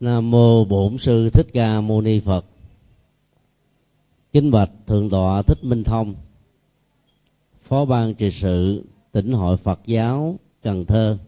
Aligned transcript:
Nam 0.00 0.30
mô 0.30 0.64
Bổn 0.64 0.98
sư 0.98 1.30
Thích 1.30 1.46
Ca 1.52 1.80
Mâu 1.80 2.00
Ni 2.00 2.20
Phật. 2.20 2.44
Kính 4.32 4.50
bạch 4.50 4.70
thượng 4.86 5.10
tọa 5.10 5.42
Thích 5.42 5.64
Minh 5.64 5.84
Thông, 5.84 6.14
Phó 7.68 7.84
ban 7.84 8.14
trị 8.14 8.30
sự 8.40 8.84
tỉnh 9.12 9.32
hội 9.32 9.56
Phật 9.56 9.80
giáo 9.86 10.38
Cần 10.62 10.84
Thơ. 10.84 11.18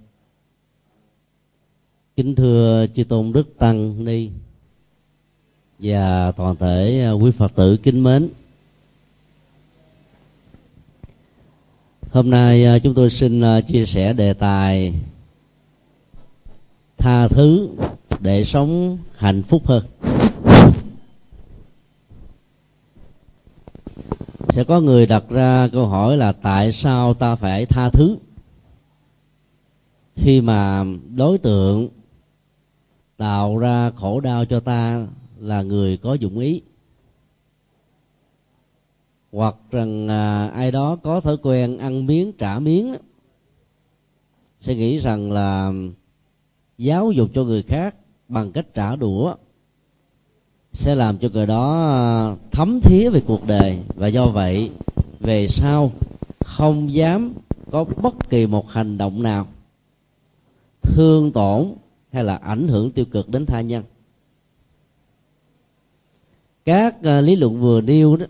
Kính 2.17 2.35
thưa 2.35 2.87
chư 2.95 3.05
tôn 3.05 3.33
đức 3.33 3.59
tăng 3.59 4.05
ni 4.05 4.31
và 5.79 6.33
toàn 6.33 6.57
thể 6.57 7.11
quý 7.21 7.31
Phật 7.31 7.55
tử 7.55 7.77
kính 7.77 8.03
mến. 8.03 8.29
Hôm 12.11 12.31
nay 12.31 12.65
à, 12.65 12.79
chúng 12.79 12.95
tôi 12.95 13.11
xin 13.11 13.41
à, 13.41 13.61
chia 13.61 13.87
sẻ 13.87 14.13
đề 14.13 14.35
tài 14.35 14.95
tha 16.99 17.29
thứ 17.29 17.69
để 18.21 18.45
sống 18.45 18.99
hạnh 19.17 19.43
phúc 19.43 19.63
hơn. 19.67 19.85
Sẽ 24.49 24.65
có 24.65 24.81
người 24.81 25.07
đặt 25.07 25.25
ra 25.29 25.69
câu 25.73 25.87
hỏi 25.87 26.17
là 26.17 26.33
tại 26.33 26.73
sao 26.73 27.15
ta 27.15 27.35
phải 27.35 27.67
tha 27.67 27.89
thứ? 27.89 28.17
Khi 30.17 30.41
mà 30.41 30.85
đối 31.17 31.39
tượng 31.39 31.89
tạo 33.17 33.59
ra 33.59 33.91
khổ 33.91 34.21
đau 34.21 34.45
cho 34.45 34.61
ta 34.61 35.07
là 35.41 35.63
người 35.63 35.97
có 35.97 36.15
dụng 36.15 36.39
ý 36.39 36.63
hoặc 39.33 39.57
rằng 39.71 40.09
à, 40.09 40.49
ai 40.49 40.71
đó 40.71 40.97
có 40.97 41.21
thói 41.21 41.37
quen 41.43 41.79
ăn 41.79 42.07
miếng 42.07 42.33
trả 42.33 42.59
miếng 42.59 42.97
sẽ 44.61 44.75
nghĩ 44.75 44.99
rằng 44.99 45.33
là 45.33 45.73
giáo 46.79 47.13
dục 47.13 47.31
cho 47.35 47.45
người 47.45 47.63
khác 47.63 47.95
bằng 48.33 48.53
cách 48.53 48.67
trả 48.75 48.97
đũa, 48.97 49.35
sẽ 50.73 50.95
làm 50.95 51.19
cho 51.19 51.29
người 51.33 51.47
đó 51.47 51.73
à, 51.73 52.37
thấm 52.53 52.81
thía 52.81 53.11
về 53.11 53.23
cuộc 53.27 53.47
đời. 53.47 53.79
Và 53.95 54.07
do 54.07 54.27
vậy, 54.27 54.71
về 55.21 55.49
sau, 55.49 55.91
không 56.41 56.93
dám 56.93 57.35
có 57.71 57.85
bất 57.85 58.31
kỳ 58.31 58.47
một 58.47 58.71
hành 58.71 58.99
động 58.99 59.23
nào 59.23 59.47
thương 60.83 61.33
tổn 61.33 61.73
hay 62.13 62.25
là 62.25 62.37
ảnh 62.37 62.69
hưởng 62.69 62.91
tiêu 62.91 63.05
cực 63.05 63.29
đến 63.29 63.47
tha 63.47 63.61
nhân. 63.61 63.85
Các 66.65 67.03
à, 67.03 67.21
lý 67.21 67.37
luận 67.37 67.61
vừa 67.61 67.81
nêu 67.81 68.17
đó, 68.17 68.27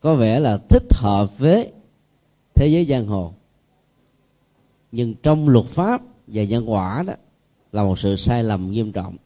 có 0.00 0.14
vẻ 0.14 0.40
là 0.40 0.58
thích 0.68 0.94
hợp 0.94 1.38
với 1.38 1.72
thế 2.54 2.66
giới 2.66 2.84
giang 2.84 3.06
hồ. 3.06 3.32
Nhưng 4.92 5.14
trong 5.22 5.48
luật 5.48 5.66
pháp 5.66 6.02
và 6.26 6.44
nhân 6.44 6.70
quả 6.70 7.02
đó 7.06 7.14
là 7.74 7.82
một 7.82 7.98
sự 7.98 8.16
sai 8.16 8.44
lầm 8.44 8.70
nghiêm 8.70 8.92
trọng. 8.92 9.16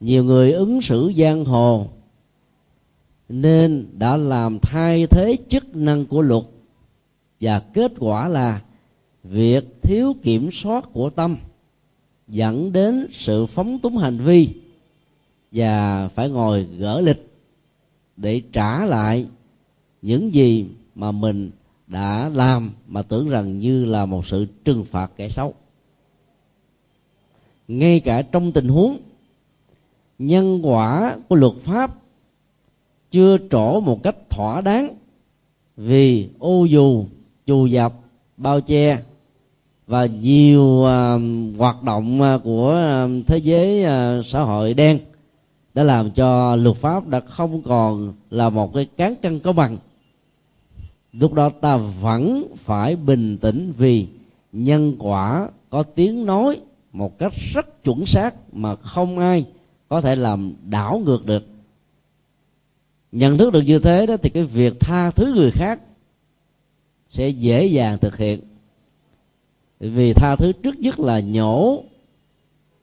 Nhiều 0.00 0.24
người 0.24 0.52
ứng 0.52 0.82
xử 0.82 1.12
giang 1.16 1.44
hồ 1.44 1.86
nên 3.28 3.86
đã 3.98 4.16
làm 4.16 4.58
thay 4.62 5.06
thế 5.06 5.36
chức 5.48 5.76
năng 5.76 6.06
của 6.06 6.22
luật 6.22 6.42
và 7.40 7.60
kết 7.60 7.92
quả 7.98 8.28
là 8.28 8.62
việc 9.22 9.82
thiếu 9.82 10.14
kiểm 10.22 10.50
soát 10.52 10.84
của 10.92 11.10
tâm 11.10 11.36
dẫn 12.28 12.72
đến 12.72 13.06
sự 13.12 13.46
phóng 13.46 13.78
túng 13.78 13.96
hành 13.96 14.18
vi 14.18 14.48
và 15.52 16.08
phải 16.08 16.30
ngồi 16.30 16.64
gỡ 16.64 17.00
lịch 17.00 17.30
để 18.16 18.42
trả 18.52 18.86
lại 18.86 19.26
những 20.02 20.34
gì 20.34 20.66
mà 20.94 21.12
mình 21.12 21.50
đã 21.86 22.28
làm 22.28 22.72
mà 22.86 23.02
tưởng 23.02 23.28
rằng 23.28 23.58
như 23.58 23.84
là 23.84 24.06
một 24.06 24.26
sự 24.26 24.46
trừng 24.64 24.84
phạt 24.84 25.10
kẻ 25.16 25.28
xấu 25.28 25.54
ngay 27.68 28.00
cả 28.00 28.22
trong 28.22 28.52
tình 28.52 28.68
huống 28.68 28.98
nhân 30.18 30.60
quả 30.62 31.16
của 31.28 31.36
luật 31.36 31.52
pháp 31.64 31.94
chưa 33.10 33.38
trổ 33.50 33.80
một 33.80 34.02
cách 34.02 34.16
thỏa 34.30 34.60
đáng 34.60 34.96
vì 35.76 36.28
ô 36.38 36.64
dù 36.64 37.04
chù 37.46 37.66
dập 37.66 37.92
bao 38.36 38.60
che 38.60 38.98
và 39.86 40.06
nhiều 40.06 40.62
uh, 40.62 41.20
hoạt 41.58 41.82
động 41.82 42.20
uh, 42.20 42.42
của 42.44 43.04
uh, 43.04 43.26
thế 43.26 43.38
giới 43.38 43.84
uh, 43.84 44.26
xã 44.26 44.40
hội 44.42 44.74
đen 44.74 44.98
đã 45.74 45.82
làm 45.82 46.10
cho 46.10 46.56
luật 46.56 46.76
pháp 46.76 47.06
đã 47.06 47.20
không 47.20 47.62
còn 47.62 48.12
là 48.30 48.50
một 48.50 48.74
cái 48.74 48.84
cán 48.84 49.14
cân 49.22 49.40
có 49.40 49.52
bằng. 49.52 49.76
Lúc 51.12 51.32
đó 51.32 51.48
ta 51.48 51.76
vẫn 51.76 52.44
phải 52.56 52.96
bình 52.96 53.38
tĩnh 53.38 53.72
vì 53.78 54.06
nhân 54.52 54.96
quả 54.98 55.48
có 55.70 55.82
tiếng 55.82 56.26
nói 56.26 56.60
một 56.94 57.18
cách 57.18 57.32
rất 57.52 57.84
chuẩn 57.84 58.06
xác 58.06 58.34
mà 58.52 58.76
không 58.76 59.18
ai 59.18 59.46
có 59.88 60.00
thể 60.00 60.16
làm 60.16 60.54
đảo 60.70 61.02
ngược 61.04 61.26
được. 61.26 61.46
Nhận 63.12 63.38
thức 63.38 63.52
được 63.52 63.62
như 63.62 63.78
thế 63.78 64.06
đó 64.06 64.16
thì 64.16 64.30
cái 64.30 64.44
việc 64.44 64.80
tha 64.80 65.10
thứ 65.10 65.32
người 65.36 65.50
khác 65.50 65.80
sẽ 67.10 67.28
dễ 67.28 67.66
dàng 67.66 67.98
thực 67.98 68.16
hiện. 68.16 68.40
Vì 69.80 70.12
tha 70.12 70.36
thứ 70.36 70.52
trước 70.52 70.78
nhất 70.78 71.00
là 71.00 71.20
nhổ 71.20 71.84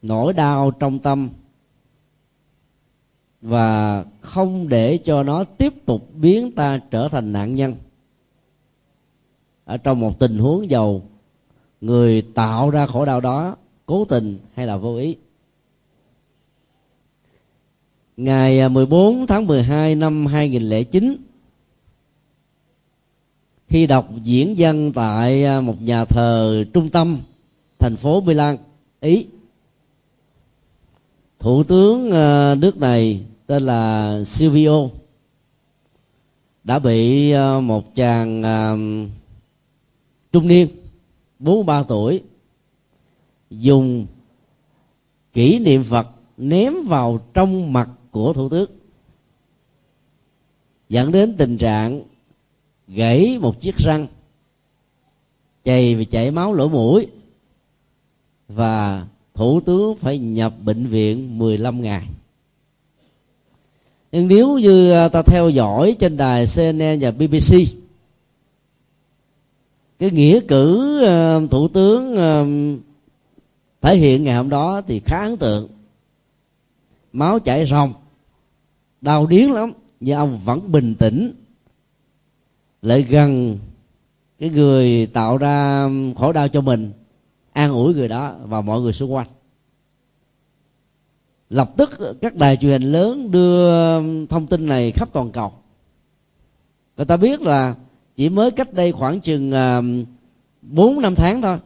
nỗi 0.02 0.34
đau 0.34 0.72
trong 0.72 1.00
tâm 1.00 1.30
và 3.42 4.06
không 4.22 4.70
để 4.70 4.98
cho 4.98 5.24
nó 5.24 5.44
tiếp 5.44 5.86
tục 5.86 6.10
biến 6.14 6.52
ta 6.52 6.80
trở 6.92 7.10
thành 7.10 7.32
nạn 7.34 7.56
nhân. 7.56 7.76
Ở 9.66 9.78
trong 9.78 10.00
một 10.00 10.20
tình 10.20 10.38
huống 10.38 10.70
giàu, 10.70 11.02
người 11.82 12.22
tạo 12.22 12.70
ra 12.70 12.86
khổ 12.86 13.06
đau 13.06 13.22
đó 13.22 13.56
cố 13.92 14.06
tình 14.06 14.38
hay 14.54 14.68
là 14.68 14.78
vô 14.78 14.96
ý? 14.96 15.16
Ngày 18.18 18.60
à, 18.60 18.70
14 18.70 19.28
tháng 19.28 19.48
12 19.48 19.96
năm 19.96 20.26
2009 20.26 21.18
khi 23.68 23.88
đọc 23.88 24.10
diễn 24.24 24.56
văn 24.58 24.92
tại 24.96 25.46
à, 25.46 25.62
một 25.62 25.82
nhà 25.82 26.06
thờ 26.06 26.64
trung 26.74 26.90
tâm 26.90 27.20
thành 27.80 27.96
phố 27.96 28.22
Milan, 28.22 28.58
Ý, 29.00 29.26
thủ 31.40 31.64
tướng 31.64 32.12
à, 32.12 32.56
nước 32.56 32.78
này 32.78 33.22
tên 33.48 33.64
là 33.64 34.24
Silvio 34.24 34.88
đã 36.64 36.80
bị 36.80 37.34
một 37.64 37.96
chàng 37.96 38.44
trung 40.32 40.48
niên 40.48 40.68
43 41.40 41.84
tuổi 41.84 42.22
dùng 43.52 44.06
kỷ 45.34 45.60
niệm 45.60 45.84
Phật 45.84 46.08
ném 46.38 46.74
vào 46.84 47.20
trong 47.34 47.74
mặt 47.74 47.90
của 48.12 48.34
thủ 48.34 48.50
tướng 48.50 48.70
dẫn 50.90 51.12
đến 51.12 51.36
tình 51.38 51.58
trạng 51.58 52.04
gãy 52.88 53.38
một 53.42 53.62
chiếc 53.62 53.78
răng, 53.78 54.08
chày 55.66 55.96
và 55.96 56.04
chảy 56.12 56.32
máu 56.32 56.54
lỗ 56.54 56.70
mũi, 56.70 57.08
và 58.48 59.08
thủ 59.34 59.62
tướng 59.62 59.98
phải 59.98 60.18
nhập 60.18 60.54
bệnh 60.64 60.88
viện 60.88 61.38
15 61.38 61.82
ngày. 61.82 62.08
Nhưng 64.12 64.28
nếu 64.28 64.58
như 64.58 64.92
à, 64.92 65.08
ta 65.08 65.22
theo 65.22 65.50
dõi 65.50 65.96
trên 66.00 66.18
đài 66.18 66.46
CNN 66.56 67.00
và 67.02 67.12
BBC 67.12 67.56
cái 70.00 70.12
nghĩa 70.12 70.40
cử 70.48 70.98
à, 71.06 71.40
thủ 71.52 71.68
tướng 71.68 72.18
à, 72.18 72.46
thể 73.82 73.96
hiện 73.96 74.24
ngày 74.24 74.36
hôm 74.36 74.50
đó 74.50 74.82
thì 74.88 75.02
khá 75.06 75.24
ấn 75.24 75.38
tượng. 75.38 75.68
Máu 77.14 77.40
chảy 77.40 77.66
ròng, 77.66 77.94
đau 79.02 79.28
điếng 79.28 79.52
lắm, 79.52 79.74
nhưng 80.00 80.18
ông 80.18 80.40
vẫn 80.46 80.72
bình 80.72 80.96
tĩnh. 80.96 81.34
Lại 82.82 83.02
gần 83.02 83.58
cái 84.40 84.50
người 84.50 85.06
tạo 85.06 85.38
ra 85.38 85.90
khổ 86.18 86.34
đau 86.34 86.48
cho 86.48 86.62
mình, 86.62 86.92
an 87.54 87.72
ủi 87.72 87.94
người 87.94 88.08
đó 88.08 88.36
và 88.44 88.62
mọi 88.62 88.82
người 88.82 88.94
xung 88.94 89.14
quanh. 89.14 89.28
Lập 91.50 91.72
tức 91.78 91.90
các 92.22 92.36
đài 92.36 92.58
truyền 92.58 92.72
hình 92.72 92.92
lớn 92.92 93.32
đưa 93.32 93.68
thông 94.28 94.48
tin 94.50 94.66
này 94.66 94.92
khắp 94.92 95.10
toàn 95.14 95.32
cầu. 95.32 95.54
Người 96.98 97.06
ta 97.06 97.18
biết 97.18 97.42
là 97.42 97.76
chỉ 98.16 98.30
mới 98.30 98.52
cách 98.52 98.74
đây 98.74 98.92
khoảng 98.92 99.20
chừng 99.20 99.52
à, 99.52 99.82
bốn 100.62 101.02
năm 101.02 101.16
tháng 101.16 101.42
thôi 101.42 101.58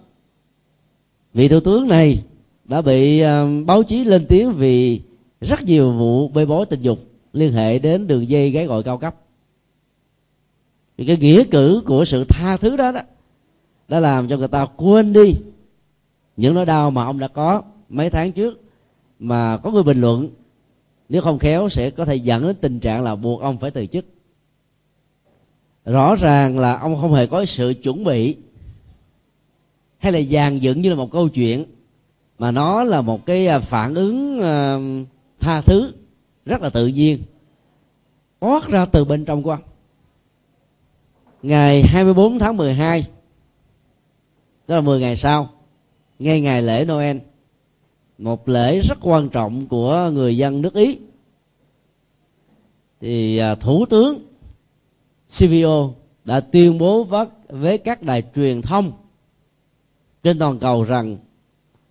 vị 1.36 1.48
thủ 1.48 1.60
tướng 1.60 1.88
này 1.88 2.24
đã 2.66 2.82
bị 2.82 3.24
uh, 3.24 3.66
báo 3.66 3.84
chí 3.84 4.04
lên 4.04 4.26
tiếng 4.26 4.54
vì 4.54 5.02
rất 5.42 5.64
nhiều 5.64 5.92
vụ 5.92 6.28
bê 6.28 6.46
bối 6.46 6.66
tình 6.66 6.82
dục 6.82 7.00
liên 7.34 7.54
hệ 7.54 7.80
đến 7.80 8.08
đường 8.08 8.30
dây 8.30 8.52
gái 8.52 8.66
gọi 8.66 8.84
cao 8.84 8.98
cấp. 8.98 9.16
Thì 10.98 11.06
cái 11.06 11.18
nghĩa 11.18 11.44
cử 11.44 11.82
của 11.86 12.06
sự 12.06 12.26
tha 12.30 12.58
thứ 12.58 12.78
đó 12.78 12.92
đó 12.92 13.02
đã 13.88 14.00
làm 14.00 14.28
cho 14.28 14.38
người 14.38 14.48
ta 14.48 14.66
quên 14.66 15.14
đi 15.14 15.34
những 16.38 16.54
nỗi 16.54 16.66
đau 16.66 16.92
mà 16.92 17.06
ông 17.06 17.20
đã 17.20 17.28
có 17.28 17.62
mấy 17.90 18.10
tháng 18.10 18.32
trước. 18.32 18.62
Mà 19.20 19.58
có 19.58 19.72
người 19.72 19.84
bình 19.84 20.02
luận 20.02 20.30
nếu 21.10 21.22
không 21.22 21.40
khéo 21.40 21.70
sẽ 21.70 21.90
có 21.90 22.06
thể 22.06 22.16
dẫn 22.16 22.48
đến 22.48 22.56
tình 22.62 22.80
trạng 22.80 23.04
là 23.04 23.16
buộc 23.16 23.42
ông 23.42 23.58
phải 23.58 23.72
từ 23.72 23.86
chức. 23.86 24.06
Rõ 25.86 26.16
ràng 26.16 26.60
là 26.60 26.78
ông 26.78 26.96
không 27.02 27.14
hề 27.14 27.28
có 27.28 27.46
sự 27.46 27.74
chuẩn 27.84 28.04
bị 28.04 28.36
hay 29.98 30.12
là 30.12 30.22
dàn 30.22 30.60
dựng 30.60 30.82
như 30.82 30.90
là 30.90 30.96
một 30.96 31.12
câu 31.12 31.30
chuyện 31.30 31.66
mà 32.38 32.52
nó 32.52 32.84
là 32.84 33.02
một 33.02 33.26
cái 33.26 33.48
à, 33.48 33.60
phản 33.60 33.96
ứng 33.96 34.40
uh, 34.40 35.08
tha 35.40 35.62
thứ 35.62 35.92
rất 36.46 36.62
là 36.62 36.70
tự 36.70 36.88
nhiên 36.88 37.20
thoát 38.42 38.68
ra 38.68 38.86
từ 38.86 39.06
bên 39.06 39.26
trong 39.26 39.44
của 39.44 39.52
ông 39.52 39.62
ngày 41.42 41.84
24 41.84 42.40
tháng 42.40 42.58
12 42.58 43.06
đó 44.68 44.76
là 44.76 44.82
10 44.82 45.00
ngày 45.00 45.18
sau 45.18 45.50
ngay 46.20 46.42
ngày 46.42 46.62
lễ 46.62 46.86
Noel 46.86 47.18
một 48.18 48.50
lễ 48.50 48.80
rất 48.80 48.98
quan 49.02 49.30
trọng 49.30 49.68
của 49.68 50.10
người 50.14 50.38
dân 50.38 50.62
nước 50.62 50.74
Ý. 50.74 50.98
Thì 53.02 53.38
à, 53.38 53.56
thủ 53.56 53.86
tướng 53.86 54.20
CVO 55.40 55.90
đã 56.26 56.40
tuyên 56.40 56.78
bố 56.78 57.08
với 57.50 57.78
các 57.78 58.02
đài 58.02 58.24
truyền 58.36 58.62
thông 58.62 58.92
trên 60.26 60.40
toàn 60.40 60.60
cầu 60.60 60.84
rằng, 60.84 61.18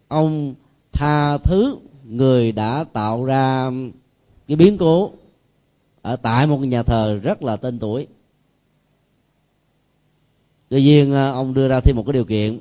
ông 0.09 0.55
tha 0.93 1.39
thứ 1.39 1.77
người 2.05 2.53
đã 2.53 2.85
tạo 2.93 3.25
ra 3.25 3.71
cái 4.49 4.57
biến 4.57 4.79
cố 4.79 5.11
ở 6.03 6.17
tại 6.17 6.47
một 6.47 6.59
nhà 6.59 6.83
thờ 6.83 7.21
rất 7.23 7.43
là 7.43 7.57
tên 7.57 7.79
tuổi. 7.79 8.07
Tuy 10.69 10.83
nhiên 10.83 11.13
à, 11.15 11.31
ông 11.31 11.55
đưa 11.55 11.69
ra 11.69 11.81
thêm 11.81 11.97
một 11.97 12.03
cái 12.07 12.13
điều 12.13 12.25
kiện. 12.25 12.59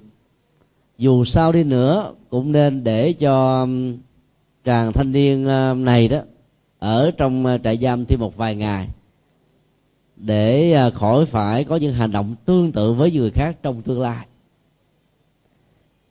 Dù 0.98 1.26
sao 1.26 1.52
đi 1.52 1.64
nữa, 1.64 2.14
cũng 2.30 2.52
nên 2.52 2.84
để 2.84 3.14
cho 3.14 3.68
chàng 4.64 4.94
thanh 4.94 5.12
niên 5.12 5.48
à, 5.48 5.74
này 5.74 6.08
đó 6.08 6.20
ở 6.80 7.12
trong 7.18 7.46
à, 7.46 7.58
trại 7.58 7.78
giam 7.78 8.06
thêm 8.06 8.20
một 8.20 8.38
vài 8.38 8.56
ngày 8.56 8.88
để 10.16 10.76
khỏi 10.96 11.26
phải 11.26 11.64
có 11.64 11.76
những 11.76 11.94
hành 11.94 12.12
động 12.12 12.36
tương 12.46 12.72
tự 12.72 12.94
với 12.94 13.12
người 13.12 13.32
khác 13.32 13.58
trong 13.64 13.82
tương 13.82 14.02
lai 14.02 14.28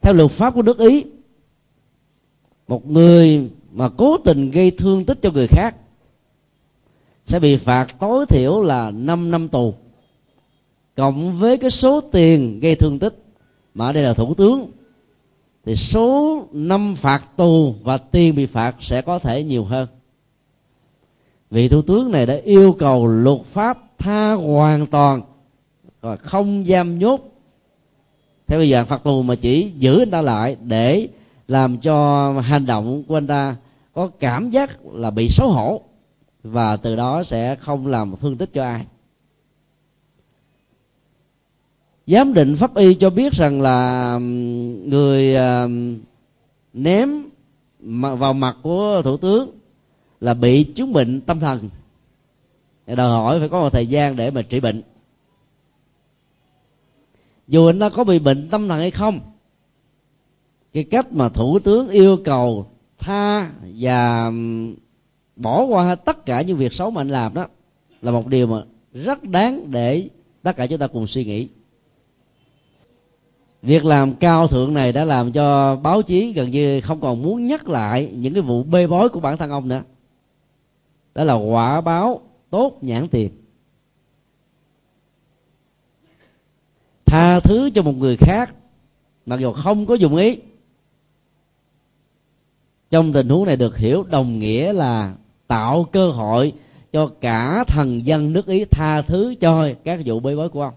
theo 0.02 0.14
luật 0.14 0.30
pháp 0.30 0.54
của 0.54 0.62
nước 0.62 0.78
ý, 0.78 1.04
một 2.68 2.86
người 2.86 3.50
mà 3.72 3.88
cố 3.88 4.18
tình 4.18 4.50
gây 4.50 4.70
thương 4.70 5.04
tích 5.04 5.18
cho 5.22 5.30
người 5.30 5.46
khác 5.46 5.76
sẽ 7.24 7.40
bị 7.40 7.56
phạt 7.56 7.86
tối 8.00 8.26
thiểu 8.26 8.62
là 8.62 8.90
5 8.90 9.30
năm 9.30 9.48
tù, 9.48 9.74
cộng 10.96 11.38
với 11.38 11.56
cái 11.56 11.70
số 11.70 12.00
tiền 12.00 12.60
gây 12.60 12.74
thương 12.74 12.98
tích 12.98 13.14
mà 13.74 13.86
ở 13.86 13.92
đây 13.92 14.02
là 14.02 14.14
thủ 14.14 14.34
tướng, 14.34 14.70
thì 15.64 15.76
số 15.76 16.44
năm 16.52 16.94
phạt 16.94 17.22
tù 17.36 17.74
và 17.82 17.98
tiền 17.98 18.34
bị 18.34 18.46
phạt 18.46 18.76
sẽ 18.80 19.02
có 19.02 19.18
thể 19.18 19.44
nhiều 19.44 19.64
hơn. 19.64 19.88
Vị 21.50 21.68
thủ 21.68 21.82
tướng 21.82 22.10
này 22.10 22.26
đã 22.26 22.34
yêu 22.44 22.76
cầu 22.78 23.06
luật 23.06 23.38
pháp 23.46 23.78
tha 23.98 24.32
hoàn 24.32 24.86
toàn 24.86 25.22
và 26.00 26.16
không 26.16 26.64
giam 26.64 26.98
nhốt 26.98 27.31
theo 28.52 28.58
bây 28.58 28.68
giờ 28.68 28.84
phật 28.84 29.04
tù 29.04 29.22
mà 29.22 29.34
chỉ 29.34 29.72
giữ 29.78 29.98
anh 29.98 30.10
ta 30.10 30.22
lại 30.22 30.56
để 30.62 31.08
làm 31.48 31.78
cho 31.78 32.32
hành 32.32 32.66
động 32.66 33.02
của 33.08 33.16
anh 33.16 33.26
ta 33.26 33.56
có 33.92 34.10
cảm 34.18 34.50
giác 34.50 34.86
là 34.92 35.10
bị 35.10 35.28
xấu 35.28 35.48
hổ, 35.48 35.82
và 36.42 36.76
từ 36.76 36.96
đó 36.96 37.22
sẽ 37.22 37.56
không 37.56 37.86
làm 37.86 38.14
thương 38.20 38.36
tích 38.36 38.50
cho 38.54 38.64
ai. 38.64 38.86
Giám 42.06 42.34
định 42.34 42.56
pháp 42.56 42.74
y 42.74 42.94
cho 42.94 43.10
biết 43.10 43.32
rằng 43.32 43.60
là 43.62 44.18
người 44.84 45.36
ném 46.72 47.22
vào 48.18 48.32
mặt 48.32 48.56
của 48.62 49.02
thủ 49.04 49.16
tướng 49.16 49.50
là 50.20 50.34
bị 50.34 50.64
chứng 50.64 50.92
bệnh 50.92 51.20
tâm 51.20 51.40
thần. 51.40 51.68
Đòi 52.86 53.08
hỏi 53.08 53.38
phải 53.38 53.48
có 53.48 53.60
một 53.60 53.70
thời 53.70 53.86
gian 53.86 54.16
để 54.16 54.30
mà 54.30 54.42
trị 54.42 54.60
bệnh 54.60 54.82
dù 57.52 57.66
anh 57.66 57.78
ta 57.78 57.88
có 57.88 58.04
bị 58.04 58.18
bệnh 58.18 58.48
tâm 58.48 58.68
thần 58.68 58.78
hay 58.78 58.90
không, 58.90 59.20
cái 60.72 60.84
cách 60.84 61.12
mà 61.12 61.28
thủ 61.28 61.58
tướng 61.58 61.88
yêu 61.88 62.16
cầu 62.24 62.66
tha 62.98 63.50
và 63.76 64.32
bỏ 65.36 65.62
qua 65.62 65.94
tất 65.94 66.26
cả 66.26 66.42
những 66.42 66.56
việc 66.56 66.72
xấu 66.72 66.90
mà 66.90 67.00
anh 67.00 67.08
làm 67.08 67.34
đó 67.34 67.46
là 68.02 68.10
một 68.10 68.26
điều 68.26 68.46
mà 68.46 68.62
rất 68.92 69.24
đáng 69.24 69.70
để 69.70 70.08
tất 70.42 70.56
cả 70.56 70.66
chúng 70.66 70.78
ta 70.78 70.86
cùng 70.86 71.06
suy 71.06 71.24
nghĩ. 71.24 71.48
Việc 73.62 73.84
làm 73.84 74.12
cao 74.12 74.48
thượng 74.48 74.74
này 74.74 74.92
đã 74.92 75.04
làm 75.04 75.32
cho 75.32 75.76
báo 75.76 76.02
chí 76.02 76.32
gần 76.32 76.50
như 76.50 76.80
không 76.80 77.00
còn 77.00 77.22
muốn 77.22 77.46
nhắc 77.46 77.68
lại 77.68 78.10
những 78.14 78.34
cái 78.34 78.42
vụ 78.42 78.62
bê 78.62 78.86
bối 78.86 79.08
của 79.08 79.20
bản 79.20 79.36
thân 79.36 79.50
ông 79.50 79.68
nữa. 79.68 79.82
Đó 81.14 81.24
là 81.24 81.34
quả 81.34 81.80
báo 81.80 82.20
tốt 82.50 82.78
nhãn 82.80 83.08
tiền. 83.08 83.30
Tha 87.12 87.40
thứ 87.40 87.70
cho 87.74 87.82
một 87.82 87.92
người 87.92 88.16
khác, 88.16 88.54
mặc 89.26 89.40
dù 89.40 89.52
không 89.52 89.86
có 89.86 89.94
dụng 89.94 90.16
ý. 90.16 90.38
Trong 92.90 93.12
tình 93.12 93.28
huống 93.28 93.46
này 93.46 93.56
được 93.56 93.76
hiểu, 93.76 94.02
đồng 94.02 94.38
nghĩa 94.38 94.72
là 94.72 95.14
tạo 95.46 95.84
cơ 95.92 96.10
hội 96.10 96.52
cho 96.92 97.10
cả 97.20 97.64
thần 97.64 98.06
dân 98.06 98.32
nước 98.32 98.46
ý 98.46 98.64
tha 98.64 99.02
thứ 99.02 99.34
cho 99.40 99.68
các 99.84 100.00
vụ 100.04 100.20
bê 100.20 100.36
bối 100.36 100.48
của 100.48 100.62
ông. 100.62 100.74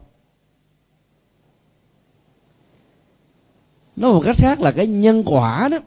Nói 3.96 4.14
một 4.14 4.22
cách 4.26 4.38
khác 4.40 4.62
là 4.62 4.72
cái 4.72 4.88
nhân 4.88 5.24
quả 5.26 5.70
đó, 5.72 5.78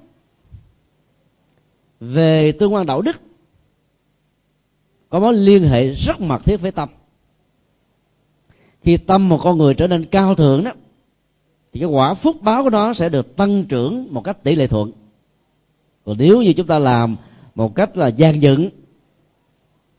về 2.00 2.52
tương 2.52 2.74
quan 2.74 2.86
đạo 2.86 3.02
đức, 3.02 3.16
có 5.08 5.20
mối 5.20 5.34
liên 5.34 5.62
hệ 5.62 5.88
rất 5.88 6.20
mật 6.20 6.44
thiết 6.44 6.56
với 6.56 6.72
tâm 6.72 6.88
khi 8.82 8.96
tâm 8.96 9.28
một 9.28 9.40
con 9.42 9.58
người 9.58 9.74
trở 9.74 9.86
nên 9.86 10.04
cao 10.04 10.34
thượng 10.34 10.64
đó, 10.64 10.72
thì 11.72 11.80
cái 11.80 11.88
quả 11.88 12.14
phúc 12.14 12.42
báo 12.42 12.62
của 12.62 12.70
nó 12.70 12.94
sẽ 12.94 13.08
được 13.08 13.36
tăng 13.36 13.64
trưởng 13.64 14.14
một 14.14 14.24
cách 14.24 14.42
tỷ 14.42 14.54
lệ 14.54 14.66
thuận. 14.66 14.92
Còn 16.04 16.16
nếu 16.18 16.42
như 16.42 16.52
chúng 16.52 16.66
ta 16.66 16.78
làm 16.78 17.16
một 17.54 17.74
cách 17.74 17.96
là 17.96 18.06
gian 18.08 18.42
dựng 18.42 18.68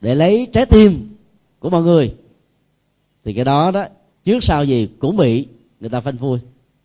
để 0.01 0.15
lấy 0.15 0.47
trái 0.53 0.65
tim 0.65 1.15
của 1.59 1.69
mọi 1.69 1.83
người, 1.83 2.15
thì 3.23 3.33
cái 3.33 3.45
đó 3.45 3.71
đó, 3.71 3.85
trước 4.25 4.43
sau 4.43 4.65
gì 4.65 4.89
cũng 4.99 5.17
bị 5.17 5.47
người 5.79 5.89
ta 5.89 6.01
phanh 6.01 6.17
phui. 6.17 6.39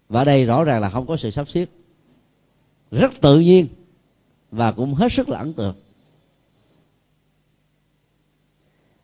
Và 0.08 0.20
ở 0.20 0.24
đây 0.24 0.44
rõ 0.44 0.64
ràng 0.64 0.80
là 0.80 0.90
không 0.90 1.06
có 1.06 1.16
sự 1.16 1.30
sắp 1.30 1.48
xếp. 1.48 1.66
Rất 2.90 3.12
tự 3.20 3.40
nhiên 3.40 3.66
và 4.50 4.72
cũng 4.72 4.94
hết 4.94 5.12
sức 5.12 5.28
là 5.28 5.38
ấn 5.38 5.52
tượng. 5.52 5.74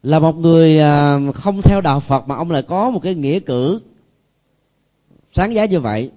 Là 0.02 0.19
một 0.19 0.37
người 0.37 0.79
à, 0.81 1.19
không 1.35 1.62
theo 1.62 1.81
đạo 1.81 2.00
phật 2.00 2.29
mà 2.29 2.37
ông 2.37 2.50
lại 2.50 2.62
có 2.62 2.91
một 2.91 3.00
cái 3.02 3.14
nghĩa 3.14 3.41
cử 3.41 3.81
sáng 5.32 5.55
giá 5.55 5.64
như 5.64 5.81
vậy. 5.81 6.11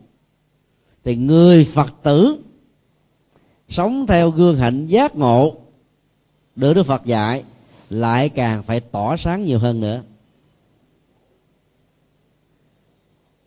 Thì 1.04 1.16
người 1.16 1.66
phật 1.66 1.90
tử 2.04 2.44
sống 3.70 4.08
theo 4.08 4.30
gương 4.30 4.58
hạnh 4.58 4.88
giác 4.88 5.16
ngộ 5.16 5.56
được 6.56 6.74
đức 6.74 6.84
phật 6.84 7.06
dạy 7.06 7.44
lại 7.90 8.30
càng 8.30 8.64
phải 8.64 8.80
tỏ 8.80 9.18
sáng 9.18 9.46
nhiều 9.46 9.60
hơn 9.60 9.82
nữa. 9.82 10.02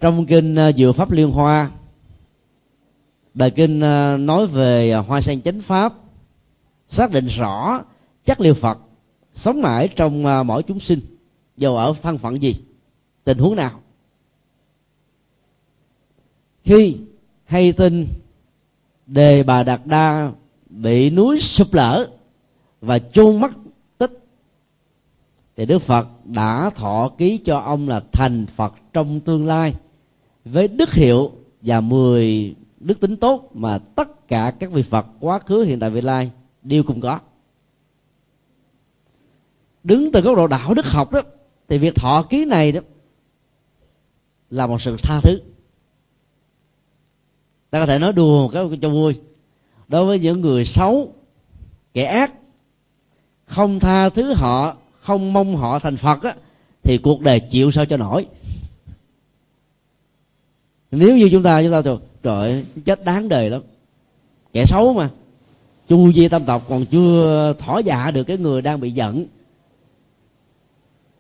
Trong 0.01 0.27
kinh 0.27 0.55
à, 0.55 0.73
Diệu 0.73 0.93
pháp 0.93 1.11
liên 1.11 1.31
hoa, 1.31 1.71
bài 3.35 3.51
kinh 3.51 3.81
à, 3.81 4.17
nói 4.17 4.47
về 4.47 4.95
hoa 4.95 5.21
sen 5.21 5.43
chánh 5.43 5.61
pháp, 5.61 5.95
xác 6.89 7.11
định 7.11 7.27
rõ 7.27 7.83
chất 8.25 8.41
liệu 8.41 8.55
phật 8.55 8.79
sống 9.37 9.63
mãi 9.63 9.89
trong 9.89 10.27
à, 10.27 10.43
mỗi 10.43 10.63
chúng 10.63 10.81
sinh 10.81 11.01
dù 11.57 11.75
ở 11.75 11.95
thân 12.03 12.19
phận 12.19 12.43
gì, 12.43 12.57
tình 13.25 13.39
huống 13.39 13.57
nào. 13.57 13.81
Khi 16.65 16.97
hay 17.45 17.73
tin 17.73 18.07
đề 19.07 19.43
bà 19.43 19.63
đạt 19.63 19.81
đa 19.85 20.33
bị 20.69 21.11
núi 21.11 21.41
sụp 21.41 21.75
lở 21.75 22.07
và 22.81 22.99
chôn 22.99 23.41
mất 23.41 23.51
tích, 23.99 24.25
thì 25.57 25.67
đức 25.67 25.79
phật 25.79 26.09
đã 26.25 26.71
thọ 26.71 27.11
ký 27.19 27.39
cho 27.39 27.59
ông 27.59 27.89
là 27.89 28.01
thành 28.13 28.47
phật 28.47 28.75
trong 28.93 29.21
tương 29.21 29.47
lai 29.47 29.75
với 30.45 30.69
đức 30.69 30.93
hiệu 30.93 31.33
và 31.63 31.81
10 31.81 32.55
đức 32.87 33.01
tính 33.01 33.17
tốt 33.17 33.51
mà 33.55 33.79
tất 33.79 34.29
cả 34.29 34.53
các 34.59 34.71
vị 34.73 34.83
Phật 34.83 35.07
quá 35.21 35.39
khứ, 35.39 35.63
hiện 35.63 35.81
tại, 35.81 35.91
vị 35.91 36.01
lai 36.01 36.31
đều 36.63 36.83
cùng 36.83 37.01
có 37.01 37.19
đứng 39.87 40.13
từ 40.13 40.21
góc 40.21 40.37
độ 40.37 40.47
đạo 40.47 40.75
đức 40.75 40.87
học 40.87 41.13
đó 41.13 41.23
thì 41.69 41.79
việc 41.79 41.95
thọ 41.95 42.23
ký 42.23 42.45
này 42.45 42.73
đó 42.73 42.81
là 44.51 44.67
một 44.67 44.83
sự 44.83 44.97
tha 45.03 45.21
thứ. 45.21 45.41
Ta 47.71 47.81
có 47.81 47.87
thể 47.87 47.99
nói 47.99 48.13
đùa 48.13 48.43
một 48.43 48.51
cái 48.53 48.79
cho 48.83 48.91
vui. 48.91 49.19
Đối 49.89 50.05
với 50.05 50.19
những 50.19 50.41
người 50.41 50.65
xấu 50.65 51.13
kẻ 51.95 52.05
ác 52.05 52.33
không 53.47 53.81
tha 53.81 54.09
thứ 54.09 54.35
họ 54.35 54.77
không 55.01 55.33
mong 55.33 55.57
họ 55.57 55.79
thành 55.79 55.97
phật 55.97 56.23
á 56.23 56.35
thì 56.83 56.99
cuộc 56.99 57.21
đời 57.21 57.41
chịu 57.41 57.71
sao 57.71 57.87
cho 57.87 57.97
nổi. 57.97 58.27
Nếu 60.91 61.17
như 61.17 61.29
chúng 61.33 61.43
ta 61.43 61.63
chúng 61.63 61.73
ta 61.73 61.83
trời, 61.83 61.97
trời 62.23 62.65
chết 62.85 63.05
đáng 63.05 63.29
đời 63.29 63.51
lắm. 63.51 63.63
Kẻ 64.53 64.67
xấu 64.67 64.95
mà 64.95 65.11
chu 65.89 66.13
di 66.13 66.29
tâm 66.29 66.45
tộc 66.45 66.63
còn 66.69 66.85
chưa 66.85 67.55
thỏ 67.59 67.79
dạ 67.79 68.11
được 68.11 68.25
cái 68.25 68.39
người 68.39 68.63
đang 68.63 68.81
bị 68.81 68.91
giận 68.91 69.27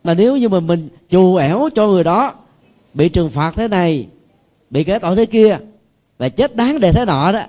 mà 0.06 0.14
nếu 0.14 0.36
như 0.36 0.48
mà 0.48 0.60
mình 0.60 0.88
chù 1.10 1.36
ẻo 1.36 1.68
cho 1.74 1.86
người 1.86 2.04
đó 2.04 2.34
bị 2.94 3.08
trừng 3.08 3.30
phạt 3.30 3.52
thế 3.56 3.68
này, 3.68 4.08
bị 4.70 4.84
kẻ 4.84 4.98
tội 4.98 5.16
thế 5.16 5.26
kia 5.26 5.58
và 6.18 6.28
chết 6.28 6.56
đáng 6.56 6.80
để 6.80 6.92
thế 6.92 7.04
nọ 7.04 7.32
đó, 7.32 7.42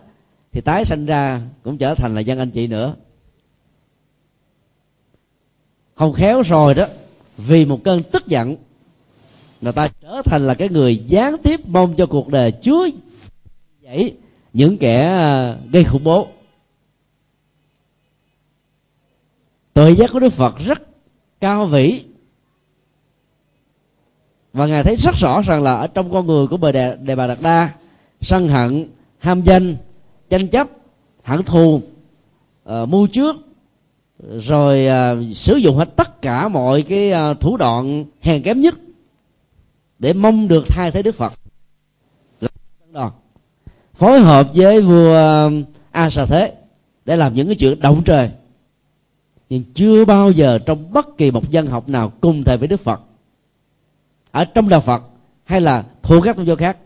thì 0.51 0.61
tái 0.61 0.85
sanh 0.85 1.05
ra 1.05 1.41
cũng 1.63 1.77
trở 1.77 1.95
thành 1.95 2.15
là 2.15 2.21
dân 2.21 2.39
anh 2.39 2.51
chị 2.51 2.67
nữa. 2.67 2.95
Không 5.95 6.13
khéo 6.13 6.41
rồi 6.41 6.73
đó, 6.73 6.85
vì 7.37 7.65
một 7.65 7.83
cơn 7.83 8.03
tức 8.03 8.27
giận 8.27 8.55
người 9.61 9.73
ta 9.73 9.87
trở 10.01 10.21
thành 10.25 10.47
là 10.47 10.53
cái 10.53 10.69
người 10.69 10.97
gián 10.97 11.37
tiếp 11.43 11.59
mong 11.67 11.95
cho 11.95 12.05
cuộc 12.05 12.27
đời 12.27 12.53
chúa 12.61 12.87
dậy 13.81 14.15
những 14.53 14.77
kẻ 14.77 15.01
à, 15.01 15.57
gây 15.71 15.83
khủng 15.83 16.03
bố. 16.03 16.27
Tội 19.73 19.95
giác 19.95 20.09
của 20.13 20.19
đức 20.19 20.33
phật 20.33 20.59
rất 20.65 20.81
cao 21.39 21.65
vĩ 21.65 22.03
và 24.57 24.67
ngài 24.67 24.83
thấy 24.83 24.95
rất 24.95 25.15
rõ 25.15 25.41
rằng 25.41 25.63
là 25.63 25.75
ở 25.75 25.87
trong 25.87 26.11
con 26.11 26.27
người 26.27 26.47
của 26.47 26.57
bề 26.57 26.71
đề, 26.71 26.95
đề 27.01 27.15
bà 27.15 27.27
đạt 27.27 27.37
đa 27.41 27.69
sân 28.21 28.47
hận 28.49 28.89
ham 29.17 29.41
danh 29.41 29.75
tranh 30.29 30.47
chấp 30.47 30.67
hận 31.23 31.43
thù 31.43 31.81
uh, 32.69 32.89
mưu 32.89 33.07
trước 33.07 33.35
rồi 34.37 34.87
uh, 34.87 35.37
sử 35.37 35.55
dụng 35.55 35.75
hết 35.77 35.95
tất 35.95 36.21
cả 36.21 36.47
mọi 36.47 36.81
cái 36.81 37.11
uh, 37.31 37.39
thủ 37.39 37.57
đoạn 37.57 38.05
hèn 38.21 38.43
kém 38.43 38.61
nhất 38.61 38.75
để 39.99 40.13
mong 40.13 40.47
được 40.47 40.65
thay 40.67 40.91
thế 40.91 41.01
đức 41.01 41.15
phật. 41.15 41.33
Đó. 42.91 43.11
Phối 43.93 44.19
hợp 44.19 44.49
với 44.55 44.81
vua 44.81 45.15
a 45.91 46.09
sa 46.09 46.25
thế 46.25 46.53
để 47.05 47.15
làm 47.15 47.33
những 47.33 47.47
cái 47.47 47.55
chuyện 47.55 47.79
động 47.79 48.01
trời. 48.05 48.29
Nhưng 49.49 49.63
chưa 49.73 50.05
bao 50.05 50.31
giờ 50.31 50.59
trong 50.59 50.93
bất 50.93 51.17
kỳ 51.17 51.31
một 51.31 51.51
dân 51.51 51.65
học 51.65 51.89
nào 51.89 52.11
cùng 52.21 52.43
thời 52.43 52.57
với 52.57 52.67
đức 52.67 52.79
phật 52.79 53.01
ở 54.37 54.45
trong 54.45 54.69
đạo 54.69 54.81
phật 54.81 55.03
hay 55.43 55.61
là 55.61 55.85
thuộc 56.03 56.23
các 56.23 56.35
tôn 56.35 56.45
giáo 56.45 56.55
khác, 56.55 56.77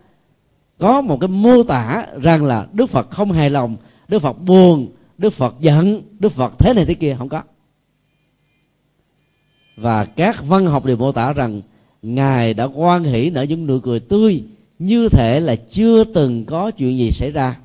có 0.79 1.01
một 1.01 1.17
cái 1.21 1.27
mô 1.27 1.63
tả 1.63 2.05
rằng 2.21 2.45
là 2.45 2.67
đức 2.73 2.89
phật 2.89 3.11
không 3.11 3.31
hài 3.31 3.49
lòng, 3.49 3.77
đức 4.07 4.19
phật 4.19 4.33
buồn, 4.33 4.91
đức 5.17 5.33
phật 5.33 5.55
giận, 5.59 6.01
đức 6.19 6.31
phật 6.31 6.53
thế 6.59 6.73
này 6.73 6.85
thế 6.85 6.93
kia, 6.93 7.15
không 7.17 7.29
có. 7.29 7.41
Và 9.75 10.05
các 10.05 10.43
văn 10.47 10.65
học 10.65 10.85
đều 10.85 10.97
mô 10.97 11.11
tả 11.11 11.33
rằng 11.33 11.61
ngài 12.01 12.53
đã 12.53 12.63
quan 12.65 13.03
hỷ 13.03 13.29
nở 13.29 13.43
những 13.43 13.67
nụ 13.67 13.79
cười 13.79 13.99
tươi 13.99 14.43
như 14.79 15.09
thể 15.09 15.39
là 15.39 15.55
chưa 15.55 16.03
từng 16.03 16.45
có 16.45 16.71
chuyện 16.71 16.97
gì 16.97 17.11
xảy 17.11 17.31
ra. 17.31 17.59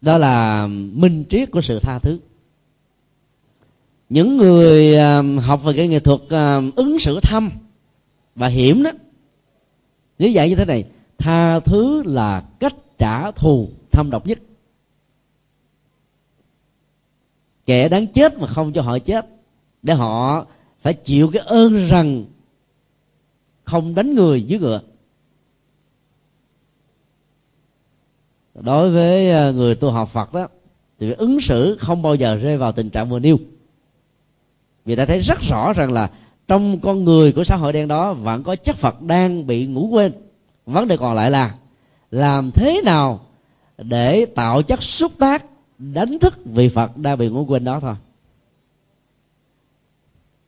Đó 0.00 0.18
là 0.18 0.66
minh 0.92 1.24
triết 1.30 1.50
của 1.50 1.60
sự 1.60 1.80
tha 1.80 1.98
thứ 1.98 2.18
những 4.08 4.36
người 4.36 4.96
à, 4.96 5.22
học 5.42 5.64
về 5.64 5.72
cái 5.76 5.88
nghệ 5.88 6.00
thuật 6.00 6.20
à, 6.28 6.60
ứng 6.76 6.98
xử 6.98 7.20
thâm 7.20 7.50
và 8.34 8.46
hiểm 8.46 8.82
đó 8.82 8.90
lý 10.18 10.32
giải 10.32 10.48
như 10.48 10.56
thế 10.56 10.64
này, 10.64 10.84
tha 11.18 11.60
thứ 11.60 12.02
là 12.02 12.44
cách 12.60 12.74
trả 12.98 13.30
thù 13.30 13.68
thâm 13.92 14.10
độc 14.10 14.26
nhất. 14.26 14.38
Kẻ 17.66 17.88
đáng 17.88 18.06
chết 18.06 18.38
mà 18.38 18.46
không 18.46 18.72
cho 18.72 18.82
họ 18.82 18.98
chết, 18.98 19.26
để 19.82 19.94
họ 19.94 20.46
phải 20.82 20.94
chịu 20.94 21.30
cái 21.32 21.42
ơn 21.46 21.86
rằng 21.86 22.24
không 23.64 23.94
đánh 23.94 24.14
người 24.14 24.42
dưới 24.42 24.58
ngựa. 24.58 24.80
Đối 28.54 28.90
với 28.90 29.30
à, 29.30 29.50
người 29.50 29.74
tu 29.74 29.90
học 29.90 30.10
phật 30.12 30.32
đó, 30.32 30.48
thì 30.98 31.12
ứng 31.12 31.40
xử 31.40 31.76
không 31.80 32.02
bao 32.02 32.14
giờ 32.14 32.36
rơi 32.36 32.56
vào 32.56 32.72
tình 32.72 32.90
trạng 32.90 33.08
vừa 33.08 33.18
nêu 33.18 33.38
vì 34.86 34.96
ta 34.96 35.04
thấy 35.04 35.20
rất 35.20 35.40
rõ 35.40 35.72
rằng 35.72 35.92
là 35.92 36.10
trong 36.48 36.80
con 36.80 37.04
người 37.04 37.32
của 37.32 37.44
xã 37.44 37.56
hội 37.56 37.72
đen 37.72 37.88
đó 37.88 38.12
vẫn 38.12 38.42
có 38.42 38.56
chất 38.56 38.76
phật 38.76 39.02
đang 39.02 39.46
bị 39.46 39.66
ngủ 39.66 39.88
quên. 39.92 40.12
Vấn 40.66 40.88
đề 40.88 40.96
còn 40.96 41.14
lại 41.14 41.30
là 41.30 41.54
làm 42.10 42.50
thế 42.50 42.80
nào 42.84 43.20
để 43.78 44.26
tạo 44.26 44.62
chất 44.62 44.82
xúc 44.82 45.12
tác, 45.18 45.44
đánh 45.78 46.18
thức 46.18 46.38
vị 46.44 46.68
phật 46.68 46.96
đang 46.96 47.18
bị 47.18 47.28
ngủ 47.28 47.44
quên 47.44 47.64
đó 47.64 47.80
thôi. 47.80 47.94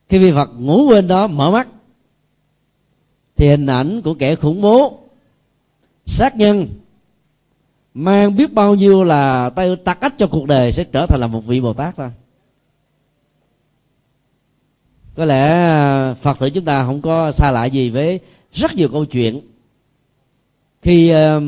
Khi 0.09 0.17
vị 0.19 0.31
phật 0.31 0.49
ngủ 0.57 0.85
quên 0.87 1.07
đó, 1.07 1.27
mở 1.27 1.51
mắt, 1.51 1.67
thì 3.37 3.49
hình 3.49 3.65
ảnh 3.65 4.01
của 4.01 4.13
kẻ 4.13 4.35
khủng 4.35 4.61
bố, 4.61 4.99
sát 6.05 6.35
nhân, 6.35 6.67
mang 7.93 8.35
biết 8.35 8.53
bao 8.53 8.75
nhiêu 8.75 9.03
là 9.03 9.49
tay 9.49 9.75
tắc 9.75 10.01
ách 10.01 10.13
cho 10.17 10.27
cuộc 10.27 10.45
đời 10.47 10.71
sẽ 10.71 10.83
trở 10.83 11.05
thành 11.05 11.19
là 11.19 11.27
một 11.27 11.41
vị 11.45 11.61
bồ 11.61 11.73
tát 11.73 11.95
thôi 11.97 12.09
có 15.19 15.25
lẽ 15.25 15.51
à, 15.51 16.13
phật 16.13 16.39
tử 16.39 16.49
chúng 16.49 16.65
ta 16.65 16.85
không 16.85 17.01
có 17.01 17.31
xa 17.31 17.51
lạ 17.51 17.65
gì 17.65 17.89
với 17.89 18.19
rất 18.53 18.75
nhiều 18.75 18.89
câu 18.91 19.05
chuyện. 19.05 19.41
Khi 20.81 21.13
uh, 21.13 21.43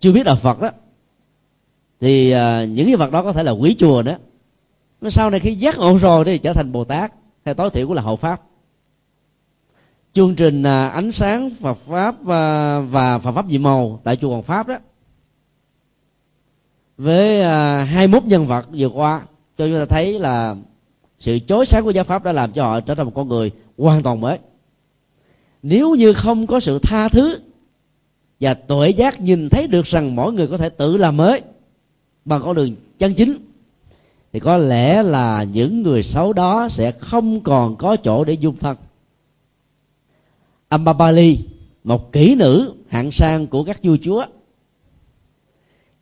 chưa 0.00 0.12
biết 0.12 0.24
đạo 0.24 0.36
phật 0.36 0.60
đó 0.60 0.70
thì 2.00 2.34
uh, 2.34 2.68
những 2.68 2.86
cái 2.86 2.96
vật 2.96 3.12
đó 3.12 3.22
có 3.22 3.32
thể 3.32 3.42
là 3.42 3.52
quỷ 3.52 3.76
chùa 3.78 4.02
đó. 4.02 4.12
Nó 5.00 5.10
sau 5.10 5.30
này 5.30 5.40
khi 5.40 5.54
giác 5.54 5.78
ngộ 5.78 5.98
rồi 5.98 6.24
thì 6.24 6.38
trở 6.38 6.52
thành 6.52 6.72
bồ 6.72 6.84
tát 6.84 7.12
hay 7.44 7.54
tối 7.54 7.70
thiểu 7.70 7.86
cũng 7.86 7.96
là 7.96 8.02
hậu 8.02 8.16
pháp. 8.16 8.42
Chương 10.12 10.34
trình 10.34 10.60
uh, 10.60 10.92
ánh 10.92 11.12
sáng 11.12 11.50
Phật 11.60 11.78
pháp 11.88 12.14
uh, 12.20 12.26
và 12.90 13.18
Phật 13.18 13.32
pháp 13.32 13.46
dị 13.50 13.58
màu 13.58 14.00
tại 14.04 14.16
chùa 14.16 14.30
Hoàng 14.30 14.42
Pháp 14.42 14.68
đó 14.68 14.76
với 16.98 17.40
uh, 17.40 17.88
21 17.88 18.24
nhân 18.24 18.46
vật 18.46 18.66
vừa 18.72 18.88
qua 18.88 19.22
cho 19.58 19.66
chúng 19.66 19.78
ta 19.78 19.84
thấy 19.84 20.18
là 20.18 20.56
sự 21.24 21.38
chối 21.38 21.66
sáng 21.66 21.84
của 21.84 21.90
giáo 21.90 22.04
pháp 22.04 22.24
đã 22.24 22.32
làm 22.32 22.52
cho 22.52 22.64
họ 22.64 22.80
trở 22.80 22.94
thành 22.94 23.06
một 23.06 23.12
con 23.14 23.28
người 23.28 23.50
hoàn 23.78 24.02
toàn 24.02 24.20
mới. 24.20 24.38
Nếu 25.62 25.94
như 25.94 26.12
không 26.12 26.46
có 26.46 26.60
sự 26.60 26.78
tha 26.78 27.08
thứ 27.08 27.38
và 28.40 28.54
tuệ 28.54 28.88
giác 28.88 29.20
nhìn 29.20 29.48
thấy 29.48 29.66
được 29.66 29.86
rằng 29.86 30.16
mỗi 30.16 30.32
người 30.32 30.46
có 30.46 30.56
thể 30.56 30.68
tự 30.68 30.96
làm 30.96 31.16
mới 31.16 31.42
bằng 32.24 32.42
con 32.44 32.56
đường 32.56 32.74
chân 32.98 33.14
chính, 33.14 33.36
thì 34.32 34.40
có 34.40 34.56
lẽ 34.56 35.02
là 35.02 35.44
những 35.44 35.82
người 35.82 36.02
xấu 36.02 36.32
đó 36.32 36.68
sẽ 36.68 36.92
không 36.92 37.40
còn 37.40 37.76
có 37.76 37.96
chỗ 37.96 38.24
để 38.24 38.32
dung 38.32 38.56
thân. 38.56 38.76
Ambabali 40.68 41.38
một 41.84 42.12
kỹ 42.12 42.34
nữ 42.34 42.74
hạng 42.88 43.10
sang 43.12 43.46
của 43.46 43.64
các 43.64 43.82
vua 43.82 43.96
chúa, 44.02 44.26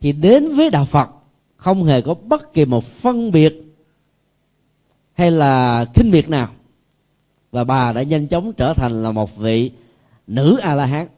thì 0.00 0.12
đến 0.12 0.48
với 0.56 0.70
đạo 0.70 0.84
Phật 0.84 1.10
không 1.56 1.84
hề 1.84 2.00
có 2.00 2.14
bất 2.14 2.54
kỳ 2.54 2.64
một 2.64 2.84
phân 2.84 3.32
biệt 3.32 3.71
hay 5.12 5.30
là 5.30 5.84
khinh 5.94 6.10
miệt 6.10 6.28
nào? 6.28 6.48
Và 7.52 7.64
bà 7.64 7.92
đã 7.92 8.02
nhanh 8.02 8.26
chóng 8.26 8.52
trở 8.52 8.74
thành 8.74 9.02
là 9.02 9.12
một 9.12 9.36
vị 9.36 9.70
nữ 10.26 10.58
a 10.62 10.74
la 10.74 10.86
hán 10.86 11.08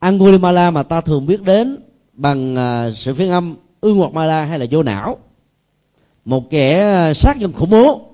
angulimala 0.00 0.70
mà 0.70 0.82
ta 0.82 1.00
thường 1.00 1.26
biết 1.26 1.42
đến 1.42 1.78
bằng 2.12 2.56
à, 2.56 2.90
sự 2.90 3.14
phiên 3.14 3.30
âm 3.30 3.56
ương 3.80 3.98
hoặc 3.98 4.12
mala 4.12 4.44
hay 4.44 4.58
là 4.58 4.66
vô 4.70 4.82
não. 4.82 5.18
Một 6.24 6.50
kẻ 6.50 6.80
à, 6.80 7.14
sát 7.14 7.36
nhân 7.36 7.52
khủng 7.52 7.70
bố. 7.70 8.06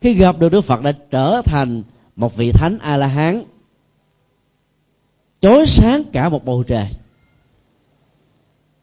Khi 0.00 0.14
gặp 0.14 0.38
được 0.38 0.48
đức 0.48 0.60
phật 0.60 0.82
đã 0.82 0.92
trở 1.10 1.42
thành 1.44 1.82
một 2.16 2.36
vị 2.36 2.52
thánh 2.52 2.78
a 2.78 2.96
la 2.96 3.06
hán 3.06 3.44
chói 5.40 5.66
sáng 5.66 6.04
cả 6.12 6.28
một 6.28 6.44
bầu 6.44 6.62
trời. 6.62 6.88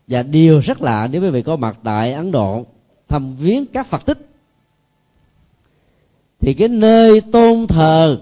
Và 0.08 0.24
điều 0.24 0.60
rất 0.60 0.82
lạ 0.82 1.08
nếu 1.12 1.22
quý 1.22 1.30
vị 1.30 1.42
có 1.42 1.56
mặt 1.56 1.77
tại 1.84 2.13
ấn 2.13 2.32
độ, 2.32 2.66
thăm 3.08 3.36
viếng 3.36 3.66
các 3.66 3.88
phật 3.88 4.06
tích 4.06 4.26
thì 6.39 6.53
cái 6.53 6.67
nơi 6.67 7.22
tôn 7.22 7.67
thờ 7.67 8.22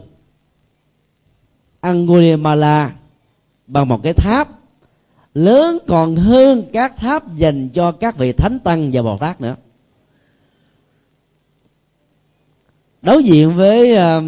Angulimala 1.81 2.95
bằng 3.67 3.87
một 3.87 4.03
cái 4.03 4.13
tháp 4.13 4.49
lớn 5.33 5.77
còn 5.87 6.15
hơn 6.15 6.63
các 6.73 6.97
tháp 6.97 7.35
dành 7.35 7.69
cho 7.69 7.91
các 7.91 8.17
vị 8.17 8.33
thánh 8.33 8.59
tăng 8.59 8.89
và 8.93 9.01
bồ 9.01 9.17
tát 9.17 9.41
nữa. 9.41 9.55
Đối 13.01 13.23
diện 13.23 13.55
với 13.55 13.95
à, 13.95 14.21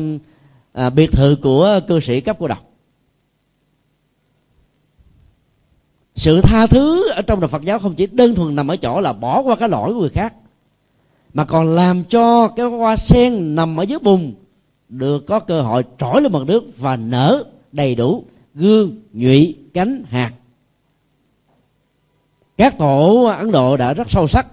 à, 0.73 0.89
biệt 0.89 1.11
thự 1.11 1.35
của 1.43 1.79
cư 1.87 1.99
sĩ 1.99 2.21
cấp 2.21 2.37
cô 2.39 2.47
độc. 2.47 2.63
Sự 6.15 6.41
tha 6.41 6.67
thứ 6.67 7.09
ở 7.09 7.21
trong 7.21 7.39
đạo 7.39 7.47
Phật 7.47 7.61
giáo 7.61 7.79
không 7.79 7.95
chỉ 7.95 8.07
đơn 8.07 8.35
thuần 8.35 8.55
nằm 8.55 8.67
ở 8.67 8.77
chỗ 8.77 9.01
là 9.01 9.13
bỏ 9.13 9.41
qua 9.41 9.55
cái 9.55 9.69
lỗi 9.69 9.93
của 9.93 9.99
người 9.99 10.09
khác 10.09 10.33
mà 11.37 11.45
còn 11.45 11.67
làm 11.67 12.03
cho 12.03 12.47
cái 12.47 12.65
hoa 12.65 12.95
sen 12.95 13.55
nằm 13.55 13.77
ở 13.77 13.83
dưới 13.83 13.99
bùn 13.99 14.33
được 14.89 15.25
có 15.27 15.39
cơ 15.39 15.61
hội 15.61 15.83
trỗi 15.99 16.21
lên 16.21 16.31
mặt 16.31 16.39
nước 16.47 16.63
và 16.77 16.95
nở 16.95 17.43
đầy 17.71 17.95
đủ 17.95 18.25
gương, 18.53 19.01
nhụy, 19.13 19.55
cánh, 19.73 20.03
hạt. 20.09 20.31
Các 22.57 22.77
tổ 22.77 23.23
ấn 23.37 23.51
độ 23.51 23.77
đã 23.77 23.93
rất 23.93 24.09
sâu 24.09 24.27
sắc. 24.27 24.47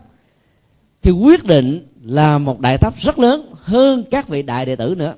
Khi 1.02 1.10
quyết 1.10 1.44
định 1.44 1.86
là 2.02 2.38
một 2.38 2.60
đại 2.60 2.78
tháp 2.78 2.96
rất 2.96 3.18
lớn 3.18 3.54
hơn 3.60 4.04
các 4.10 4.28
vị 4.28 4.42
đại 4.42 4.66
đệ 4.66 4.76
tử 4.76 4.94
nữa. 4.98 5.14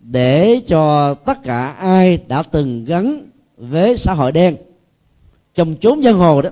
Để 0.00 0.60
cho 0.68 1.14
tất 1.14 1.42
cả 1.42 1.68
ai 1.68 2.18
đã 2.28 2.42
từng 2.42 2.84
gắn 2.84 3.28
với 3.56 3.96
xã 3.96 4.14
hội 4.14 4.32
đen, 4.32 4.56
trong 5.54 5.74
chốn 5.80 6.02
giang 6.02 6.18
hồ 6.18 6.42
đó 6.42 6.50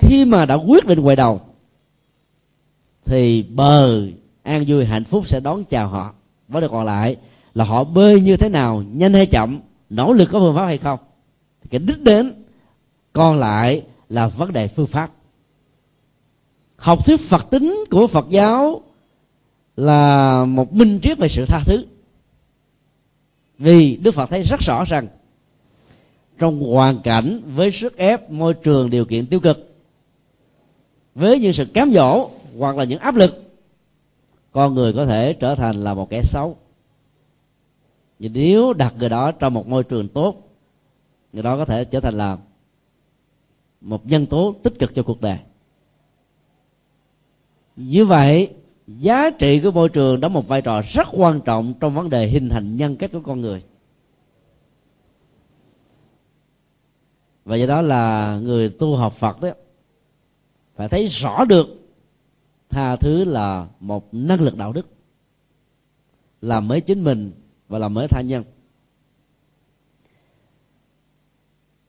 khi 0.00 0.24
mà 0.24 0.46
đã 0.46 0.54
quyết 0.54 0.86
định 0.86 1.00
quay 1.00 1.16
đầu, 1.16 1.40
thì 3.04 3.42
bờ 3.42 4.02
an 4.42 4.64
vui 4.68 4.84
hạnh 4.84 5.04
phúc 5.04 5.28
sẽ 5.28 5.40
đón 5.40 5.64
chào 5.64 5.88
họ. 5.88 6.14
Vấn 6.48 6.62
đề 6.62 6.68
còn 6.70 6.84
lại 6.84 7.16
là 7.54 7.64
họ 7.64 7.84
bơi 7.84 8.20
như 8.20 8.36
thế 8.36 8.48
nào, 8.48 8.82
nhanh 8.92 9.12
hay 9.12 9.26
chậm, 9.26 9.60
nỗ 9.90 10.12
lực 10.12 10.28
có 10.32 10.38
phương 10.38 10.56
pháp 10.56 10.66
hay 10.66 10.78
không. 10.78 10.98
Cái 11.70 11.78
đích 11.78 12.02
đến 12.02 12.44
còn 13.12 13.38
lại 13.38 13.82
là 14.08 14.28
vấn 14.28 14.52
đề 14.52 14.68
phương 14.68 14.86
pháp. 14.86 15.10
Học 16.76 17.06
thuyết 17.06 17.20
phật 17.20 17.46
tính 17.50 17.84
của 17.90 18.06
phật 18.06 18.26
giáo 18.30 18.82
là 19.76 20.44
một 20.44 20.72
minh 20.72 21.00
triết 21.02 21.18
về 21.18 21.28
sự 21.28 21.44
tha 21.48 21.60
thứ. 21.66 21.86
Vì 23.58 23.96
đức 23.96 24.14
phật 24.14 24.30
thấy 24.30 24.42
rất 24.42 24.60
rõ 24.60 24.84
rằng, 24.84 25.06
trong 26.38 26.60
hoàn 26.60 27.00
cảnh 27.02 27.40
với 27.54 27.70
sức 27.70 27.96
ép, 27.96 28.30
môi 28.30 28.54
trường 28.54 28.90
điều 28.90 29.04
kiện 29.04 29.26
tiêu 29.26 29.40
cực 29.40 29.69
với 31.14 31.40
những 31.40 31.52
sự 31.52 31.64
cám 31.64 31.92
dỗ 31.92 32.30
hoặc 32.58 32.76
là 32.76 32.84
những 32.84 32.98
áp 32.98 33.14
lực, 33.14 33.42
con 34.52 34.74
người 34.74 34.92
có 34.92 35.06
thể 35.06 35.32
trở 35.32 35.54
thành 35.54 35.84
là 35.84 35.94
một 35.94 36.10
kẻ 36.10 36.22
xấu. 36.22 36.56
Nhưng 38.18 38.32
nếu 38.32 38.72
đặt 38.72 38.94
người 38.98 39.08
đó 39.08 39.32
trong 39.32 39.54
một 39.54 39.68
môi 39.68 39.84
trường 39.84 40.08
tốt, 40.08 40.48
người 41.32 41.42
đó 41.42 41.56
có 41.56 41.64
thể 41.64 41.84
trở 41.84 42.00
thành 42.00 42.14
là 42.14 42.38
một 43.80 44.06
nhân 44.06 44.26
tố 44.26 44.54
tích 44.62 44.78
cực 44.78 44.94
cho 44.94 45.02
cuộc 45.02 45.20
đời. 45.20 45.38
Như 47.76 48.04
vậy, 48.04 48.48
giá 48.86 49.30
trị 49.30 49.60
của 49.60 49.70
môi 49.70 49.88
trường 49.88 50.20
đóng 50.20 50.32
một 50.32 50.48
vai 50.48 50.62
trò 50.62 50.82
rất 50.82 51.08
quan 51.12 51.40
trọng 51.40 51.74
trong 51.80 51.94
vấn 51.94 52.10
đề 52.10 52.26
hình 52.26 52.48
thành 52.48 52.76
nhân 52.76 52.96
cách 52.96 53.10
của 53.12 53.20
con 53.20 53.40
người. 53.40 53.62
Và 57.44 57.56
do 57.56 57.66
đó 57.66 57.82
là 57.82 58.38
người 58.42 58.68
tu 58.68 58.96
học 58.96 59.12
phật 59.18 59.40
đó 59.40 59.48
phải 60.80 60.88
thấy 60.88 61.06
rõ 61.06 61.44
được 61.44 61.68
tha 62.70 62.96
thứ 62.96 63.24
là 63.24 63.66
một 63.80 64.14
năng 64.14 64.40
lực 64.40 64.56
đạo 64.56 64.72
đức 64.72 64.86
làm 66.40 66.68
mới 66.68 66.80
chính 66.80 67.04
mình 67.04 67.32
và 67.68 67.78
làm 67.78 67.94
mới 67.94 68.08
tha 68.08 68.20
nhân. 68.20 68.44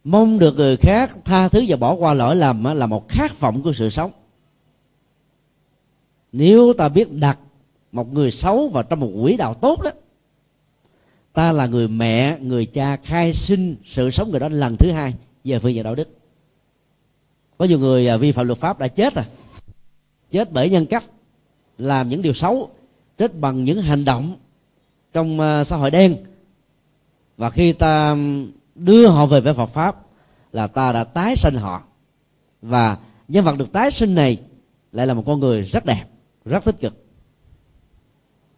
Mong 0.04 0.40
được 0.40 0.56
người 0.56 0.78
khác 0.78 1.18
tha 1.26 1.48
thứ 1.48 1.64
và 1.68 1.78
bỏ 1.78 1.96
qua 1.96 2.14
lỗi 2.14 2.36
lầm 2.36 2.64
là 2.64 2.86
một 2.86 3.10
khát 3.10 3.40
vọng 3.40 3.62
của 3.64 3.74
sự 3.74 3.90
sống. 3.90 4.12
Nếu 6.32 6.74
ta 6.74 6.90
biết 6.90 7.12
đặt 7.12 7.40
một 7.92 8.14
người 8.14 8.32
xấu 8.32 8.70
vào 8.70 8.84
trong 8.84 9.00
một 9.00 9.12
quỹ 9.24 9.38
đạo 9.38 9.54
tốt 9.54 9.82
đó, 9.84 9.92
ta 11.34 11.52
là 11.52 11.66
người 11.68 11.88
mẹ, 11.88 12.40
người 12.40 12.66
cha 12.66 12.98
khai 12.98 13.34
sinh 13.34 13.76
sự 13.86 14.12
sống 14.12 14.32
người 14.32 14.40
đó 14.40 14.50
lần 14.50 14.76
thứ 14.80 14.92
hai 14.92 15.14
về 15.44 15.60
phương 15.60 15.74
diện 15.74 15.84
đạo 15.84 15.96
đức 15.96 16.21
có 17.62 17.68
nhiều 17.68 17.80
người 17.80 18.08
à, 18.08 18.18
vi 18.18 18.32
phạm 18.32 18.48
luật 18.48 18.60
pháp 18.60 18.80
đã 18.80 18.88
chết 18.88 19.16
rồi 19.16 19.26
chết 20.32 20.52
bởi 20.52 20.70
nhân 20.70 20.86
cách, 20.86 21.04
làm 21.78 22.10
những 22.10 22.22
điều 22.22 22.34
xấu 22.34 22.70
chết 23.18 23.40
bằng 23.40 23.64
những 23.64 23.82
hành 23.82 24.06
động 24.06 24.36
trong 25.14 25.40
à, 25.40 25.64
xã 25.64 25.78
hội 25.78 25.92
đen. 25.92 26.18
Và 27.38 27.50
khi 27.50 27.74
ta 27.74 28.18
đưa 28.76 29.08
họ 29.08 29.26
về 29.26 29.42
với 29.42 29.54
Phật 29.54 29.66
pháp 29.66 29.96
là 30.54 30.68
ta 30.68 30.92
đã 30.92 31.04
tái 31.04 31.36
sinh 31.36 31.56
họ. 31.56 31.84
Và 32.62 32.98
nhân 33.28 33.46
vật 33.46 33.58
được 33.58 33.72
tái 33.72 33.92
sinh 33.92 34.16
này 34.16 34.38
lại 34.92 35.08
là 35.08 35.14
một 35.14 35.24
con 35.26 35.40
người 35.40 35.62
rất 35.62 35.86
đẹp, 35.86 36.06
rất 36.46 36.66
tích 36.66 36.80
cực. 36.80 37.06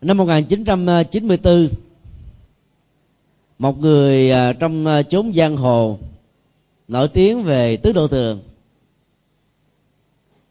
Năm 0.02 0.18
1994 0.18 1.68
một 3.60 3.80
người 3.80 4.32
trong 4.60 5.04
chốn 5.10 5.34
giang 5.36 5.58
hồ 5.58 5.98
nổi 6.88 7.08
tiếng 7.08 7.44
về 7.44 7.78
tứ 7.78 7.92
độ 7.92 8.08
tường 8.08 8.42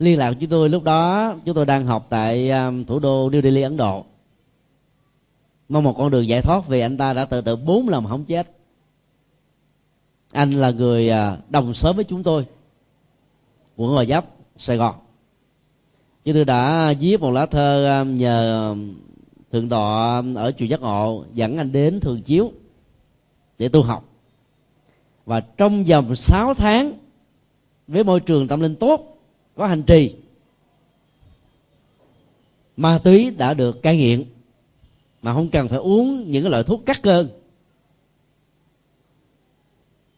liên 0.02 0.18
lạc 0.18 0.30
với 0.30 0.36
chúng 0.40 0.50
tôi 0.50 0.68
lúc 0.68 0.82
đó, 0.82 1.34
chúng 1.44 1.54
tôi 1.54 1.66
đang 1.66 1.86
học 1.86 2.06
tại 2.10 2.50
um, 2.50 2.84
thủ 2.84 2.98
đô 2.98 3.30
New 3.30 3.42
Delhi, 3.42 3.62
Ấn 3.62 3.76
Độ. 3.76 4.04
Mong 5.68 5.84
một 5.84 5.94
con 5.98 6.10
đường 6.10 6.26
giải 6.26 6.42
thoát 6.42 6.66
vì 6.68 6.80
anh 6.80 6.96
ta 6.96 7.12
đã 7.12 7.24
tự 7.24 7.40
tử 7.40 7.56
bốn 7.56 7.88
lần 7.88 8.06
không 8.06 8.24
chết. 8.24 8.50
Anh 10.32 10.52
là 10.52 10.70
người 10.70 11.10
à, 11.10 11.36
đồng 11.48 11.74
sớm 11.74 11.96
với 11.96 12.04
chúng 12.04 12.22
tôi, 12.22 12.46
quận 13.76 13.94
Gò 13.94 14.04
Vấp, 14.08 14.26
Sài 14.56 14.76
Gòn. 14.76 14.94
Chúng 16.24 16.34
tôi 16.34 16.44
đã 16.44 16.94
viết 17.00 17.20
một 17.20 17.30
lá 17.30 17.46
thơ 17.46 18.00
um, 18.00 18.14
nhờ 18.14 18.68
um, 18.70 18.94
thượng 19.52 19.68
tọa 19.68 20.22
ở 20.36 20.52
chùa 20.52 20.64
giác 20.64 20.80
ngộ 20.80 21.24
dẫn 21.34 21.58
anh 21.58 21.72
đến 21.72 22.00
thường 22.00 22.22
chiếu 22.22 22.52
để 23.58 23.68
tu 23.68 23.82
học. 23.82 24.04
Và 25.26 25.40
trong 25.40 25.84
vòng 25.84 26.16
6 26.16 26.54
tháng, 26.54 26.92
với 27.86 28.04
môi 28.04 28.20
trường 28.20 28.48
tâm 28.48 28.60
linh 28.60 28.74
tốt 28.74 29.11
có 29.56 29.66
hành 29.66 29.82
trì. 29.82 30.16
Ma 32.76 32.98
túy 33.04 33.30
đã 33.30 33.54
được 33.54 33.82
cai 33.82 33.96
nghiện, 33.96 34.24
mà 35.22 35.34
không 35.34 35.48
cần 35.48 35.68
phải 35.68 35.78
uống 35.78 36.30
những 36.30 36.42
cái 36.42 36.50
loại 36.50 36.64
thuốc 36.64 36.82
cắt 36.86 37.02
cơn 37.02 37.28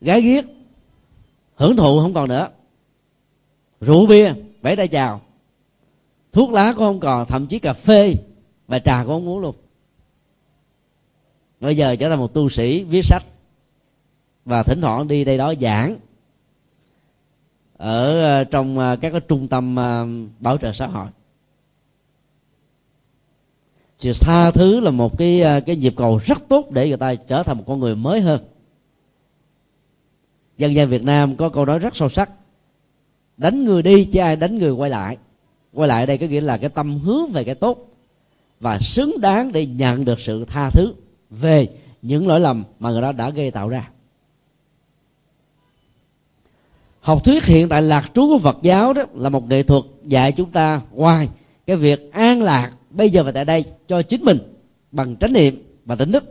gái 0.04 0.22
ghiếc, 0.22 0.44
hưởng 1.54 1.76
thụ 1.76 2.00
không 2.00 2.14
còn 2.14 2.28
nữa. 2.28 2.48
Rượu 3.80 4.06
bia 4.06 4.32
vẫy 4.62 4.76
tay 4.76 4.88
chào. 4.88 5.20
Thuốc 6.32 6.50
lá 6.50 6.72
cũng 6.72 6.84
không 6.84 7.00
còn, 7.00 7.26
thậm 7.26 7.46
chí 7.46 7.58
cà 7.58 7.72
phê 7.72 8.14
và 8.68 8.78
trà 8.78 9.04
cũng 9.04 9.12
không 9.12 9.28
uống 9.28 9.38
luôn. 9.38 9.54
Bây 11.60 11.76
giờ 11.76 11.96
trở 11.96 12.08
thành 12.08 12.18
một 12.18 12.34
tu 12.34 12.48
sĩ 12.48 12.84
viết 12.84 13.04
sách 13.04 13.24
và 14.44 14.62
thỉnh 14.62 14.80
thoảng 14.80 15.08
đi 15.08 15.24
đây 15.24 15.38
đó 15.38 15.54
giảng 15.60 15.96
ở 17.84 18.22
ờ, 18.22 18.44
trong 18.44 18.78
ờ, 18.78 18.96
các 18.96 19.10
cái 19.10 19.20
trung 19.20 19.48
tâm 19.48 19.76
ờ, 19.76 20.06
bảo 20.40 20.58
trợ 20.58 20.72
xã 20.72 20.86
hội. 20.86 21.06
Sự 23.98 24.12
tha 24.20 24.50
thứ 24.50 24.80
là 24.80 24.90
một 24.90 25.18
cái 25.18 25.42
cái 25.66 25.76
nhịp 25.76 25.94
cầu 25.96 26.20
rất 26.24 26.38
tốt 26.48 26.70
để 26.70 26.88
người 26.88 26.96
ta 26.96 27.14
trở 27.14 27.42
thành 27.42 27.58
một 27.58 27.64
con 27.66 27.80
người 27.80 27.96
mới 27.96 28.20
hơn. 28.20 28.40
Dân 30.58 30.74
gian 30.74 30.88
Việt 30.88 31.02
Nam 31.02 31.36
có 31.36 31.48
câu 31.48 31.64
nói 31.64 31.78
rất 31.78 31.96
sâu 31.96 32.08
sắc, 32.08 32.30
đánh 33.36 33.64
người 33.64 33.82
đi 33.82 34.04
chứ 34.04 34.20
ai 34.20 34.36
đánh 34.36 34.58
người 34.58 34.70
quay 34.70 34.90
lại. 34.90 35.16
Quay 35.72 35.88
lại 35.88 36.06
đây 36.06 36.18
có 36.18 36.26
nghĩa 36.26 36.40
là 36.40 36.56
cái 36.56 36.70
tâm 36.70 36.98
hướng 36.98 37.32
về 37.32 37.44
cái 37.44 37.54
tốt 37.54 37.88
và 38.60 38.78
xứng 38.78 39.20
đáng 39.20 39.52
để 39.52 39.66
nhận 39.66 40.04
được 40.04 40.20
sự 40.20 40.44
tha 40.44 40.70
thứ 40.70 40.94
về 41.30 41.68
những 42.02 42.28
lỗi 42.28 42.40
lầm 42.40 42.64
mà 42.78 42.90
người 42.90 43.02
đó 43.02 43.12
đã 43.12 43.30
gây 43.30 43.50
tạo 43.50 43.68
ra. 43.68 43.90
Học 47.04 47.24
thuyết 47.24 47.44
hiện 47.44 47.68
tại 47.68 47.82
lạc 47.82 48.10
trú 48.14 48.28
của 48.28 48.38
phật 48.38 48.58
giáo 48.62 48.92
đó 48.92 49.02
là 49.14 49.28
một 49.28 49.48
nghệ 49.48 49.62
thuật 49.62 49.84
dạy 50.04 50.32
chúng 50.32 50.50
ta 50.50 50.80
ngoài 50.92 51.28
cái 51.66 51.76
việc 51.76 52.12
an 52.12 52.42
lạc 52.42 52.72
bây 52.90 53.10
giờ 53.10 53.22
và 53.22 53.32
tại 53.32 53.44
đây 53.44 53.64
cho 53.88 54.02
chính 54.02 54.24
mình 54.24 54.38
bằng 54.92 55.16
trách 55.16 55.30
niệm 55.30 55.62
và 55.84 55.94
tỉnh 55.94 56.12
thức. 56.12 56.24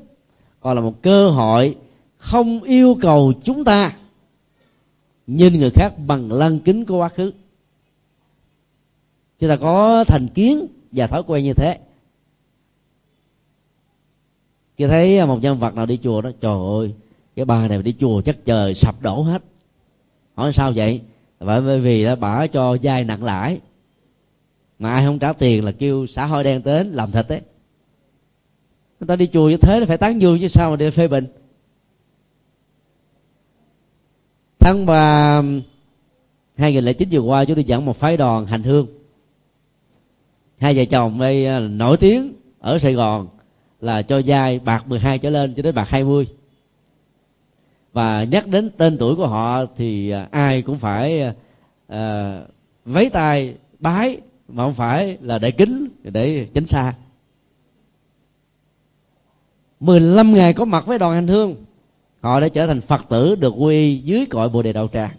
Còn 0.59 0.75
là 0.75 0.81
một 0.81 1.01
cơ 1.01 1.29
hội 1.29 1.75
không 2.17 2.63
yêu 2.63 2.97
cầu 3.01 3.33
chúng 3.43 3.63
ta 3.63 3.97
nhìn 5.27 5.59
người 5.59 5.69
khác 5.69 5.93
bằng 6.07 6.31
lăng 6.31 6.59
kính 6.59 6.85
của 6.85 6.97
quá 6.97 7.09
khứ. 7.09 7.31
Chúng 9.39 9.49
ta 9.49 9.55
có 9.55 10.03
thành 10.03 10.27
kiến 10.27 10.67
và 10.91 11.07
thói 11.07 11.23
quen 11.27 11.43
như 11.43 11.53
thế. 11.53 11.79
Khi 14.77 14.87
thấy 14.87 15.25
một 15.25 15.41
nhân 15.41 15.59
vật 15.59 15.75
nào 15.75 15.85
đi 15.85 15.99
chùa 16.03 16.21
đó, 16.21 16.29
trời 16.41 16.57
ơi, 16.79 16.93
cái 17.35 17.45
bà 17.45 17.67
này 17.67 17.81
đi 17.81 17.95
chùa 17.99 18.21
chắc 18.21 18.45
trời 18.45 18.73
sập 18.75 19.01
đổ 19.01 19.21
hết 19.21 19.43
hỏi 20.35 20.53
sao 20.53 20.71
vậy? 20.75 21.01
Bởi 21.39 21.79
vì 21.79 22.03
đã 22.03 22.15
bả 22.15 22.47
cho 22.47 22.77
dai 22.83 23.03
nặng 23.03 23.23
lãi. 23.23 23.59
Mà 24.79 24.93
ai 24.93 25.05
không 25.05 25.19
trả 25.19 25.33
tiền 25.33 25.65
là 25.65 25.71
kêu 25.71 26.07
xã 26.07 26.25
hội 26.25 26.43
đen 26.43 26.61
đến 26.63 26.91
làm 26.91 27.11
thịt 27.11 27.25
đấy. 27.29 27.41
Người 28.99 29.07
ta 29.07 29.15
đi 29.15 29.27
chùa 29.33 29.49
như 29.49 29.57
thế 29.57 29.79
là 29.79 29.85
phải 29.85 29.97
tán 29.97 30.21
dương 30.21 30.39
chứ 30.41 30.47
sao 30.47 30.71
mà 30.71 30.75
đi 30.75 30.89
phê 30.89 31.07
bình. 31.07 31.27
Tháng 34.59 34.85
ba 34.85 35.37
um, 35.37 35.61
2009 36.57 37.09
vừa 37.11 37.19
qua 37.19 37.45
chúng 37.45 37.55
tôi 37.55 37.63
dẫn 37.63 37.85
một 37.85 37.97
phái 37.97 38.17
đoàn 38.17 38.45
hành 38.45 38.63
hương. 38.63 38.87
Hai 40.57 40.73
vợ 40.75 40.85
chồng 40.85 41.19
đây 41.19 41.57
uh, 41.57 41.71
nổi 41.71 41.97
tiếng 41.97 42.33
ở 42.59 42.79
Sài 42.79 42.93
Gòn 42.93 43.27
là 43.81 44.01
cho 44.01 44.21
dai 44.21 44.59
bạc 44.59 44.87
12 44.87 45.19
trở 45.19 45.29
lên 45.29 45.53
cho 45.53 45.63
đến 45.63 45.75
bạc 45.75 45.89
20 45.89 46.27
và 47.93 48.23
nhắc 48.23 48.47
đến 48.47 48.69
tên 48.77 48.97
tuổi 48.97 49.15
của 49.15 49.27
họ 49.27 49.65
thì 49.77 50.09
à, 50.09 50.27
ai 50.31 50.61
cũng 50.61 50.79
phải 50.79 51.33
à, 51.87 52.39
vấy 52.85 53.09
tay 53.09 53.55
bái 53.79 54.17
mà 54.47 54.63
không 54.63 54.73
phải 54.73 55.17
là 55.21 55.39
để 55.39 55.51
kính 55.51 55.87
để 56.03 56.47
tránh 56.53 56.65
xa. 56.65 56.93
15 59.79 60.33
ngày 60.33 60.53
có 60.53 60.65
mặt 60.65 60.85
với 60.87 60.99
đoàn 60.99 61.13
hành 61.13 61.27
hương 61.27 61.55
họ 62.21 62.39
đã 62.39 62.47
trở 62.47 62.67
thành 62.67 62.81
phật 62.81 63.01
tử 63.09 63.35
được 63.35 63.53
quy 63.57 63.97
dưới 63.97 64.25
cội 64.25 64.49
bồ 64.49 64.61
đề 64.61 64.73
đạo 64.73 64.89
tràng. 64.93 65.11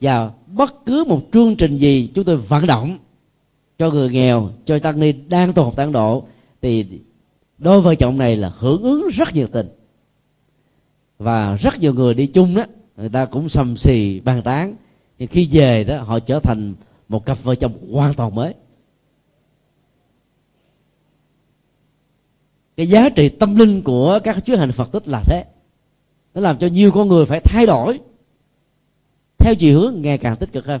Và 0.00 0.30
bất 0.46 0.86
cứ 0.86 1.04
một 1.04 1.22
chương 1.32 1.56
trình 1.56 1.76
gì 1.76 2.10
chúng 2.14 2.24
tôi 2.24 2.36
vận 2.36 2.66
động 2.66 2.98
cho 3.78 3.90
người 3.90 4.08
nghèo 4.08 4.50
cho 4.64 4.78
tăng 4.78 5.00
ni 5.00 5.12
đang 5.12 5.52
tu 5.52 5.64
học 5.64 5.76
tăng 5.76 5.92
độ 5.92 6.24
thì 6.62 6.86
đôi 7.58 7.80
vợ 7.80 7.94
chồng 7.94 8.18
này 8.18 8.36
là 8.36 8.52
hưởng 8.58 8.82
ứng 8.82 9.08
rất 9.14 9.34
nhiệt 9.34 9.48
tình 9.52 9.68
và 11.18 11.56
rất 11.56 11.80
nhiều 11.80 11.94
người 11.94 12.14
đi 12.14 12.26
chung 12.26 12.54
đó, 12.54 12.64
người 12.96 13.08
ta 13.08 13.24
cũng 13.24 13.48
sầm 13.48 13.76
xì, 13.76 14.20
bàn 14.20 14.42
tán. 14.42 14.76
Nhưng 15.18 15.28
khi 15.28 15.48
về 15.52 15.84
đó, 15.84 16.02
họ 16.02 16.18
trở 16.20 16.40
thành 16.40 16.74
một 17.08 17.26
cặp 17.26 17.42
vợ 17.42 17.54
chồng 17.54 17.92
hoàn 17.92 18.14
toàn 18.14 18.34
mới. 18.34 18.54
Cái 22.76 22.86
giá 22.86 23.08
trị 23.08 23.28
tâm 23.28 23.56
linh 23.56 23.82
của 23.82 24.20
các 24.24 24.46
chuyến 24.46 24.58
hành 24.58 24.72
phật 24.72 24.92
tích 24.92 25.08
là 25.08 25.22
thế. 25.26 25.44
Nó 26.34 26.40
làm 26.40 26.58
cho 26.58 26.66
nhiều 26.66 26.92
con 26.92 27.08
người 27.08 27.26
phải 27.26 27.40
thay 27.40 27.66
đổi 27.66 28.00
theo 29.38 29.54
chiều 29.54 29.80
hướng 29.80 30.02
ngày 30.02 30.18
càng 30.18 30.36
tích 30.36 30.52
cực 30.52 30.66
hơn. 30.66 30.80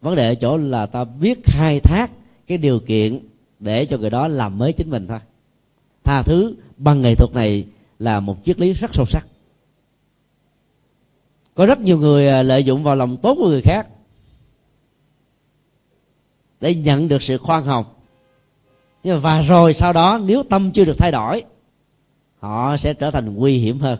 Vấn 0.00 0.16
đề 0.16 0.28
ở 0.28 0.34
chỗ 0.34 0.56
là 0.56 0.86
ta 0.86 1.04
biết 1.04 1.40
khai 1.44 1.80
thác 1.80 2.10
cái 2.46 2.58
điều 2.58 2.80
kiện 2.80 3.18
để 3.58 3.86
cho 3.86 3.98
người 3.98 4.10
đó 4.10 4.28
làm 4.28 4.58
mới 4.58 4.72
chính 4.72 4.90
mình 4.90 5.06
thôi. 5.06 5.18
Tha 6.04 6.22
thứ 6.22 6.54
bằng 6.76 7.02
nghệ 7.02 7.14
thuật 7.14 7.34
này 7.34 7.66
là 7.98 8.20
một 8.20 8.36
triết 8.44 8.60
lý 8.60 8.72
rất 8.72 8.94
sâu 8.94 9.06
sắc. 9.06 9.26
Có 11.54 11.66
rất 11.66 11.80
nhiều 11.80 11.98
người 11.98 12.28
à, 12.28 12.42
lợi 12.42 12.64
dụng 12.64 12.82
vào 12.82 12.96
lòng 12.96 13.16
tốt 13.16 13.34
của 13.34 13.48
người 13.48 13.62
khác 13.62 13.88
để 16.60 16.74
nhận 16.74 17.08
được 17.08 17.22
sự 17.22 17.38
khoan 17.38 17.64
hồng. 17.64 17.84
Nhưng 19.02 19.20
và 19.20 19.42
rồi 19.42 19.74
sau 19.74 19.92
đó, 19.92 20.20
nếu 20.24 20.42
tâm 20.42 20.70
chưa 20.70 20.84
được 20.84 20.98
thay 20.98 21.12
đổi, 21.12 21.42
họ 22.38 22.76
sẽ 22.76 22.94
trở 22.94 23.10
thành 23.10 23.34
nguy 23.34 23.58
hiểm 23.58 23.78
hơn. 23.78 23.98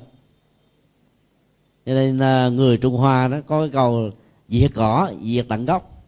Cho 1.87 1.94
nên 1.94 2.18
à, 2.18 2.48
người 2.48 2.76
trung 2.76 2.96
hoa 2.96 3.28
nó 3.28 3.40
có 3.46 3.61
cái 3.61 3.68
câu 3.68 4.11
diệt 4.48 4.70
cỏ, 4.74 5.12
diệt 5.24 5.46
tận 5.48 5.66
gốc. 5.66 6.04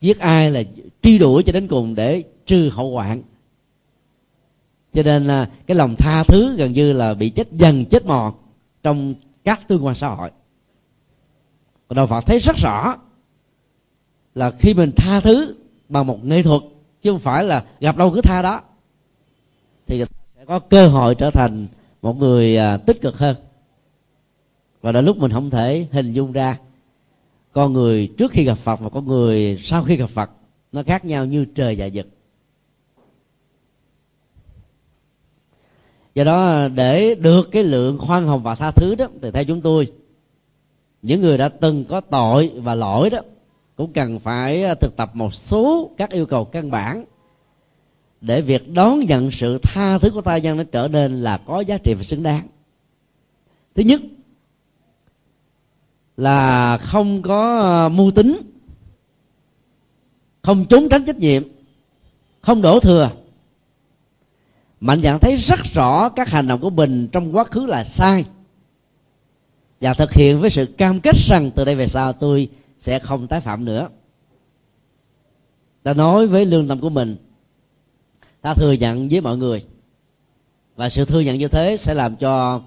Giết 0.00 0.18
ai 0.18 0.50
là 0.50 0.62
truy 1.02 1.18
đuổi 1.18 1.42
cho 1.42 1.52
đến 1.52 1.68
cùng 1.68 1.94
để 1.94 2.22
trừ 2.46 2.70
hậu 2.72 2.90
hoạn 2.90 3.22
cho 4.94 5.02
nên 5.02 5.26
là 5.26 5.48
cái 5.66 5.76
lòng 5.76 5.96
tha 5.98 6.22
thứ 6.22 6.56
gần 6.56 6.72
như 6.72 6.92
là 6.92 7.14
bị 7.14 7.30
chết 7.30 7.52
dần, 7.52 7.84
chết 7.84 8.06
mòn 8.06 8.34
trong 8.82 9.14
các 9.44 9.68
tương 9.68 9.86
quan 9.86 9.94
xã 9.94 10.08
hội. 10.08 10.30
Và 11.88 11.94
đạo 11.94 12.06
Phật 12.06 12.20
thấy 12.20 12.38
rất 12.38 12.56
rõ 12.56 12.96
là 14.34 14.50
khi 14.50 14.74
mình 14.74 14.92
tha 14.96 15.20
thứ 15.20 15.54
bằng 15.88 16.06
một 16.06 16.24
nghệ 16.24 16.42
thuật, 16.42 16.62
chứ 17.02 17.10
không 17.10 17.20
phải 17.20 17.44
là 17.44 17.64
gặp 17.80 17.96
đâu 17.96 18.10
cứ 18.14 18.20
tha 18.20 18.42
đó, 18.42 18.60
thì 19.86 20.04
sẽ 20.36 20.44
có 20.44 20.58
cơ 20.58 20.88
hội 20.88 21.14
trở 21.14 21.30
thành 21.30 21.66
một 22.02 22.16
người 22.16 22.56
à, 22.56 22.76
tích 22.76 23.00
cực 23.00 23.18
hơn. 23.18 23.36
Và 24.80 24.92
đến 24.92 25.04
lúc 25.04 25.16
mình 25.16 25.32
không 25.32 25.50
thể 25.50 25.86
hình 25.92 26.12
dung 26.12 26.32
ra, 26.32 26.58
con 27.52 27.72
người 27.72 28.12
trước 28.18 28.30
khi 28.30 28.44
gặp 28.44 28.58
phật 28.58 28.80
và 28.80 28.88
con 28.88 29.06
người 29.06 29.58
sau 29.64 29.82
khi 29.82 29.96
gặp 29.96 30.10
phật 30.10 30.30
nó 30.72 30.82
khác 30.82 31.04
nhau 31.04 31.24
như 31.24 31.44
trời 31.44 31.74
và 31.78 31.88
vực. 31.94 32.06
Do 36.14 36.24
đó, 36.24 36.68
để 36.68 37.14
được 37.14 37.48
cái 37.50 37.62
lượng 37.62 37.98
khoan 37.98 38.26
hồng 38.26 38.42
và 38.42 38.54
tha 38.54 38.70
thứ 38.70 38.94
đó, 38.94 39.06
thì 39.22 39.30
theo 39.30 39.44
chúng 39.44 39.60
tôi, 39.60 39.92
những 41.02 41.20
người 41.20 41.38
đã 41.38 41.48
từng 41.48 41.84
có 41.84 42.00
tội 42.00 42.52
và 42.56 42.74
lỗi 42.74 43.10
đó, 43.10 43.18
cũng 43.76 43.92
cần 43.92 44.18
phải 44.18 44.64
à, 44.64 44.74
thực 44.74 44.96
tập 44.96 45.10
một 45.14 45.34
số 45.34 45.90
các 45.96 46.10
yêu 46.10 46.26
cầu 46.26 46.44
căn 46.44 46.70
bản 46.70 47.04
để 48.20 48.42
việc 48.42 48.72
đón 48.72 49.00
nhận 49.00 49.30
sự 49.30 49.58
tha 49.62 49.98
thứ 49.98 50.10
của 50.10 50.20
ta 50.20 50.38
nhân 50.38 50.56
nó 50.56 50.64
trở 50.64 50.88
nên 50.88 51.22
là 51.22 51.38
có 51.46 51.60
giá 51.60 51.78
trị 51.78 51.94
và 51.94 52.02
xứng 52.02 52.22
đáng. 52.22 52.48
Thứ 53.74 53.82
nhất 53.82 54.00
là 56.16 56.78
không 56.78 57.22
có 57.22 57.60
à, 57.60 57.88
mưu 57.88 58.10
tính, 58.10 58.36
không 60.42 60.64
trốn 60.64 60.88
tránh 60.88 61.04
trách 61.04 61.18
nhiệm, 61.18 61.42
không 62.40 62.62
đổ 62.62 62.80
thừa 62.80 63.10
mạnh 64.80 65.02
dạn 65.02 65.18
thấy 65.18 65.36
rất 65.36 65.60
rõ 65.74 66.08
các 66.08 66.28
hành 66.28 66.46
động 66.46 66.60
của 66.60 66.70
mình 66.70 67.08
trong 67.12 67.36
quá 67.36 67.44
khứ 67.44 67.66
là 67.66 67.84
sai. 67.84 68.24
Và 69.80 69.94
thực 69.94 70.12
hiện 70.12 70.40
với 70.40 70.50
sự 70.50 70.66
cam 70.66 71.00
kết 71.00 71.16
rằng 71.16 71.50
từ 71.54 71.64
đây 71.64 71.74
về 71.74 71.86
sau 71.86 72.12
tôi 72.12 72.48
sẽ 72.78 72.98
không 72.98 73.26
tái 73.26 73.40
phạm 73.40 73.64
nữa. 73.64 73.88
Ta 75.82 75.94
nói 75.94 76.26
với 76.26 76.46
lương 76.46 76.68
tâm 76.68 76.80
của 76.80 76.90
mình, 76.90 77.16
ta 78.40 78.54
thừa 78.54 78.72
nhận 78.72 79.08
với 79.08 79.20
mọi 79.20 79.36
người. 79.36 79.64
Và 80.76 80.88
sự 80.88 81.04
thừa 81.04 81.20
nhận 81.20 81.38
như 81.38 81.48
thế 81.48 81.76
sẽ 81.76 81.94
làm 81.94 82.16
cho 82.16 82.62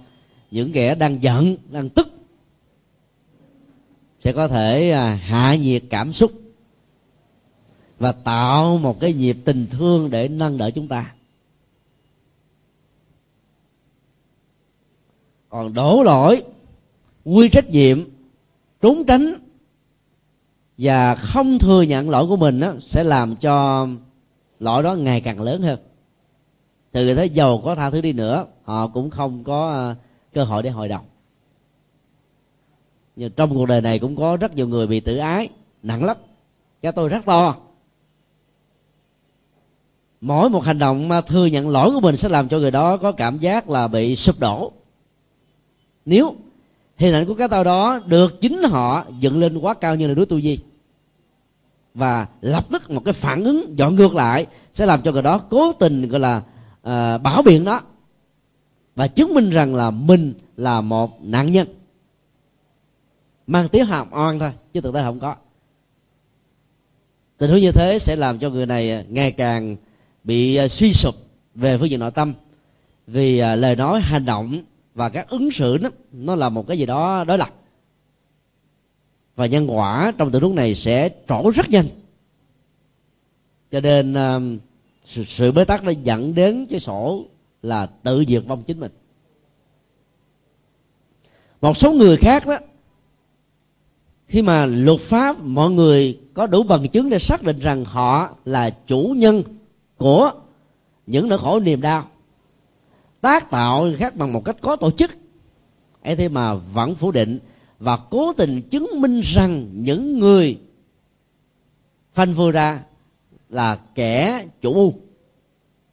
những 0.52 0.72
kẻ 0.72 0.96
đang 0.96 1.24
giận, 1.24 1.58
đang 1.72 1.90
tức 1.90 2.08
sẽ 4.24 4.34
có 4.34 4.48
thể 4.48 4.92
à, 4.92 5.16
hạ 5.16 5.56
nhiệt 5.56 5.84
cảm 5.90 6.14
xúc 6.14 6.32
và 8.00 8.12
tạo 8.12 8.78
một 8.78 9.00
cái 9.00 9.14
nhịp 9.14 9.38
tình 9.46 9.66
thương 9.72 10.10
để 10.10 10.28
nâng 10.28 10.58
đỡ 10.58 10.72
chúng 10.72 10.88
ta. 10.88 11.14
Còn 15.54 15.74
đổ 15.74 16.04
lỗi 16.04 16.44
quy 17.24 17.50
trách 17.50 17.70
nhiệm 17.70 18.04
trốn 18.82 19.04
tránh 19.06 19.34
và 20.78 21.16
không 21.16 21.60
thừa 21.60 21.82
nhận 21.82 22.10
lỗi 22.10 22.28
của 22.28 22.36
mình 22.36 22.60
đó, 22.60 22.74
sẽ 22.82 23.04
làm 23.04 23.36
cho 23.36 23.88
lỗi 24.60 24.84
đó 24.84 24.96
ngày 24.96 25.22
càng 25.22 25.42
lớn 25.42 25.62
hơn. 25.62 25.80
Từ 26.92 27.06
người 27.06 27.16
thấy 27.16 27.30
giàu 27.30 27.62
có 27.66 27.76
tha 27.76 27.90
thứ 27.90 28.02
đi 28.02 28.14
nữa 28.14 28.46
họ 28.64 28.88
cũng 28.88 29.10
không 29.10 29.44
có 29.44 29.72
à, 29.72 29.96
cơ 30.34 30.44
hội 30.44 30.64
để 30.64 30.70
hội 30.70 30.88
đồng. 30.88 31.06
Nhưng 33.16 33.32
trong 33.32 33.50
cuộc 33.50 33.66
đời 33.66 33.82
này 33.82 34.00
cũng 34.00 34.16
có 34.16 34.38
rất 34.38 34.56
nhiều 34.56 34.68
người 34.68 34.88
bị 34.88 35.00
tự 35.00 35.18
ái 35.18 35.50
nặng 35.84 36.04
lắm. 36.04 36.18
Cái 36.82 36.92
tôi 36.92 37.10
rất 37.10 37.26
to. 37.26 37.56
Mỗi 40.22 40.50
một 40.50 40.64
hành 40.64 40.80
động 40.80 41.08
mà 41.08 41.22
thừa 41.22 41.46
nhận 41.46 41.70
lỗi 41.70 41.92
của 41.92 42.00
mình 42.00 42.18
sẽ 42.18 42.30
làm 42.30 42.50
cho 42.50 42.60
người 42.60 42.72
đó 42.72 42.98
có 42.98 43.12
cảm 43.12 43.40
giác 43.40 43.70
là 43.70 43.88
bị 43.88 44.16
sụp 44.16 44.40
đổ 44.40 44.72
nếu 46.06 46.36
hình 46.98 47.14
ảnh 47.14 47.26
của 47.26 47.34
cái 47.34 47.48
tôi 47.48 47.64
đó 47.64 48.00
được 48.06 48.42
chính 48.42 48.64
họ 48.64 49.06
dựng 49.20 49.40
lên 49.40 49.58
quá 49.58 49.74
cao 49.74 49.96
như 49.96 50.08
là 50.08 50.14
núi 50.14 50.26
tu 50.26 50.42
di 50.42 50.60
và 51.94 52.28
lập 52.42 52.66
tức 52.72 52.90
một 52.90 53.02
cái 53.06 53.14
phản 53.14 53.44
ứng 53.44 53.78
dọn 53.78 53.96
ngược 53.96 54.16
lại 54.16 54.46
sẽ 54.74 54.86
làm 54.86 55.02
cho 55.02 55.12
người 55.12 55.22
đó 55.22 55.38
cố 55.38 55.74
tình 55.74 56.08
gọi 56.10 56.20
là 56.20 56.38
uh, 56.38 57.22
bảo 57.24 57.42
biện 57.46 57.64
đó 57.64 57.82
và 58.96 59.08
chứng 59.08 59.34
minh 59.34 59.50
rằng 59.50 59.76
là 59.76 59.92
mình 59.92 60.34
là 60.58 60.82
một 60.82 61.24
nạn 61.24 61.52
nhân. 61.52 61.68
Mang 63.48 63.70
tiếng 63.70 63.86
hàm 63.86 64.08
oan 64.12 64.40
thôi 64.40 64.52
chứ 64.74 64.82
thực 64.82 64.94
tế 64.94 65.02
không 65.04 65.20
có. 65.20 65.36
Tình 67.38 67.52
huống 67.52 67.60
như 67.60 67.72
thế 67.72 68.00
sẽ 68.00 68.16
làm 68.16 68.40
cho 68.40 68.50
người 68.50 68.66
này 68.66 69.06
ngày 69.10 69.32
càng 69.32 69.76
bị 70.24 70.56
ờ, 70.56 70.68
suy 70.68 70.94
sụp 70.94 71.16
về 71.56 71.78
phương 71.78 71.90
diện 71.90 72.00
nội 72.00 72.12
tâm 72.12 72.34
vì 73.08 73.40
ờ, 73.40 73.56
lời 73.56 73.76
nói 73.76 74.02
hành 74.02 74.26
động 74.26 74.62
và 74.96 75.10
các 75.10 75.30
ứng 75.30 75.52
xử 75.52 75.78
đó 75.78 75.90
nó 76.12 76.36
là 76.36 76.50
một 76.50 76.68
cái 76.68 76.78
gì 76.78 76.86
đó 76.86 77.24
đối 77.24 77.38
lập. 77.38 77.50
Và 79.36 79.46
nhân 79.46 79.68
quả 79.72 80.14
trong 80.18 80.32
tình 80.32 80.44
huống 80.44 80.56
này 80.56 80.76
sẽ 80.76 81.10
trổ 81.30 81.52
rất 81.56 81.70
nhanh. 81.70 81.86
Cho 83.72 83.80
nên 83.80 84.14
uh, 84.14 84.62
sự, 85.06 85.24
sự 85.24 85.52
bế 85.52 85.66
tắc 85.66 85.84
nó 85.84 85.92
dẫn 85.92 86.36
đến 86.36 86.66
cái 86.70 86.80
sổ 86.80 87.26
là 87.62 87.86
tự 87.86 88.24
diệt 88.28 88.44
vong 88.48 88.64
chính 88.64 88.80
mình. 88.80 88.92
Một 91.62 91.78
số 91.78 91.94
người 91.94 92.18
khác 92.18 92.48
đó 92.48 92.58
khi 94.28 94.42
mà 94.42 94.66
luật 94.66 95.00
pháp 95.00 95.40
mọi 95.40 95.72
người 95.72 96.20
có 96.34 96.48
đủ 96.48 96.64
bằng 96.64 96.88
chứng 96.88 97.10
để 97.10 97.20
xác 97.20 97.44
định 97.44 97.60
rằng 97.60 97.86
họ 97.86 98.36
là 98.46 98.70
chủ 98.70 99.14
nhân 99.18 99.44
của 99.98 100.32
những 101.08 101.30
nỗi 101.30 101.40
khổ 101.40 101.60
niềm 101.60 101.82
đau 101.82 102.08
tác 103.24 103.50
tạo 103.50 103.90
khác 103.98 104.16
bằng 104.16 104.34
một 104.34 104.46
cách 104.46 104.56
có 104.62 104.76
tổ 104.76 104.92
chức. 104.92 105.12
Ấy 106.04 106.16
thế 106.16 106.30
mà 106.30 106.54
vẫn 106.54 106.96
phủ 106.96 107.12
định 107.12 107.40
và 107.80 107.98
cố 108.10 108.34
tình 108.34 108.62
chứng 108.62 108.90
minh 108.98 109.22
rằng 109.22 109.70
những 109.74 110.20
người 110.20 110.60
phanh 112.14 112.34
phui 112.34 112.52
ra 112.52 112.80
là 113.50 113.76
kẻ 113.96 114.46
chủ 114.62 114.74
mưu, 114.74 114.94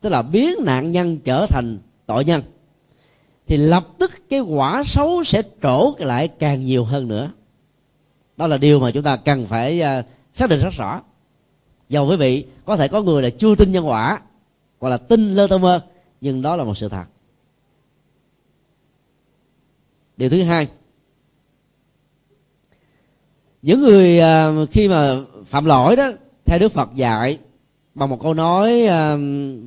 tức 0.00 0.08
là 0.08 0.22
biến 0.22 0.54
nạn 0.64 0.90
nhân 0.90 1.18
trở 1.18 1.46
thành 1.46 1.78
tội 2.06 2.24
nhân, 2.24 2.42
thì 3.46 3.56
lập 3.56 3.86
tức 3.98 4.10
cái 4.28 4.40
quả 4.40 4.84
xấu 4.86 5.24
sẽ 5.24 5.42
trổ 5.62 5.94
lại 5.98 6.28
càng 6.28 6.66
nhiều 6.66 6.84
hơn 6.84 7.08
nữa. 7.08 7.32
Đó 8.36 8.46
là 8.46 8.58
điều 8.58 8.80
mà 8.80 8.90
chúng 8.90 9.02
ta 9.02 9.16
cần 9.16 9.46
phải 9.46 9.80
à, 9.80 10.04
xác 10.34 10.50
định 10.50 10.60
rất 10.60 10.72
rõ. 10.72 11.00
Dầu 11.88 12.06
quý 12.08 12.16
vị 12.16 12.44
có 12.64 12.76
thể 12.76 12.88
có 12.88 13.02
người 13.02 13.22
là 13.22 13.30
chưa 13.30 13.54
tin 13.54 13.72
nhân 13.72 13.88
quả 13.88 14.20
hoặc 14.80 14.88
là 14.88 14.96
tin 14.96 15.34
lơ 15.34 15.46
tơ 15.46 15.58
mơ, 15.58 15.80
nhưng 16.20 16.42
đó 16.42 16.56
là 16.56 16.64
một 16.64 16.76
sự 16.76 16.88
thật 16.88 17.04
điều 20.20 20.30
thứ 20.30 20.42
hai, 20.42 20.68
những 23.62 23.80
người 23.80 24.20
à, 24.20 24.50
khi 24.70 24.88
mà 24.88 25.16
phạm 25.46 25.64
lỗi 25.64 25.96
đó, 25.96 26.10
theo 26.44 26.58
đức 26.58 26.72
phật 26.72 26.94
dạy, 26.94 27.38
bằng 27.94 28.08
một 28.08 28.22
câu 28.22 28.34
nói 28.34 28.86
à, 28.86 29.16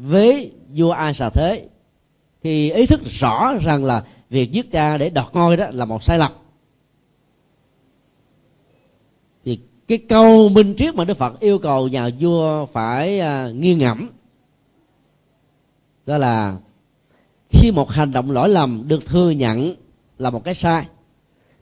với 0.01 0.51
vua 0.75 0.91
a 0.91 1.13
xà 1.13 1.29
thế 1.29 1.67
thì 2.43 2.71
ý 2.71 2.85
thức 2.85 3.01
rõ 3.05 3.53
rằng 3.61 3.85
là 3.85 4.03
việc 4.29 4.51
giết 4.51 4.71
cha 4.71 4.97
để 4.97 5.09
đoạt 5.09 5.27
ngôi 5.33 5.57
đó 5.57 5.65
là 5.71 5.85
một 5.85 6.03
sai 6.03 6.17
lầm. 6.17 6.31
Thì 9.45 9.59
cái 9.87 9.97
câu 9.97 10.49
minh 10.49 10.73
triết 10.77 10.95
mà 10.95 11.03
đức 11.05 11.17
phật 11.17 11.39
yêu 11.39 11.59
cầu 11.59 11.87
nhà 11.87 12.09
vua 12.19 12.65
phải 12.65 13.19
à, 13.19 13.49
nghiêng 13.55 13.77
ngẫm, 13.77 14.09
đó 16.05 16.17
là 16.17 16.57
khi 17.49 17.71
một 17.71 17.91
hành 17.91 18.11
động 18.11 18.31
lỗi 18.31 18.49
lầm 18.49 18.87
được 18.87 19.05
thừa 19.05 19.29
nhận 19.29 19.75
là 20.19 20.29
một 20.29 20.43
cái 20.43 20.55
sai. 20.55 20.85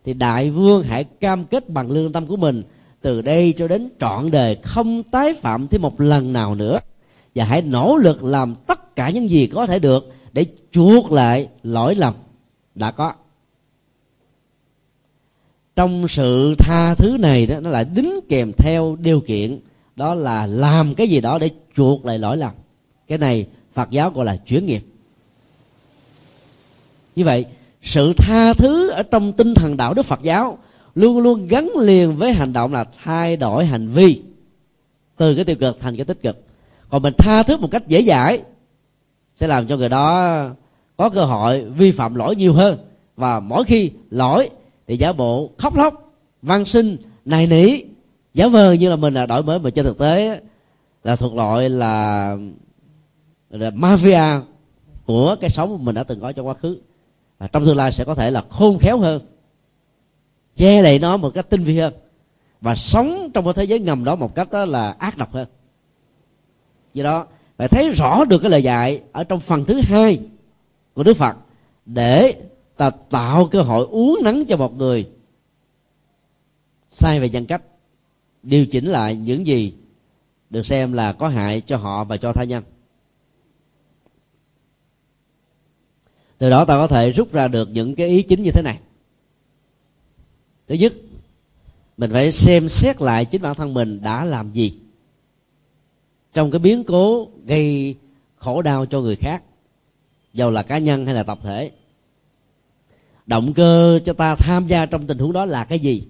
Thì 0.05 0.13
đại 0.13 0.49
vương 0.49 0.83
hãy 0.83 1.03
cam 1.03 1.45
kết 1.45 1.69
bằng 1.69 1.91
lương 1.91 2.11
tâm 2.11 2.27
của 2.27 2.37
mình, 2.37 2.63
từ 3.01 3.21
đây 3.21 3.53
cho 3.57 3.67
đến 3.67 3.89
trọn 3.99 4.31
đời 4.31 4.57
không 4.63 5.03
tái 5.03 5.33
phạm 5.41 5.67
thêm 5.67 5.81
một 5.81 6.01
lần 6.01 6.33
nào 6.33 6.55
nữa. 6.55 6.79
Và 7.35 7.45
hãy 7.45 7.61
nỗ 7.61 7.97
lực 7.97 8.23
làm 8.23 8.55
tất 8.67 8.95
cả 8.95 9.09
những 9.09 9.29
gì 9.29 9.47
có 9.47 9.67
thể 9.67 9.79
được 9.79 10.13
để 10.33 10.45
chuộc 10.71 11.11
lại 11.11 11.47
lỗi 11.63 11.95
lầm 11.95 12.13
đã 12.75 12.91
có. 12.91 13.13
Trong 15.75 16.07
sự 16.07 16.55
tha 16.57 16.95
thứ 16.95 17.17
này 17.19 17.45
đó, 17.45 17.59
nó 17.59 17.69
lại 17.69 17.85
đính 17.85 18.19
kèm 18.29 18.51
theo 18.57 18.97
điều 19.01 19.21
kiện, 19.21 19.59
đó 19.95 20.13
là 20.15 20.45
làm 20.47 20.95
cái 20.95 21.07
gì 21.07 21.21
đó 21.21 21.37
để 21.37 21.49
chuộc 21.77 22.05
lại 22.05 22.19
lỗi 22.19 22.37
lầm. 22.37 22.51
Cái 23.07 23.17
này 23.17 23.47
phật 23.73 23.89
giáo 23.89 24.11
gọi 24.11 24.25
là 24.25 24.35
chuyển 24.35 24.65
nghiệp. 24.65 24.81
Như 27.15 27.23
vậy 27.23 27.45
sự 27.81 28.13
tha 28.17 28.53
thứ 28.53 28.89
ở 28.89 29.03
trong 29.03 29.31
tinh 29.31 29.53
thần 29.53 29.77
đạo 29.77 29.93
đức 29.93 30.05
phật 30.05 30.21
giáo 30.21 30.57
luôn 30.95 31.19
luôn 31.19 31.47
gắn 31.47 31.69
liền 31.79 32.15
với 32.15 32.33
hành 32.33 32.53
động 32.53 32.73
là 32.73 32.85
thay 33.03 33.37
đổi 33.37 33.65
hành 33.65 33.87
vi. 33.87 34.21
Từ 35.17 35.35
cái 35.35 35.45
tiêu 35.45 35.55
cực 35.55 35.79
thành 35.79 35.95
cái 35.95 36.05
tích 36.05 36.21
cực. 36.21 36.37
Còn 36.89 37.01
mình 37.01 37.13
tha 37.17 37.43
thứ 37.43 37.57
một 37.57 37.67
cách 37.71 37.87
dễ 37.87 38.01
dãi 38.01 38.41
sẽ 39.39 39.47
làm 39.47 39.67
cho 39.67 39.77
người 39.77 39.89
đó 39.89 40.43
có 40.97 41.09
cơ 41.09 41.25
hội 41.25 41.63
vi 41.63 41.91
phạm 41.91 42.15
lỗi 42.15 42.35
nhiều 42.35 42.53
hơn. 42.53 42.77
Và 43.15 43.39
mỗi 43.39 43.63
khi 43.63 43.91
lỗi 44.09 44.49
thì 44.87 44.97
giả 44.97 45.13
bộ 45.13 45.49
khóc 45.57 45.77
lóc 45.77 46.13
văn 46.41 46.65
sinh 46.65 46.97
này 47.25 47.47
nỉ 47.47 47.81
giả 48.33 48.47
vờ 48.47 48.71
như 48.71 48.89
là 48.89 48.95
mình 48.95 49.13
là 49.13 49.25
đổi 49.25 49.43
mới. 49.43 49.59
Mà 49.59 49.69
trên 49.69 49.85
thực 49.85 49.97
tế 49.97 50.39
là 51.03 51.15
thuộc 51.15 51.33
loại 51.33 51.69
là, 51.69 52.37
là 53.49 53.69
mafia 53.69 54.41
của 55.05 55.35
cái 55.41 55.49
sống 55.49 55.71
mà 55.71 55.83
mình 55.83 55.95
đã 55.95 56.03
từng 56.03 56.19
có 56.21 56.31
trong 56.31 56.47
quá 56.47 56.53
khứ 56.53 56.77
à, 57.41 57.47
trong 57.47 57.65
tương 57.65 57.77
lai 57.77 57.91
sẽ 57.91 58.03
có 58.03 58.15
thể 58.15 58.31
là 58.31 58.43
khôn 58.49 58.79
khéo 58.79 58.97
hơn 58.99 59.21
che 60.55 60.83
đậy 60.83 60.99
nó 60.99 61.17
một 61.17 61.29
cách 61.33 61.49
tinh 61.49 61.63
vi 61.63 61.79
hơn 61.79 61.93
và 62.61 62.75
sống 62.75 63.31
trong 63.33 63.45
một 63.45 63.53
thế 63.53 63.63
giới 63.63 63.79
ngầm 63.79 64.03
đó 64.03 64.15
một 64.15 64.35
cách 64.35 64.51
đó 64.51 64.65
là 64.65 64.91
ác 64.91 65.17
độc 65.17 65.33
hơn. 65.33 65.47
Do 66.93 67.03
đó 67.03 67.25
phải 67.57 67.67
thấy 67.67 67.89
rõ 67.89 68.25
được 68.25 68.39
cái 68.39 68.51
lời 68.51 68.63
dạy 68.63 69.01
ở 69.11 69.23
trong 69.23 69.39
phần 69.39 69.65
thứ 69.65 69.81
hai 69.83 70.19
của 70.93 71.03
đức 71.03 71.13
phật 71.13 71.35
để 71.85 72.35
ta 72.77 72.89
tạo 72.89 73.47
cơ 73.51 73.61
hội 73.61 73.87
uống 73.91 74.19
nắng 74.23 74.45
cho 74.45 74.57
một 74.57 74.77
người 74.77 75.09
sai 76.91 77.19
về 77.19 77.29
nhân 77.29 77.45
cách 77.45 77.61
điều 78.43 78.65
chỉnh 78.65 78.85
lại 78.85 79.15
những 79.15 79.45
gì 79.45 79.73
được 80.49 80.65
xem 80.65 80.93
là 80.93 81.13
có 81.13 81.27
hại 81.27 81.61
cho 81.61 81.77
họ 81.77 82.03
và 82.03 82.17
cho 82.17 82.33
tha 82.33 82.43
nhân. 82.43 82.63
Từ 86.41 86.49
đó 86.49 86.65
ta 86.65 86.73
có 86.77 86.87
thể 86.87 87.11
rút 87.11 87.33
ra 87.33 87.47
được 87.47 87.69
những 87.71 87.95
cái 87.95 88.07
ý 88.07 88.21
chính 88.21 88.43
như 88.43 88.51
thế 88.51 88.61
này. 88.61 88.79
Thứ 90.67 90.75
nhất 90.75 90.93
mình 91.97 92.11
phải 92.11 92.31
xem 92.31 92.69
xét 92.69 93.01
lại 93.01 93.25
chính 93.25 93.41
bản 93.41 93.55
thân 93.55 93.73
mình 93.73 94.01
đã 94.01 94.25
làm 94.25 94.51
gì 94.51 94.73
trong 96.33 96.51
cái 96.51 96.59
biến 96.59 96.83
cố 96.83 97.27
gây 97.45 97.95
khổ 98.35 98.61
đau 98.61 98.85
cho 98.85 99.01
người 99.01 99.15
khác 99.15 99.43
dầu 100.33 100.51
là 100.51 100.63
cá 100.63 100.77
nhân 100.77 101.05
hay 101.05 101.15
là 101.15 101.23
tập 101.23 101.39
thể. 101.43 101.71
Động 103.25 103.53
cơ 103.53 103.99
cho 104.05 104.13
ta 104.13 104.35
tham 104.35 104.67
gia 104.67 104.85
trong 104.85 105.07
tình 105.07 105.17
huống 105.17 105.33
đó 105.33 105.45
là 105.45 105.63
cái 105.65 105.79
gì? 105.79 106.03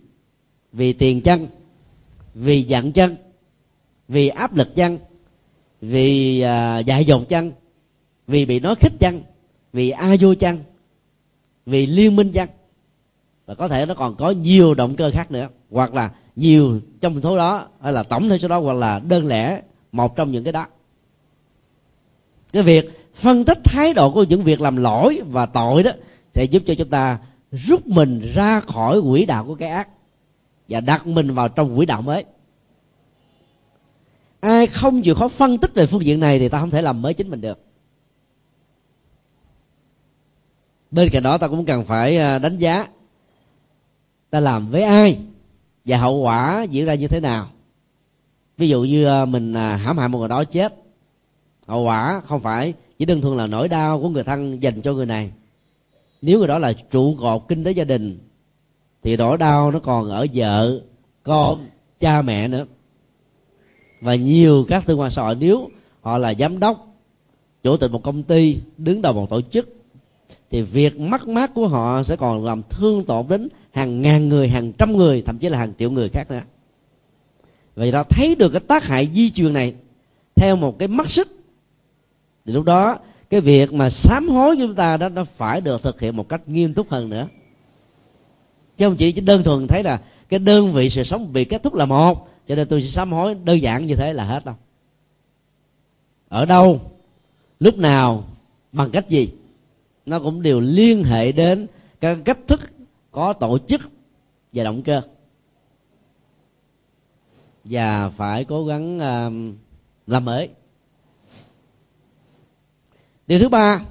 Vì 0.73 0.93
tiền 0.93 1.21
chân 1.21 1.47
vì 2.33 2.63
giận 2.63 2.91
chân 2.91 3.15
vì 4.07 4.27
áp 4.27 4.55
lực 4.55 4.75
chân 4.75 4.97
vì 5.81 6.41
à, 6.41 6.79
dại 6.79 7.05
dột 7.05 7.29
chân 7.29 7.51
vì 8.27 8.45
bị 8.45 8.59
nói 8.59 8.75
khích 8.75 8.93
chân 8.99 9.23
vì 9.73 9.89
a 9.89 10.15
vô 10.19 10.35
chăng, 10.35 10.57
vì 11.65 11.85
liên 11.85 12.15
minh 12.15 12.31
chăng, 12.31 12.49
và 13.45 13.55
có 13.55 13.67
thể 13.67 13.85
nó 13.85 13.93
còn 13.93 14.15
có 14.15 14.29
nhiều 14.29 14.73
động 14.73 14.95
cơ 14.95 15.11
khác 15.11 15.31
nữa, 15.31 15.47
hoặc 15.69 15.93
là 15.93 16.11
nhiều 16.35 16.79
trong 17.01 17.21
số 17.21 17.37
đó, 17.37 17.67
hay 17.81 17.93
là 17.93 18.03
tổng 18.03 18.29
thể 18.29 18.37
số 18.37 18.47
đó, 18.47 18.59
hoặc 18.59 18.73
là 18.73 18.99
đơn 18.99 19.25
lẻ 19.25 19.61
một 19.91 20.15
trong 20.15 20.31
những 20.31 20.43
cái 20.43 20.53
đó. 20.53 20.65
Cái 22.53 22.63
việc 22.63 23.11
phân 23.15 23.45
tích 23.45 23.59
thái 23.63 23.93
độ 23.93 24.11
của 24.11 24.23
những 24.23 24.43
việc 24.43 24.61
làm 24.61 24.75
lỗi 24.75 25.21
và 25.29 25.45
tội 25.45 25.83
đó 25.83 25.91
sẽ 26.33 26.43
giúp 26.43 26.63
cho 26.65 26.75
chúng 26.75 26.89
ta 26.89 27.19
rút 27.51 27.87
mình 27.87 28.31
ra 28.33 28.59
khỏi 28.59 29.01
quỹ 29.01 29.25
đạo 29.25 29.45
của 29.45 29.55
cái 29.55 29.69
ác 29.69 29.87
và 30.69 30.79
đặt 30.79 31.07
mình 31.07 31.33
vào 31.33 31.49
trong 31.49 31.77
quỹ 31.77 31.85
đạo 31.85 32.01
mới. 32.01 32.25
Ai 34.39 34.67
không 34.67 35.01
chịu 35.01 35.15
khó 35.15 35.27
phân 35.27 35.57
tích 35.57 35.73
về 35.73 35.85
phương 35.85 36.05
diện 36.05 36.19
này 36.19 36.39
thì 36.39 36.49
ta 36.49 36.59
không 36.59 36.69
thể 36.69 36.81
làm 36.81 37.01
mới 37.01 37.13
chính 37.13 37.29
mình 37.29 37.41
được. 37.41 37.59
Bên 40.91 41.09
cạnh 41.09 41.23
đó 41.23 41.37
ta 41.37 41.47
cũng 41.47 41.65
cần 41.65 41.85
phải 41.85 42.17
à, 42.17 42.39
đánh 42.39 42.57
giá 42.57 42.87
ta 44.29 44.39
làm 44.39 44.71
với 44.71 44.81
ai 44.81 45.19
và 45.85 45.97
hậu 45.97 46.21
quả 46.21 46.63
diễn 46.63 46.85
ra 46.85 46.93
như 46.93 47.07
thế 47.07 47.19
nào. 47.19 47.47
Ví 48.57 48.69
dụ 48.69 48.83
như 48.83 49.05
à, 49.05 49.25
mình 49.25 49.53
à, 49.53 49.75
hãm 49.75 49.97
hại 49.97 50.09
một 50.09 50.19
người 50.19 50.27
đó 50.27 50.43
chết, 50.43 50.75
hậu 51.67 51.83
quả 51.83 52.21
không 52.21 52.41
phải 52.41 52.73
chỉ 52.99 53.05
đơn 53.05 53.21
thuần 53.21 53.37
là 53.37 53.47
nỗi 53.47 53.67
đau 53.67 54.01
của 54.01 54.09
người 54.09 54.23
thân 54.23 54.63
dành 54.63 54.81
cho 54.81 54.93
người 54.93 55.05
này. 55.05 55.31
Nếu 56.21 56.39
người 56.39 56.47
đó 56.47 56.59
là 56.59 56.73
trụ 56.73 57.15
cột 57.19 57.41
kinh 57.47 57.63
tế 57.63 57.71
gia 57.71 57.83
đình, 57.83 58.19
thì 59.03 59.17
nỗi 59.17 59.37
đau 59.37 59.71
nó 59.71 59.79
còn 59.79 60.09
ở 60.09 60.27
vợ, 60.33 60.81
con, 61.23 61.67
cha 61.99 62.21
mẹ 62.21 62.47
nữa. 62.47 62.65
Và 64.01 64.15
nhiều 64.15 64.65
các 64.69 64.85
tương 64.85 64.99
quan 64.99 65.11
xã 65.11 65.21
hội, 65.21 65.35
nếu 65.35 65.69
họ 66.01 66.17
là 66.17 66.33
giám 66.33 66.59
đốc, 66.59 66.87
chủ 67.63 67.77
tịch 67.77 67.91
một 67.91 68.03
công 68.03 68.23
ty, 68.23 68.57
đứng 68.77 69.01
đầu 69.01 69.13
một 69.13 69.29
tổ 69.29 69.41
chức 69.41 69.80
thì 70.51 70.61
việc 70.61 70.99
mất 70.99 71.27
mát 71.27 71.53
của 71.53 71.67
họ 71.67 72.03
sẽ 72.03 72.15
còn 72.15 72.45
làm 72.45 72.61
thương 72.69 73.05
tổn 73.05 73.25
đến 73.29 73.49
hàng 73.71 74.01
ngàn 74.01 74.29
người, 74.29 74.47
hàng 74.49 74.73
trăm 74.73 74.97
người, 74.97 75.21
thậm 75.21 75.37
chí 75.37 75.49
là 75.49 75.57
hàng 75.57 75.73
triệu 75.79 75.91
người 75.91 76.09
khác 76.09 76.31
nữa. 76.31 76.41
Vậy 77.75 77.91
đó 77.91 78.03
thấy 78.03 78.35
được 78.35 78.49
cái 78.49 78.59
tác 78.59 78.83
hại 78.83 79.09
di 79.13 79.31
truyền 79.31 79.53
này 79.53 79.73
theo 80.35 80.55
một 80.55 80.79
cái 80.79 80.87
mắt 80.87 81.09
xích. 81.09 81.27
Thì 82.45 82.53
lúc 82.53 82.65
đó, 82.65 82.99
cái 83.29 83.41
việc 83.41 83.73
mà 83.73 83.89
sám 83.89 84.29
hối 84.29 84.55
chúng 84.59 84.75
ta 84.75 84.97
đó, 84.97 85.09
nó 85.09 85.23
phải 85.23 85.61
được 85.61 85.83
thực 85.83 86.01
hiện 86.01 86.15
một 86.15 86.29
cách 86.29 86.41
nghiêm 86.47 86.73
túc 86.73 86.89
hơn 86.89 87.09
nữa. 87.09 87.27
Chứ 88.77 88.85
không 88.85 88.95
chỉ 88.95 89.11
đơn 89.11 89.43
thuần 89.43 89.67
thấy 89.67 89.83
là 89.83 90.01
cái 90.29 90.39
đơn 90.39 90.73
vị 90.73 90.89
sự 90.89 91.03
sống 91.03 91.33
bị 91.33 91.45
kết 91.45 91.63
thúc 91.63 91.73
là 91.73 91.85
một, 91.85 92.29
cho 92.47 92.55
nên 92.55 92.67
tôi 92.67 92.81
sẽ 92.81 92.87
sám 92.87 93.11
hối 93.11 93.35
đơn 93.43 93.61
giản 93.61 93.87
như 93.87 93.95
thế 93.95 94.13
là 94.13 94.23
hết 94.23 94.45
đâu. 94.45 94.55
Ở 96.29 96.45
đâu, 96.45 96.81
lúc 97.59 97.77
nào, 97.77 98.23
bằng 98.71 98.91
cách 98.91 99.09
gì? 99.09 99.29
Nó 100.05 100.19
cũng 100.19 100.41
đều 100.41 100.59
liên 100.59 101.03
hệ 101.03 101.31
đến 101.31 101.67
các 101.99 102.17
cách 102.25 102.39
thức 102.47 102.59
có 103.11 103.33
tổ 103.33 103.57
chức 103.67 103.81
và 104.53 104.63
động 104.63 104.81
cơ. 104.81 105.01
Và 107.63 108.09
phải 108.09 108.45
cố 108.45 108.65
gắng 108.65 108.97
uh, 108.97 109.55
làm 110.07 110.25
mới. 110.25 110.49
Điều 113.27 113.39
thứ 113.39 113.49
ba 113.49 113.81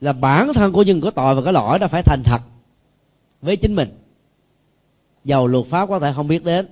là 0.00 0.12
bản 0.12 0.52
thân 0.54 0.72
của 0.72 0.82
những 0.82 1.00
có 1.00 1.10
tội 1.10 1.34
và 1.34 1.42
có 1.42 1.50
lỗi 1.50 1.78
đã 1.78 1.88
phải 1.88 2.02
thành 2.02 2.22
thật 2.24 2.40
với 3.42 3.56
chính 3.56 3.74
mình. 3.74 3.88
Dầu 5.24 5.46
luật 5.46 5.66
pháp 5.66 5.88
có 5.88 5.98
thể 5.98 6.12
không 6.12 6.28
biết 6.28 6.44
đến 6.44 6.66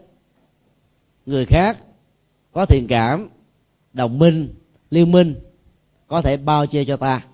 người 1.27 1.45
khác 1.47 1.79
có 2.53 2.67
thiện 2.67 2.87
cảm 2.89 3.29
đồng 3.93 4.19
minh 4.19 4.55
liên 4.91 5.13
minh 5.13 5.35
có 6.07 6.23
thể 6.23 6.37
bao 6.37 6.67
che 6.67 6.85
cho 6.85 6.97
ta 6.97 7.27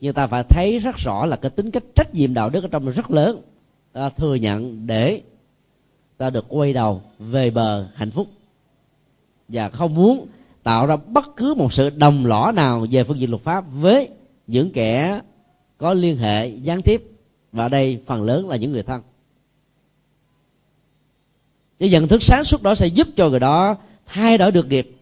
nhưng 0.00 0.14
ta 0.14 0.26
phải 0.26 0.44
thấy 0.44 0.78
rất 0.78 0.96
rõ 0.96 1.26
là 1.26 1.36
cái 1.36 1.50
tính 1.50 1.70
cách 1.70 1.82
trách 1.94 2.14
nhiệm 2.14 2.34
đạo 2.34 2.50
đức 2.50 2.64
ở 2.64 2.68
trong 2.68 2.90
rất 2.90 3.10
lớn. 3.10 3.40
Ta 3.92 4.08
thừa 4.08 4.34
nhận 4.34 4.86
để 4.86 5.22
ta 6.16 6.30
được 6.30 6.44
quay 6.48 6.72
đầu 6.72 7.02
về 7.18 7.50
bờ 7.50 7.86
hạnh 7.94 8.10
phúc. 8.10 8.28
Và 9.48 9.68
không 9.68 9.94
muốn 9.94 10.26
tạo 10.62 10.86
ra 10.86 10.96
bất 10.96 11.36
cứ 11.36 11.54
một 11.54 11.72
sự 11.72 11.90
đồng 11.90 12.26
lõa 12.26 12.52
nào 12.52 12.86
về 12.90 13.04
phương 13.04 13.20
diện 13.20 13.30
luật 13.30 13.42
pháp 13.42 13.64
với 13.72 14.08
những 14.46 14.70
kẻ 14.72 15.20
có 15.78 15.94
liên 15.94 16.18
hệ 16.18 16.48
gián 16.48 16.82
tiếp. 16.82 17.04
Và 17.52 17.68
đây 17.68 18.02
phần 18.06 18.22
lớn 18.22 18.48
là 18.48 18.56
những 18.56 18.72
người 18.72 18.82
thân. 18.82 19.02
Cái 21.78 21.90
nhận 21.90 22.08
thức 22.08 22.22
sáng 22.22 22.44
suốt 22.44 22.62
đó 22.62 22.74
sẽ 22.74 22.86
giúp 22.86 23.08
cho 23.16 23.28
người 23.28 23.40
đó 23.40 23.76
thay 24.06 24.38
đổi 24.38 24.52
được 24.52 24.68
nghiệp. 24.68 24.96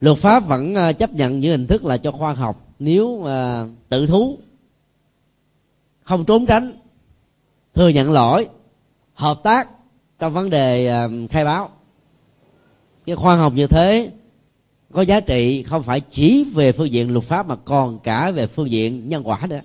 Luật 0.00 0.18
pháp 0.18 0.46
vẫn 0.46 0.74
à, 0.74 0.92
chấp 0.92 1.12
nhận 1.12 1.38
những 1.40 1.50
hình 1.50 1.66
thức 1.66 1.84
là 1.84 1.96
cho 1.96 2.12
khoa 2.12 2.32
học 2.32 2.63
nếu 2.78 3.20
mà 3.24 3.66
tự 3.88 4.06
thú 4.06 4.38
không 6.02 6.24
trốn 6.24 6.46
tránh 6.46 6.78
thừa 7.74 7.88
nhận 7.88 8.12
lỗi 8.12 8.48
hợp 9.14 9.40
tác 9.42 9.68
trong 10.18 10.32
vấn 10.32 10.50
đề 10.50 10.86
à, 10.86 11.08
khai 11.30 11.44
báo. 11.44 11.70
Cái 13.06 13.16
khoa 13.16 13.36
học 13.36 13.52
như 13.56 13.66
thế 13.66 14.10
có 14.92 15.02
giá 15.02 15.20
trị 15.20 15.62
không 15.62 15.82
phải 15.82 16.00
chỉ 16.00 16.44
về 16.54 16.72
phương 16.72 16.90
diện 16.90 17.12
luật 17.12 17.24
pháp 17.24 17.46
mà 17.46 17.56
còn 17.56 17.98
cả 17.98 18.30
về 18.30 18.46
phương 18.46 18.70
diện 18.70 19.08
nhân 19.08 19.28
quả 19.28 19.40
nữa. 19.48 19.60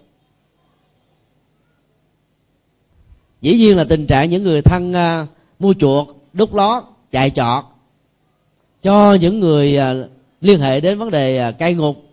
Dĩ 3.41 3.57
nhiên 3.57 3.77
là 3.77 3.83
tình 3.83 4.07
trạng 4.07 4.29
những 4.29 4.43
người 4.43 4.61
thân 4.61 4.91
uh, 4.91 5.27
mua 5.59 5.73
chuột 5.73 6.07
đúc 6.33 6.53
lót 6.55 6.83
chạy 7.11 7.29
trọt 7.29 7.65
cho 8.83 9.13
những 9.13 9.39
người 9.39 9.77
uh, 9.77 10.09
liên 10.41 10.59
hệ 10.59 10.79
đến 10.79 10.99
vấn 10.99 11.11
đề 11.11 11.49
uh, 11.49 11.57
cai 11.57 11.73
ngục 11.73 12.08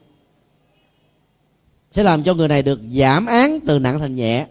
sẽ 1.96 2.02
làm 2.02 2.22
cho 2.22 2.34
người 2.34 2.48
này 2.48 2.62
được 2.62 2.80
giảm 2.90 3.26
án 3.26 3.58
từ 3.66 3.78
nặng 3.78 3.98
thành 3.98 4.16
nhẹ. 4.16 4.46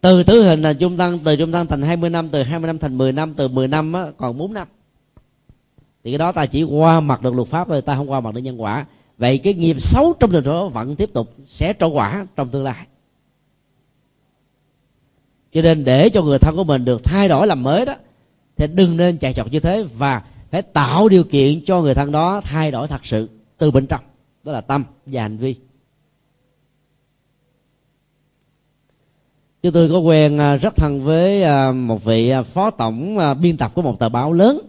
Từ 0.00 0.22
tử 0.22 0.42
hình 0.42 0.62
là 0.62 0.72
trung 0.72 0.98
thân 0.98 1.18
từ 1.24 1.36
trung 1.36 1.52
thân 1.52 1.66
thành 1.66 1.82
20 1.82 2.10
năm 2.10 2.28
từ 2.28 2.42
20 2.42 2.66
năm 2.66 2.78
thành 2.78 2.98
10 2.98 3.12
năm 3.12 3.34
từ 3.34 3.48
10 3.48 3.68
năm 3.68 3.92
á, 3.92 4.06
còn 4.16 4.38
4 4.38 4.52
năm. 4.52 4.68
Thì 6.04 6.10
cái 6.10 6.18
đó 6.18 6.32
ta 6.32 6.46
chỉ 6.46 6.62
qua 6.62 7.00
mặt 7.00 7.22
được 7.22 7.34
luật 7.34 7.48
pháp 7.48 7.68
thôi 7.68 7.82
ta 7.82 7.96
không 7.96 8.10
qua 8.10 8.20
mặt 8.20 8.34
được 8.34 8.40
nhân 8.40 8.62
quả. 8.62 8.86
Vậy 9.18 9.38
cái 9.38 9.54
nghiệp 9.54 9.76
xấu 9.80 10.14
trong 10.20 10.30
tình 10.30 10.44
đó 10.44 10.68
vẫn 10.68 10.96
tiếp 10.96 11.10
tục 11.12 11.34
sẽ 11.46 11.74
trổ 11.80 11.88
quả 11.88 12.26
trong 12.36 12.48
tương 12.48 12.64
lai. 12.64 12.86
Cho 15.52 15.62
nên 15.62 15.84
để 15.84 16.08
cho 16.08 16.22
người 16.22 16.38
thân 16.38 16.56
của 16.56 16.64
mình 16.64 16.84
được 16.84 17.04
thay 17.04 17.28
đổi 17.28 17.46
làm 17.46 17.62
mới 17.62 17.86
đó 17.86 17.94
thì 18.56 18.66
đừng 18.66 18.96
nên 18.96 19.18
chạy 19.18 19.34
chọt 19.34 19.52
như 19.52 19.60
thế 19.60 19.84
và 19.96 20.22
phải 20.50 20.62
tạo 20.62 21.08
điều 21.08 21.24
kiện 21.24 21.64
cho 21.64 21.80
người 21.80 21.94
thân 21.94 22.12
đó 22.12 22.40
thay 22.40 22.70
đổi 22.70 22.88
thật 22.88 23.00
sự 23.04 23.28
từ 23.58 23.70
bên 23.70 23.86
trong 23.86 24.00
đó 24.44 24.52
là 24.52 24.60
tâm 24.60 24.84
và 25.06 25.22
hành 25.22 25.36
vi. 25.36 25.56
Chúng 29.62 29.72
tôi 29.72 29.88
có 29.88 29.98
quen 29.98 30.38
à, 30.38 30.56
rất 30.56 30.76
thân 30.76 31.00
với 31.00 31.42
à, 31.42 31.72
một 31.72 32.04
vị 32.04 32.28
à, 32.28 32.42
phó 32.42 32.70
tổng 32.70 33.18
biên 33.40 33.56
tập 33.56 33.72
của 33.74 33.82
một 33.82 33.98
tờ 33.98 34.08
báo 34.08 34.32
lớn. 34.32 34.60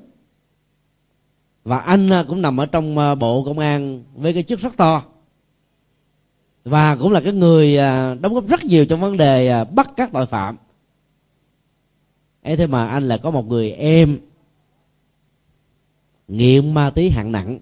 Và 1.63 1.77
anh 1.77 2.09
cũng 2.27 2.41
nằm 2.41 2.59
ở 2.59 2.65
trong 2.65 2.95
bộ 3.19 3.43
công 3.45 3.59
an 3.59 4.03
với 4.15 4.33
cái 4.33 4.43
chức 4.43 4.59
rất 4.59 4.77
to. 4.77 5.03
Và 6.63 6.95
cũng 6.95 7.12
là 7.12 7.21
cái 7.21 7.33
người 7.33 7.77
đóng 8.21 8.33
góp 8.33 8.47
rất 8.47 8.63
nhiều 8.63 8.86
trong 8.86 9.01
vấn 9.01 9.17
đề 9.17 9.65
bắt 9.65 9.93
các 9.97 10.09
tội 10.13 10.25
phạm. 10.25 10.57
Ấy 12.41 12.57
thế 12.57 12.67
mà 12.67 12.88
anh 12.88 13.07
là 13.07 13.17
có 13.17 13.31
một 13.31 13.47
người 13.47 13.71
em 13.71 14.19
nghiện 16.27 16.73
ma 16.73 16.89
túy 16.89 17.09
hạng 17.09 17.31
nặng 17.31 17.59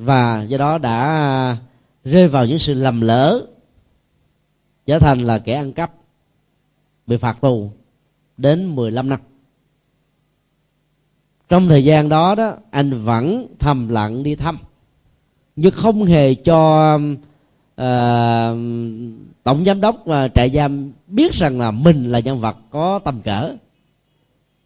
và 0.00 0.42
do 0.42 0.58
đó 0.58 0.78
đã 0.78 1.56
rơi 2.04 2.28
vào 2.28 2.46
những 2.46 2.58
sự 2.58 2.74
lầm 2.74 3.00
lỡ 3.00 3.46
trở 4.86 4.98
thành 4.98 5.18
là 5.18 5.38
kẻ 5.38 5.54
ăn 5.54 5.72
cắp 5.72 5.92
bị 7.06 7.16
phạt 7.16 7.40
tù 7.40 7.70
đến 8.36 8.76
15 8.76 9.08
năm. 9.08 9.20
Trong 11.48 11.68
thời 11.68 11.84
gian 11.84 12.08
đó 12.08 12.34
đó 12.34 12.56
anh 12.70 13.04
vẫn 13.04 13.46
thầm 13.58 13.88
lặng 13.88 14.22
đi 14.22 14.34
thăm 14.34 14.58
nhưng 15.56 15.72
không 15.72 16.04
hề 16.04 16.34
cho 16.34 16.94
uh, 16.94 18.56
tổng 19.42 19.64
giám 19.66 19.80
đốc 19.80 19.96
và 20.04 20.28
trại 20.28 20.50
giam 20.50 20.92
biết 21.06 21.32
rằng 21.32 21.60
là 21.60 21.70
mình 21.70 22.12
là 22.12 22.18
nhân 22.20 22.40
vật 22.40 22.56
có 22.70 22.98
tầm 23.04 23.22
cỡ. 23.22 23.56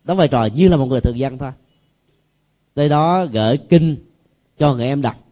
Đóng 0.05 0.17
vai 0.17 0.29
trò 0.29 0.45
như 0.45 0.69
là 0.69 0.77
một 0.77 0.87
người 0.87 1.01
thường 1.01 1.19
dân 1.19 1.39
thôi. 1.39 1.51
Tới 2.75 2.89
đó 2.89 3.25
gửi 3.25 3.57
kinh 3.57 3.97
cho 4.59 4.75
người 4.75 4.87
em 4.87 5.03
đọc 5.03 5.24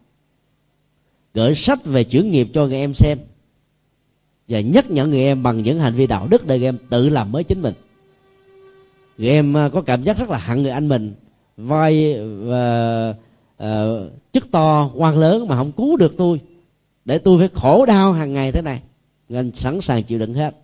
gửi 1.33 1.55
sách 1.55 1.85
về 1.85 2.03
chuyển 2.03 2.31
nghiệp 2.31 2.47
cho 2.53 2.67
người 2.67 2.77
em 2.77 2.93
xem 2.93 3.17
và 4.47 4.59
nhắc 4.59 4.91
nhở 4.91 5.07
người 5.07 5.23
em 5.23 5.43
bằng 5.43 5.63
những 5.63 5.79
hành 5.79 5.93
vi 5.93 6.07
đạo 6.07 6.27
đức 6.27 6.47
để 6.47 6.57
người 6.57 6.67
em 6.67 6.77
tự 6.89 7.09
làm 7.09 7.31
mới 7.31 7.43
chính 7.43 7.61
mình. 7.61 7.73
Người 9.17 9.29
em 9.29 9.57
à, 9.57 9.69
có 9.69 9.81
cảm 9.81 10.03
giác 10.03 10.17
rất 10.17 10.29
là 10.29 10.37
hận 10.37 10.61
người 10.61 10.71
anh 10.71 10.87
mình 10.87 11.13
vai 11.57 12.19
và 12.19 13.15
uh, 13.63 14.11
chức 14.33 14.51
to 14.51 14.89
quan 14.95 15.17
lớn 15.17 15.47
mà 15.47 15.55
không 15.55 15.71
cứu 15.71 15.97
được 15.97 16.15
tôi 16.17 16.41
để 17.05 17.17
tôi 17.17 17.39
phải 17.39 17.49
khổ 17.53 17.85
đau 17.85 18.13
hàng 18.13 18.33
ngày 18.33 18.51
thế 18.51 18.61
này. 18.61 18.81
Người 19.29 19.39
anh 19.39 19.51
sẵn 19.55 19.81
sàng 19.81 20.03
chịu 20.03 20.19
đựng 20.19 20.33
hết. 20.33 20.55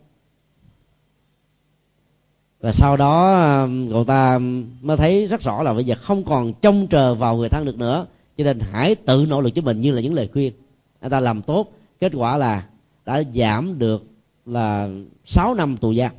Và 2.61 2.71
sau 2.71 2.97
đó 2.97 3.33
à, 3.33 3.67
cậu 3.91 4.03
ta 4.03 4.39
mới 4.81 4.97
thấy 4.97 5.27
rất 5.27 5.41
rõ 5.41 5.63
là 5.63 5.73
bây 5.73 5.83
giờ 5.83 5.95
không 6.01 6.23
còn 6.23 6.53
trông 6.53 6.87
chờ 6.87 7.15
vào 7.15 7.37
người 7.37 7.49
thân 7.49 7.65
được 7.65 7.77
nữa 7.77 8.05
cho 8.39 8.45
nên 8.45 8.59
hãy 8.59 8.95
tự 8.95 9.25
nỗ 9.29 9.41
lực 9.41 9.49
cho 9.55 9.61
mình 9.61 9.81
như 9.81 9.91
là 9.91 10.01
những 10.01 10.13
lời 10.13 10.29
khuyên. 10.33 10.53
Anh 10.99 11.11
ta 11.11 11.19
làm 11.19 11.41
tốt. 11.41 11.73
Kết 11.99 12.11
quả 12.15 12.37
là 12.37 12.67
đã 13.05 13.23
giảm 13.35 13.79
được 13.79 14.03
là 14.45 14.89
6 15.25 15.53
năm 15.53 15.77
tù 15.77 15.93
giam 15.93 16.11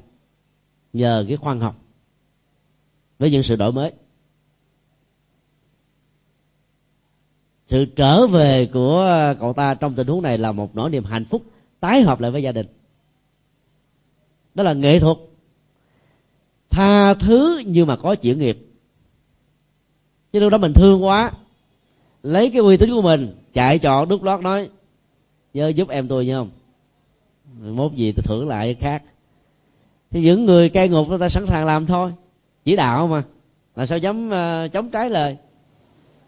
nhờ 0.92 1.24
cái 1.28 1.36
khoan 1.36 1.60
học. 1.60 1.82
Với 3.18 3.30
những 3.30 3.42
sự 3.42 3.56
đổi 3.56 3.72
mới. 3.72 3.92
Sự 7.68 7.84
trở 7.84 8.26
về 8.26 8.66
của 8.66 9.34
cậu 9.40 9.52
ta 9.52 9.74
trong 9.74 9.94
tình 9.94 10.06
huống 10.06 10.22
này 10.22 10.38
là 10.38 10.52
một 10.52 10.76
nỗi 10.76 10.90
niềm 10.90 11.04
hạnh 11.04 11.24
phúc, 11.24 11.42
tái 11.80 12.02
hợp 12.02 12.20
lại 12.20 12.30
với 12.30 12.42
gia 12.42 12.52
đình. 12.52 12.66
Đó 14.54 14.64
là 14.64 14.72
nghệ 14.72 15.00
thuật. 15.00 15.16
Tha 16.70 17.14
thứ 17.14 17.62
nhưng 17.66 17.86
mà 17.86 17.96
có 17.96 18.14
chuyển 18.14 18.38
nghiệp. 18.38 18.66
Chứ 20.32 20.40
lúc 20.40 20.52
đó 20.52 20.58
mình 20.58 20.72
thương 20.74 21.04
quá 21.04 21.32
lấy 22.22 22.50
cái 22.50 22.58
uy 22.58 22.76
tín 22.76 22.90
của 22.90 23.02
mình 23.02 23.34
chạy 23.52 23.78
trọn 23.78 24.08
đút 24.08 24.22
lót 24.22 24.40
nói 24.40 24.68
nhớ 25.54 25.68
giúp 25.68 25.88
em 25.88 26.08
tôi 26.08 26.26
nhớ 26.26 26.38
không? 26.38 26.50
Mốt 27.76 27.92
gì 27.92 28.12
tôi 28.12 28.22
thưởng 28.22 28.48
lại 28.48 28.74
khác. 28.74 29.02
Thì 30.10 30.22
những 30.22 30.46
người 30.46 30.68
cai 30.68 30.88
ngục 30.88 31.08
người 31.08 31.18
ta 31.18 31.28
sẵn 31.28 31.46
sàng 31.46 31.66
làm 31.66 31.86
thôi 31.86 32.12
chỉ 32.64 32.76
đạo 32.76 33.06
mà. 33.06 33.22
Là 33.76 33.86
sao 33.86 33.98
dám 33.98 34.28
uh, 34.28 34.72
chống 34.72 34.90
trái 34.90 35.10
lời? 35.10 35.36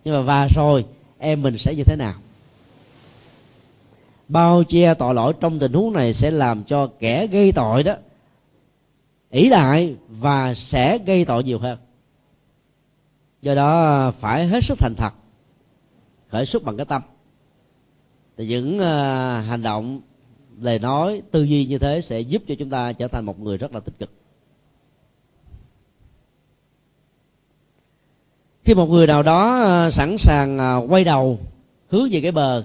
Nhưng 0.05 0.15
mà 0.15 0.23
và 0.23 0.49
rồi 0.55 0.85
em 1.19 1.43
mình 1.43 1.59
sẽ 1.59 1.75
như 1.75 1.85
thế 1.85 1.97
nào? 1.97 2.15
Bao 4.29 4.65
che 4.65 4.95
tội 4.95 5.15
lỗi 5.15 5.33
trong 5.41 5.59
tình 5.59 5.73
huống 5.73 5.93
này 5.93 6.13
sẽ 6.13 6.31
làm 6.31 6.65
cho 6.65 6.87
kẻ 6.99 7.27
gây 7.27 7.53
tội 7.53 7.83
đó 7.83 7.95
ỷ 9.31 9.49
lại 9.49 9.95
và 10.09 10.55
sẽ 10.55 10.99
gây 10.99 11.25
tội 11.25 11.45
nhiều 11.45 11.59
hơn. 11.59 11.79
Do 13.43 13.55
đó 13.55 14.11
phải 14.21 14.47
hết 14.47 14.65
sức 14.65 14.79
thành 14.79 14.95
thật 14.97 15.15
khởi 16.33 16.47
xuất 16.47 16.63
bằng 16.63 16.77
cái 16.77 16.87
tâm. 16.87 17.03
Thì 18.37 18.47
những 18.47 18.77
uh, 18.77 18.83
hành 19.49 19.63
động 19.63 20.01
lời 20.61 20.79
nói 20.79 21.23
tư 21.31 21.43
duy 21.43 21.67
như 21.67 21.79
thế 21.79 22.01
sẽ 22.01 22.21
giúp 22.21 22.43
cho 22.49 22.55
chúng 22.59 22.71
ta 22.71 22.93
trở 22.93 23.09
thành 23.09 23.25
một 23.25 23.41
người 23.41 23.59
rất 23.59 23.75
là 23.75 23.81
tích 23.81 23.99
cực. 23.99 24.11
Khi 28.65 28.75
một 28.75 28.87
người 28.87 29.07
nào 29.07 29.23
đó 29.23 29.61
ờ, 29.63 29.91
sẵn 29.91 30.19
sàng 30.19 30.59
ờ, 30.59 30.87
quay 30.89 31.05
đầu 31.05 31.39
hướng 31.89 32.09
về 32.11 32.21
cái 32.21 32.33
bờ 32.33 32.65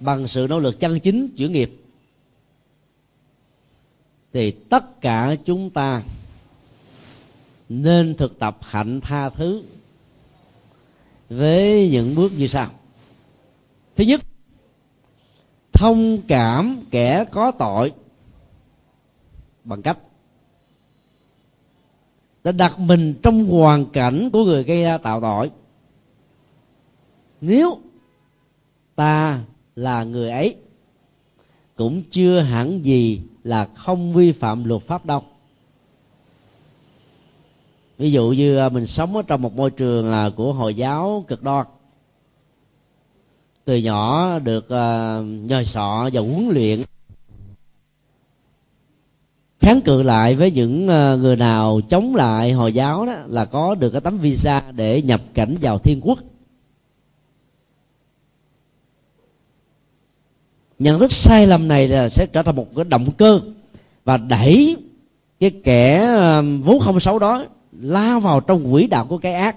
bằng 0.00 0.28
sự 0.28 0.46
nỗ 0.50 0.58
lực 0.58 0.80
chân 0.80 1.00
chính 1.00 1.28
chuyển 1.36 1.52
nghiệp 1.52 1.76
thì 4.32 4.50
tất 4.50 5.00
cả 5.00 5.36
chúng 5.44 5.70
ta 5.70 6.02
nên 7.68 8.14
thực 8.14 8.38
tập 8.38 8.58
hạnh 8.60 9.00
tha 9.00 9.28
thứ 9.28 9.62
với 11.30 11.88
những 11.90 12.14
bước 12.14 12.32
như 12.38 12.46
sau 12.46 12.68
thứ 13.96 14.04
nhất, 14.04 14.20
thông 15.72 16.18
cảm 16.28 16.76
kẻ 16.90 17.24
có 17.32 17.50
tội 17.50 17.92
bằng 19.64 19.82
cách 19.82 19.98
đã 22.44 22.52
đặt 22.52 22.78
mình 22.78 23.14
trong 23.22 23.44
hoàn 23.44 23.86
cảnh 23.86 24.30
của 24.32 24.44
người 24.44 24.64
gây 24.64 24.82
ra 24.82 24.98
tạo 24.98 25.20
tội. 25.20 25.50
Nếu 27.40 27.78
ta 28.94 29.40
là 29.76 30.04
người 30.04 30.30
ấy, 30.30 30.56
cũng 31.76 32.02
chưa 32.10 32.40
hẳn 32.40 32.84
gì 32.84 33.20
là 33.44 33.68
không 33.74 34.12
vi 34.14 34.32
phạm 34.32 34.64
luật 34.64 34.82
pháp 34.82 35.06
đâu. 35.06 35.22
Ví 37.98 38.12
dụ 38.12 38.30
như 38.30 38.56
à, 38.58 38.68
mình 38.68 38.86
sống 38.86 39.16
ở 39.16 39.22
trong 39.22 39.42
một 39.42 39.56
môi 39.56 39.70
trường 39.70 40.10
là 40.10 40.30
của 40.36 40.52
hồi 40.52 40.74
giáo 40.74 41.24
cực 41.28 41.42
đoan 41.42 41.66
từ 43.66 43.76
nhỏ 43.76 44.38
được 44.38 44.64
uh, 44.64 45.26
nhờ 45.50 45.64
sọ 45.64 46.10
và 46.12 46.20
huấn 46.20 46.48
luyện. 46.48 46.82
Kháng 49.60 49.80
cự 49.80 50.02
lại 50.02 50.34
với 50.34 50.50
những 50.50 50.84
uh, 50.84 51.20
người 51.20 51.36
nào 51.36 51.80
chống 51.90 52.14
lại 52.14 52.52
hồi 52.52 52.72
giáo 52.72 53.06
đó 53.06 53.12
là 53.26 53.44
có 53.44 53.74
được 53.74 53.90
cái 53.90 54.00
tấm 54.00 54.18
visa 54.18 54.62
để 54.72 55.02
nhập 55.02 55.22
cảnh 55.34 55.56
vào 55.60 55.78
thiên 55.78 56.00
quốc. 56.00 56.18
Nhận 60.78 60.98
thức 60.98 61.12
sai 61.12 61.46
lầm 61.46 61.68
này 61.68 61.88
là 61.88 62.08
sẽ 62.08 62.26
trở 62.26 62.42
thành 62.42 62.56
một 62.56 62.66
cái 62.76 62.84
động 62.84 63.12
cơ 63.16 63.40
và 64.04 64.16
đẩy 64.16 64.76
cái 65.40 65.50
kẻ 65.64 65.98
ờ, 65.98 66.42
vốn 66.62 66.80
không 66.80 67.00
xấu 67.00 67.18
đó 67.18 67.44
lao 67.72 68.20
vào 68.20 68.40
trong 68.40 68.72
quỹ 68.72 68.86
đạo 68.86 69.06
của 69.06 69.18
cái 69.18 69.32
ác 69.32 69.56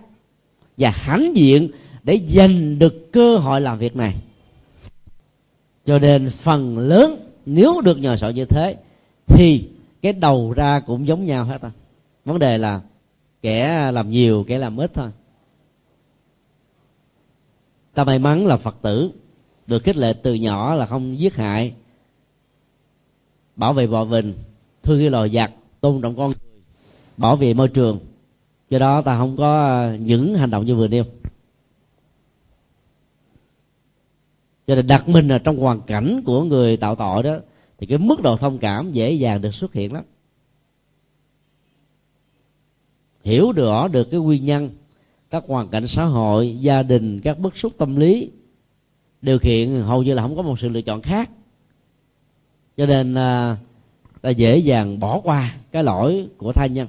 và 0.78 0.90
hãnh 0.90 1.36
diện 1.36 1.70
để 2.10 2.20
giành 2.28 2.80
được 2.80 3.12
cơ 3.12 3.38
hội 3.38 3.62
làm 3.62 3.80
việc 3.80 3.96
này. 3.96 4.16
Cho 5.86 6.00
nên 6.00 6.30
phần 6.30 6.78
lớn, 6.78 7.16
nếu 7.46 7.82
được 7.82 7.98
nhờ 7.98 8.18
sợ 8.18 8.30
như 8.30 8.46
thế, 8.46 8.78
thì 9.28 9.70
cái 10.02 10.14
đầu 10.14 10.54
ra 10.54 10.80
cũng 10.80 11.08
giống 11.08 11.26
nhau 11.26 11.46
hết 11.46 11.62
à 11.62 11.72
vấn 12.26 12.40
đề 12.40 12.58
là 12.58 12.82
kẻ 13.42 13.92
làm 13.92 14.12
nhiều, 14.12 14.44
kẻ 14.48 14.58
làm 14.58 14.78
ít 14.78 14.92
thôi. 14.94 15.10
Ta 17.94 18.04
may 18.04 18.20
mắn 18.20 18.46
là 18.46 18.58
phật 18.58 18.78
tử 18.82 19.12
được 19.68 19.84
khích 19.84 19.98
lệ 19.98 20.14
từ 20.14 20.34
nhỏ 20.34 20.76
là 20.76 20.86
không 20.86 21.20
giết 21.20 21.36
hại, 21.36 21.74
bảo 23.56 23.74
vệ 23.74 23.88
bò 23.88 24.06
vịnh 24.06 24.34
thương 24.84 25.00
yêu 25.00 25.10
loài 25.10 25.30
giặc 25.30 25.52
tôn 25.82 26.02
trọng 26.02 26.16
con 26.16 26.28
người, 26.28 26.62
bảo 27.18 27.36
vệ 27.36 27.54
môi 27.54 27.68
trường. 27.68 28.00
Do 28.70 28.80
đó 28.80 29.02
ta 29.02 29.18
không 29.18 29.38
có 29.38 29.68
ờ, 29.68 29.96
những 29.96 30.36
hành 30.36 30.50
động 30.50 30.66
như 30.66 30.76
vừa 30.76 30.88
nêu. 30.88 31.04
Cho 34.70 34.76
nên 34.76 34.88
đặt 34.88 35.10
mình 35.10 35.32
ở 35.32 35.40
trong 35.40 35.58
hoàn 35.58 35.82
cảnh 35.82 36.22
của 36.26 36.44
người 36.44 36.78
tạo 36.78 36.96
tội 36.96 37.24
đó 37.24 37.36
thì 37.78 37.88
cái 37.88 37.98
mức 37.98 38.22
độ 38.22 38.38
thông 38.38 38.58
cảm 38.58 38.92
dễ 38.92 39.12
dàng 39.12 39.42
được 39.42 39.56
xuất 39.56 39.74
hiện 39.74 39.94
lắm. 39.94 40.04
Hiểu 43.24 43.52
rõ 43.52 43.88
được 43.88 44.04
cái 44.12 44.20
nguyên 44.20 44.46
nhân 44.46 44.70
các 45.30 45.44
hoàn 45.48 45.68
cảnh 45.68 45.88
xã 45.88 46.06
hội 46.06 46.58
gia 46.60 46.84
đình 46.84 47.20
các 47.20 47.40
bức 47.40 47.58
xúc 47.58 47.74
tâm 47.78 47.96
lý 47.96 48.32
điều 49.22 49.40
kiện 49.40 49.82
hầu 49.82 50.04
như 50.04 50.14
là 50.14 50.22
không 50.22 50.36
có 50.36 50.42
một 50.42 50.60
sự 50.60 50.70
lựa 50.70 50.82
chọn 50.82 51.02
khác. 51.02 51.30
Cho 52.78 52.86
nên 52.86 53.16
à, 53.16 53.58
ta 54.22 54.30
dễ 54.30 54.58
dàng 54.58 55.00
bỏ 55.00 55.20
qua 55.20 55.56
cái 55.72 55.84
lỗi 55.84 56.28
của 56.38 56.54
tha 56.54 56.66
nhân. 56.66 56.88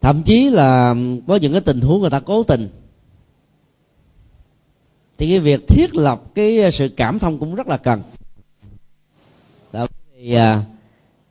Thậm 0.00 0.22
chí 0.22 0.50
là 0.50 0.94
có 1.26 1.36
những 1.36 1.52
cái 1.52 1.60
tình 1.60 1.80
huống 1.80 2.00
người 2.00 2.10
ta 2.10 2.20
cố 2.20 2.42
tình 2.42 2.68
thì 5.18 5.28
cái 5.28 5.40
việc 5.40 5.68
thiết 5.68 5.94
lập 5.94 6.22
cái 6.34 6.62
ờ, 6.62 6.70
sự 6.70 6.88
cảm 6.96 7.18
thông 7.18 7.38
cũng 7.38 7.54
rất 7.54 7.66
là 7.66 7.76
cần. 7.76 8.02
Đó, 9.72 9.86
thì 10.16 10.34
à, 10.34 10.64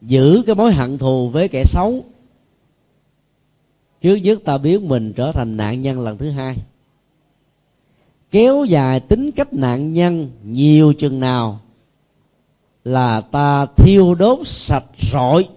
giữ 0.02 0.44
cái 0.46 0.56
mối 0.56 0.74
hận 0.74 0.98
thù 0.98 1.30
với 1.30 1.48
kẻ 1.48 1.64
xấu 1.66 2.06
trước 4.02 4.16
nhất 4.16 4.40
ta 4.46 4.58
biến 4.58 4.88
mình 4.88 5.14
trở 5.14 5.32
thành 5.32 5.58
nạn 5.58 5.82
nhân 5.82 6.00
lần 6.00 6.18
thứ 6.18 6.30
hai. 6.30 6.58
Kéo 8.32 8.66
dài 8.66 9.00
tính 9.00 9.32
cách 9.32 9.54
nạn 9.54 9.94
nhân 9.94 10.32
nhiều 10.44 10.94
chừng 10.94 11.20
nào 11.20 11.60
là 12.84 13.22
ta 13.22 13.66
thiêu 13.66 14.16
đốt 14.16 14.48
sạch 14.48 14.86
rọi 15.12 15.48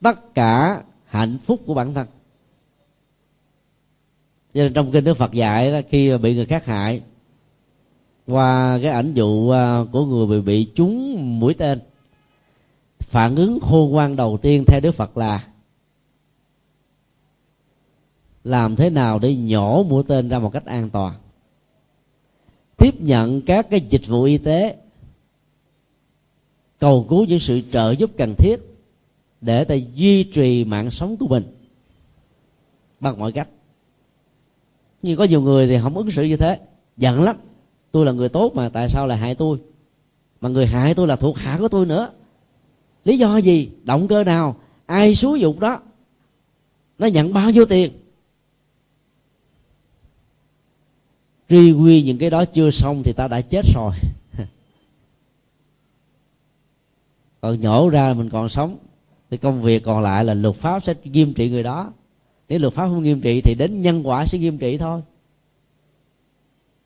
tất 0.00 0.34
cả 0.34 0.82
hạnh 1.04 1.38
phúc 1.46 1.60
của 1.66 1.74
bản 1.74 1.94
thân. 1.94 2.06
Cho 4.54 4.62
nên 4.62 4.72
trong 4.72 4.92
kinh 4.92 5.04
đức 5.04 5.14
phật 5.14 5.32
dạy 5.32 5.72
đó 5.72 5.80
khi 5.90 6.16
bị 6.18 6.34
người 6.34 6.46
khác 6.46 6.66
hại 6.66 7.02
qua 8.26 8.78
cái 8.82 8.90
ảnh 8.90 9.14
dụ 9.14 9.50
à, 9.50 9.84
của 9.92 10.06
người 10.06 10.26
bị 10.26 10.40
bị 10.40 10.72
trúng 10.74 11.40
mũi 11.40 11.54
tên. 11.54 11.80
Phản 12.98 13.36
ứng 13.36 13.60
khôn 13.60 13.90
ngoan 13.90 14.16
đầu 14.16 14.38
tiên 14.42 14.64
theo 14.66 14.80
đức 14.80 14.92
phật 14.92 15.16
là, 15.16 15.48
làm 18.44 18.76
thế 18.76 18.90
nào 18.90 19.18
để 19.18 19.36
nhổ 19.36 19.84
mũi 19.84 20.02
tên 20.08 20.28
ra 20.28 20.38
một 20.38 20.50
cách 20.50 20.64
an 20.64 20.90
toàn? 20.90 21.14
Tiếp 22.76 23.00
nhận 23.00 23.42
các 23.42 23.70
cái 23.70 23.80
dịch 23.80 24.06
vụ 24.06 24.22
y 24.22 24.38
tế, 24.38 24.76
cầu 26.78 27.06
cứu 27.08 27.24
những 27.24 27.40
sự 27.40 27.60
trợ 27.72 27.90
giúp 27.90 28.10
cần 28.16 28.34
thiết 28.38 28.56
để 29.40 29.64
ta 29.64 29.74
duy 29.74 30.24
trì 30.24 30.64
mạng 30.64 30.90
sống 30.90 31.16
của 31.16 31.26
mình 31.26 31.44
bằng 33.00 33.18
mọi 33.18 33.32
cách. 33.32 33.48
Nhưng 35.02 35.18
có 35.18 35.24
nhiều 35.24 35.40
người 35.40 35.66
thì 35.66 35.78
không 35.82 35.96
ứng 35.96 36.10
xử 36.10 36.22
như 36.22 36.36
thế, 36.36 36.58
giận 36.96 37.22
lắm 37.22 37.36
tôi 37.94 38.06
là 38.06 38.12
người 38.12 38.28
tốt 38.28 38.52
mà, 38.54 38.68
tại 38.68 38.88
sao 38.88 39.06
lại 39.06 39.18
hại 39.18 39.34
tôi? 39.34 39.58
Mà 40.40 40.48
người 40.48 40.66
hại 40.66 40.94
tôi 40.94 41.06
là 41.06 41.16
thuộc 41.16 41.38
hạ 41.38 41.56
của 41.58 41.68
tôi 41.68 41.86
nữa. 41.86 42.10
Lý 43.04 43.18
do 43.18 43.36
gì? 43.36 43.70
Động 43.82 44.08
cơ 44.08 44.24
nào? 44.24 44.56
Ai 44.86 45.14
xúi 45.14 45.40
dục 45.40 45.58
đó? 45.58 45.80
Nó 46.98 47.06
nhận 47.06 47.32
bao 47.32 47.50
nhiêu 47.50 47.66
tiền? 47.66 47.92
Truy 51.48 51.72
quy 51.72 52.02
những 52.02 52.18
cái 52.18 52.30
đó 52.30 52.44
chưa 52.44 52.70
xong 52.70 53.02
thì 53.02 53.12
ta 53.12 53.28
đã 53.28 53.40
chết 53.40 53.66
rồi. 53.74 53.92
Còn 57.40 57.60
nhổ 57.60 57.88
ra 57.88 58.14
mình 58.14 58.30
còn 58.30 58.48
sống. 58.48 58.78
Thì 59.30 59.36
công 59.36 59.62
việc 59.62 59.82
còn 59.84 60.02
lại 60.02 60.24
là 60.24 60.34
luật 60.34 60.56
pháp 60.56 60.84
sẽ 60.84 60.94
nghiêm 61.04 61.34
trị 61.34 61.50
người 61.50 61.62
đó. 61.62 61.92
Nếu 62.48 62.58
luật 62.58 62.74
pháp 62.74 62.86
không 62.86 63.02
nghiêm 63.02 63.20
trị 63.20 63.40
thì 63.40 63.54
đến 63.54 63.82
nhân 63.82 64.06
quả 64.06 64.26
sẽ 64.26 64.38
nghiêm 64.38 64.58
trị 64.58 64.78
thôi 64.78 65.02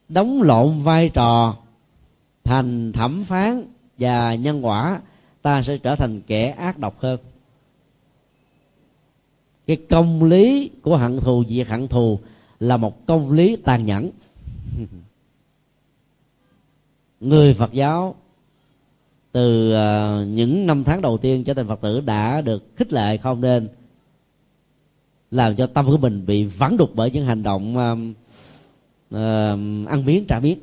đóng 0.09 0.41
lộn 0.41 0.81
vai 0.81 1.09
trò 1.09 1.55
thành 2.43 2.91
thẩm 2.91 3.23
phán 3.23 3.65
và 3.97 4.35
nhân 4.35 4.65
quả, 4.65 5.01
ta 5.41 5.63
sẽ 5.63 5.77
trở 5.77 5.95
thành 5.95 6.21
kẻ 6.21 6.49
ác 6.49 6.77
độc 6.77 6.99
hơn. 6.99 7.19
Cái 9.67 9.77
công 9.89 10.23
lý 10.23 10.69
của 10.81 10.97
hận 10.97 11.19
thù, 11.19 11.43
diệt 11.47 11.67
hận 11.67 11.87
thù 11.87 12.19
là 12.59 12.77
một 12.77 13.05
công 13.05 13.31
lý 13.31 13.55
tàn 13.55 13.85
nhẫn. 13.85 14.09
Người 17.19 17.53
phật 17.53 17.73
giáo 17.73 18.15
từ 19.31 19.71
ờ, 19.71 20.25
những 20.29 20.67
năm 20.67 20.83
tháng 20.83 21.01
đầu 21.01 21.17
tiên 21.17 21.43
trở 21.43 21.53
thành 21.53 21.67
phật 21.67 21.81
tử 21.81 22.01
đã 22.01 22.41
được 22.41 22.63
khích 22.75 22.93
lệ 22.93 23.17
không 23.17 23.41
nên 23.41 23.67
làm 25.31 25.55
cho 25.55 25.67
tâm 25.67 25.85
của 25.85 25.97
mình 25.97 26.25
bị 26.25 26.45
vắn 26.45 26.77
đục 26.77 26.91
bởi 26.93 27.11
những 27.11 27.25
hành 27.25 27.43
động 27.43 27.77
ăn 29.87 30.05
miếng, 30.05 30.25
trả 30.25 30.39
miếng. 30.39 30.59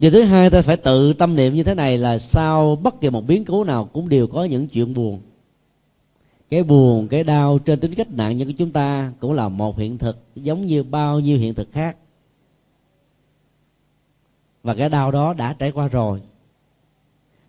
Và 0.00 0.10
thứ 0.10 0.22
hai, 0.22 0.50
ta 0.50 0.62
phải 0.62 0.76
tự 0.76 1.12
tâm 1.12 1.36
niệm 1.36 1.54
như 1.54 1.62
thế 1.62 1.74
này 1.74 1.98
là 1.98 2.18
sau 2.18 2.76
bất 2.76 3.00
kỳ 3.00 3.10
một 3.10 3.26
biến 3.26 3.44
cố 3.44 3.64
nào 3.64 3.84
cũng 3.84 4.08
đều 4.08 4.26
có 4.26 4.44
những 4.44 4.68
chuyện 4.68 4.94
buồn. 4.94 5.20
Cái 6.50 6.62
buồn, 6.62 7.08
cái 7.08 7.24
đau 7.24 7.58
trên 7.58 7.80
tính 7.80 7.94
cách 7.94 8.10
nạn 8.10 8.36
nhân 8.36 8.48
của 8.48 8.54
chúng 8.58 8.70
ta 8.70 9.12
cũng 9.20 9.32
là 9.32 9.48
một 9.48 9.78
hiện 9.78 9.98
thực, 9.98 10.18
giống 10.34 10.66
như 10.66 10.82
bao 10.82 11.20
nhiêu 11.20 11.38
hiện 11.38 11.54
thực 11.54 11.72
khác. 11.72 11.96
Và 14.62 14.74
cái 14.74 14.88
đau 14.88 15.10
đó 15.10 15.34
đã 15.34 15.52
trải 15.58 15.72
qua 15.72 15.88
rồi. 15.88 16.20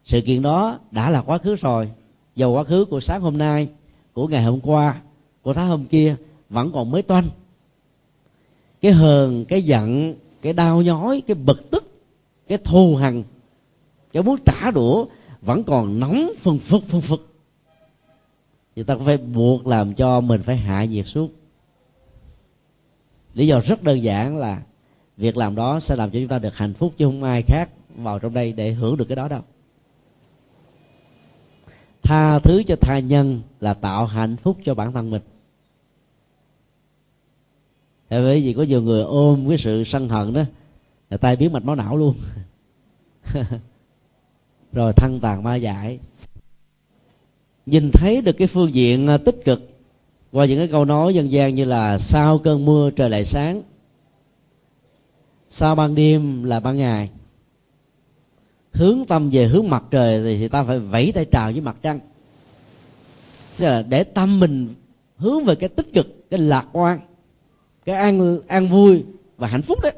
Sự 0.06 0.22
kiện 0.22 0.42
đó 0.42 0.80
đã 0.92 1.10
là 1.10 1.22
quá 1.22 1.38
khứ 1.38 1.56
rồi. 1.56 1.92
Dầu 2.36 2.54
quá 2.54 2.64
khứ 2.64 2.86
của 2.86 3.00
sáng 3.00 3.22
hôm 3.22 3.38
nay, 3.38 3.68
của 4.14 4.28
ngày 4.28 4.44
hôm 4.44 4.60
qua, 4.60 5.02
của 5.42 5.54
tháng 5.54 5.68
hôm 5.68 5.86
kia, 5.86 6.16
vẫn 6.50 6.72
còn 6.72 6.92
mới 6.92 7.02
toanh 7.02 7.26
cái 8.84 8.92
hờn, 8.92 9.46
cái 9.46 9.62
giận, 9.62 10.16
cái 10.42 10.54
đau 10.54 10.82
nhói, 10.82 11.24
cái 11.28 11.36
bực 11.36 11.72
tức, 11.72 11.84
cái 12.48 12.58
thù 12.58 12.96
hằn, 12.96 13.24
cái 14.14 14.24
muốn 14.24 14.40
trả 14.46 14.72
đũa 14.72 15.06
vẫn 15.42 15.64
còn 15.64 16.00
nóng 16.00 16.30
phân 16.40 16.60
phực 16.60 16.84
phân 16.88 17.02
phực. 17.02 17.34
Thì 18.76 18.84
ta 18.84 18.98
phải 19.06 19.18
buộc 19.18 19.68
làm 19.68 19.94
cho 19.94 20.22
mình 20.22 20.44
phải 20.44 20.58
hạ 20.58 20.86
nhiệt 20.86 21.08
xuống. 21.08 21.32
Lý 23.34 23.48
do 23.48 23.60
rất 23.60 23.84
đơn 23.84 24.04
giản 24.04 24.38
là 24.38 24.62
việc 25.18 25.38
làm 25.38 25.56
đó 25.56 25.80
sẽ 25.80 25.96
làm 25.96 26.12
cho 26.12 26.20
chúng 26.20 26.28
ta 26.28 26.40
được 26.40 26.56
hạnh 26.58 26.74
phúc 26.74 26.94
chứ 26.98 27.06
không 27.06 27.24
ai 27.24 27.42
khác 27.42 27.70
vào 27.96 28.20
trong 28.20 28.34
đây 28.34 28.54
để 28.54 28.72
hưởng 28.72 28.98
được 28.98 29.06
cái 29.06 29.16
đó 29.16 29.28
đâu. 29.28 29.42
Tha 32.04 32.40
thứ 32.40 32.64
cho 32.68 32.76
tha 32.76 33.00
nhân 33.00 33.42
là 33.60 33.74
tạo 33.74 34.06
hạnh 34.06 34.38
phúc 34.38 34.58
cho 34.66 34.76
bản 34.76 34.94
thân 34.94 35.10
mình 35.10 35.22
bởi 38.22 38.42
vì 38.42 38.54
có 38.54 38.64
nhiều 38.64 38.82
người 38.82 39.02
ôm 39.02 39.46
cái 39.50 39.58
sự 39.58 39.84
sân 39.84 40.10
hận 40.10 40.34
đó 40.34 40.42
là 41.10 41.18
tay 41.18 41.36
biến 41.36 41.54
mạch 41.54 41.66
máu 41.66 41.76
não 41.76 41.98
luôn. 41.98 42.16
Rồi 44.74 44.94
thân 44.94 45.20
tàn 45.20 45.44
ma 45.44 45.56
dại. 45.56 46.00
Nhìn 47.66 47.92
thấy 47.94 48.22
được 48.22 48.38
cái 48.38 48.48
phương 48.48 48.74
diện 48.74 49.08
à, 49.08 49.18
tích 49.18 49.36
cực 49.46 49.70
qua 50.32 50.46
những 50.46 50.58
cái 50.58 50.68
câu 50.68 50.86
nói 50.86 51.16
dân 51.16 51.32
gian 51.32 51.54
như 51.54 51.66
là 51.66 51.98
sau 51.98 52.38
cơn 52.38 52.66
mưa 52.66 52.90
trời 52.92 53.10
lại 53.10 53.26
sáng 53.26 53.62
sau 55.56 55.76
ban 55.76 55.96
đêm 55.96 56.44
là 56.44 56.60
ban 56.60 56.78
ngày. 56.78 57.10
Hướng 58.72 59.06
tâm 59.08 59.30
về 59.30 59.46
hướng 59.46 59.70
mặt 59.70 59.84
trời 59.92 60.24
thì, 60.24 60.38
thì 60.38 60.48
ta 60.48 60.64
phải 60.64 60.80
vẫy 60.80 61.12
tay 61.12 61.26
chào 61.26 61.52
với 61.52 61.62
mặt 61.62 61.76
trăng. 61.82 62.00
Tức 63.58 63.66
là 63.66 63.82
để 63.82 64.04
tâm 64.04 64.40
mình 64.40 64.74
hướng 65.18 65.46
về 65.46 65.56
cái 65.56 65.70
tích 65.70 65.94
cực 65.94 66.30
cái 66.30 66.40
lạc 66.40 66.68
quan 66.72 67.00
cái 67.86 67.96
an 67.96 68.40
an 68.48 68.68
vui 68.68 69.04
và 69.38 69.48
hạnh 69.48 69.62
phúc 69.62 69.80
đấy, 69.84 69.94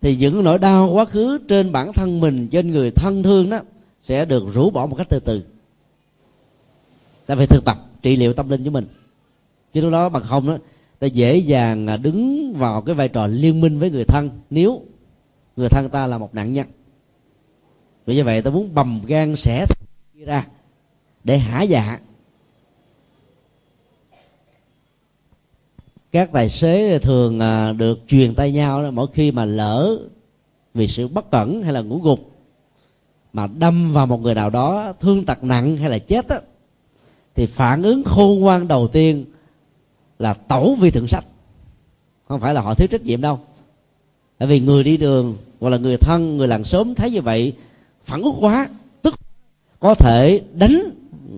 thì 0.00 0.16
những 0.16 0.44
nỗi 0.44 0.58
đau 0.58 0.90
quá 0.92 1.04
khứ 1.04 1.38
trên 1.48 1.72
bản 1.72 1.92
thân 1.92 2.20
mình, 2.20 2.48
trên 2.48 2.70
người 2.70 2.90
thân 2.90 3.22
thương 3.22 3.50
đó, 3.50 3.60
sẽ 4.02 4.24
được 4.24 4.44
rũ 4.54 4.70
bỏ 4.70 4.86
một 4.86 4.96
cách 4.96 5.06
từ 5.10 5.18
từ. 5.18 5.42
Ta 7.26 7.34
phải 7.34 7.46
thực 7.46 7.64
tập 7.64 7.76
trị 8.02 8.16
liệu 8.16 8.32
tâm 8.32 8.48
linh 8.48 8.64
của 8.64 8.70
mình. 8.70 8.86
Chứ 9.72 9.80
lúc 9.80 9.92
đó 9.92 10.08
bằng 10.08 10.22
không 10.22 10.46
đó, 10.46 10.56
ta 10.98 11.06
dễ 11.06 11.36
dàng 11.36 12.02
đứng 12.02 12.52
vào 12.52 12.82
cái 12.82 12.94
vai 12.94 13.08
trò 13.08 13.26
liên 13.26 13.60
minh 13.60 13.78
với 13.78 13.90
người 13.90 14.04
thân. 14.04 14.30
Nếu 14.50 14.82
người 15.56 15.68
thân 15.68 15.88
ta 15.88 16.06
là 16.06 16.18
một 16.18 16.34
nạn 16.34 16.52
nhân. 16.52 16.66
Vì 18.06 18.14
như 18.14 18.24
vậy 18.24 18.42
ta 18.42 18.50
muốn 18.50 18.74
bầm 18.74 19.00
gan 19.06 19.36
xẻ 19.36 19.66
ra 20.26 20.46
để 21.24 21.38
hả 21.38 21.62
dạ 21.62 21.98
các 26.12 26.32
tài 26.32 26.48
xế 26.48 26.98
thường 26.98 27.40
à, 27.40 27.72
được 27.72 27.98
truyền 28.08 28.34
tay 28.34 28.52
nhau 28.52 28.90
mỗi 28.92 29.06
khi 29.12 29.30
mà 29.30 29.44
lỡ 29.44 29.98
vì 30.74 30.86
sự 30.86 31.08
bất 31.08 31.30
cẩn 31.30 31.62
hay 31.62 31.72
là 31.72 31.80
ngủ 31.80 32.00
gục 32.02 32.30
mà 33.32 33.46
đâm 33.46 33.92
vào 33.92 34.06
một 34.06 34.20
người 34.20 34.34
nào 34.34 34.50
đó 34.50 34.92
thương 35.00 35.24
tật 35.24 35.44
nặng 35.44 35.76
hay 35.76 35.90
là 35.90 35.98
chết 35.98 36.28
đó, 36.28 36.36
thì 37.34 37.46
phản 37.46 37.82
ứng 37.82 38.04
khôn 38.04 38.40
ngoan 38.40 38.68
đầu 38.68 38.88
tiên 38.88 39.24
là 40.18 40.34
tẩu 40.34 40.76
vi 40.80 40.90
thượng 40.90 41.06
sách. 41.06 41.24
Không 42.28 42.40
phải 42.40 42.54
là 42.54 42.60
họ 42.60 42.74
thiếu 42.74 42.88
trách 42.88 43.02
nhiệm 43.02 43.20
đâu. 43.20 43.40
Tại 44.38 44.48
vì 44.48 44.60
người 44.60 44.84
đi 44.84 44.96
đường 44.96 45.36
hoặc 45.60 45.70
là 45.70 45.76
người 45.76 45.96
thân 45.96 46.36
người 46.36 46.48
làng 46.48 46.64
sớm 46.64 46.94
thấy 46.94 47.10
như 47.10 47.20
vậy 47.20 47.52
phản 48.04 48.22
ứng 48.22 48.34
quá 48.40 48.68
tức 49.02 49.14
có 49.80 49.94
thể 49.94 50.42
đánh 50.54 50.82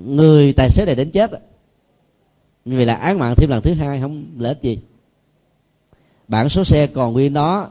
người 0.06 0.52
tài 0.52 0.70
xế 0.70 0.84
này 0.84 0.94
đến 0.94 1.10
chết 1.10 1.30
như 2.64 2.76
vậy 2.76 2.86
là 2.86 2.94
án 2.94 3.18
mạng 3.18 3.34
thêm 3.36 3.50
lần 3.50 3.62
thứ 3.62 3.74
hai 3.74 4.00
không 4.00 4.24
lợi 4.38 4.48
ích 4.48 4.62
gì. 4.62 4.78
Bản 6.28 6.48
số 6.48 6.64
xe 6.64 6.86
còn 6.86 7.12
nguyên 7.12 7.32
đó, 7.32 7.68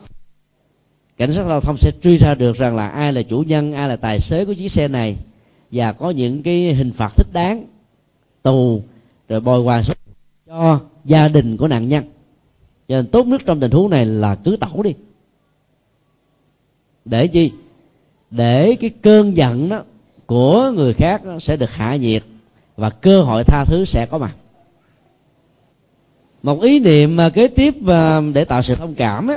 cảnh 1.17 1.33
sát 1.33 1.43
giao 1.47 1.61
thông 1.61 1.77
sẽ 1.77 1.91
truy 2.03 2.17
ra 2.17 2.35
được 2.35 2.57
rằng 2.57 2.75
là 2.75 2.87
ai 2.87 3.13
là 3.13 3.21
chủ 3.21 3.39
nhân, 3.39 3.73
ai 3.73 3.89
là 3.89 3.95
tài 3.95 4.19
xế 4.19 4.45
của 4.45 4.53
chiếc 4.53 4.71
xe 4.71 4.87
này. 4.87 5.15
Và 5.71 5.93
có 5.93 6.09
những 6.09 6.43
cái 6.43 6.73
hình 6.73 6.91
phạt 6.91 7.13
thích 7.15 7.27
đáng, 7.33 7.65
tù, 8.43 8.81
rồi 9.29 9.39
bồi 9.39 9.63
hoàn 9.63 9.83
số 9.83 9.93
cho 10.47 10.79
gia 11.05 11.27
đình 11.27 11.57
của 11.57 11.67
nạn 11.67 11.87
nhân. 11.87 12.03
Cho 12.87 12.95
nên 12.95 13.07
tốt 13.07 13.27
nhất 13.27 13.41
trong 13.45 13.59
tình 13.59 13.71
huống 13.71 13.89
này 13.89 14.05
là 14.05 14.35
cứ 14.35 14.57
tẩu 14.59 14.83
đi. 14.83 14.93
Để 17.05 17.27
chi? 17.27 17.51
Để 18.31 18.75
cái 18.75 18.89
cơn 18.89 19.37
giận 19.37 19.69
đó 19.69 19.83
của 20.25 20.71
người 20.75 20.93
khác 20.93 21.21
sẽ 21.41 21.57
được 21.57 21.69
hạ 21.69 21.95
nhiệt 21.95 22.23
và 22.75 22.89
cơ 22.89 23.21
hội 23.21 23.43
tha 23.43 23.65
thứ 23.65 23.85
sẽ 23.85 24.05
có 24.05 24.17
mặt 24.17 24.35
một 26.43 26.61
ý 26.61 26.79
niệm 26.79 27.19
à, 27.19 27.29
kế 27.29 27.47
tiếp 27.47 27.75
à, 27.87 28.21
để 28.33 28.45
tạo 28.45 28.61
sự 28.61 28.75
thông 28.75 28.95
cảm 28.95 29.27
đó, 29.27 29.35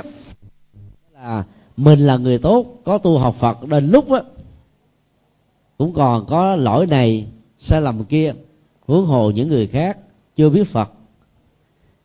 là 1.13 1.43
mình 1.77 1.99
là 1.99 2.17
người 2.17 2.37
tốt 2.37 2.65
có 2.85 2.97
tu 2.97 3.17
học 3.17 3.35
phật 3.39 3.67
đến 3.67 3.91
lúc 3.91 4.09
đó, 4.09 4.21
cũng 5.77 5.93
còn 5.93 6.25
có 6.25 6.55
lỗi 6.55 6.85
này 6.85 7.27
sai 7.59 7.81
lầm 7.81 8.03
kia 8.03 8.33
huống 8.85 9.05
hồ 9.05 9.31
những 9.31 9.49
người 9.49 9.67
khác 9.67 9.97
chưa 10.35 10.49
biết 10.49 10.67
phật. 10.67 10.91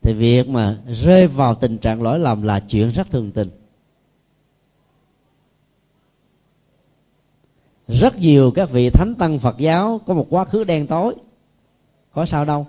Thì 0.03 0.13
việc 0.13 0.49
mà 0.49 0.79
rơi 0.89 1.27
vào 1.27 1.55
tình 1.55 1.79
trạng 1.79 2.03
lỗi 2.03 2.19
lầm 2.19 2.43
là 2.43 2.61
chuyện 2.61 2.91
rất 2.91 3.11
thường 3.11 3.31
tình. 3.33 3.51
Rất 7.89 8.19
nhiều 8.19 8.51
các 8.51 8.71
vị 8.71 8.91
thánh 8.91 9.15
tăng 9.15 9.39
phật 9.39 9.59
giáo 9.59 10.01
có 10.07 10.15
một 10.15 10.27
quá 10.31 10.45
khứ 10.45 10.65
đen 10.65 10.87
tối. 10.87 11.15
Có 12.15 12.27
sao 12.27 12.45
đâu. 12.45 12.67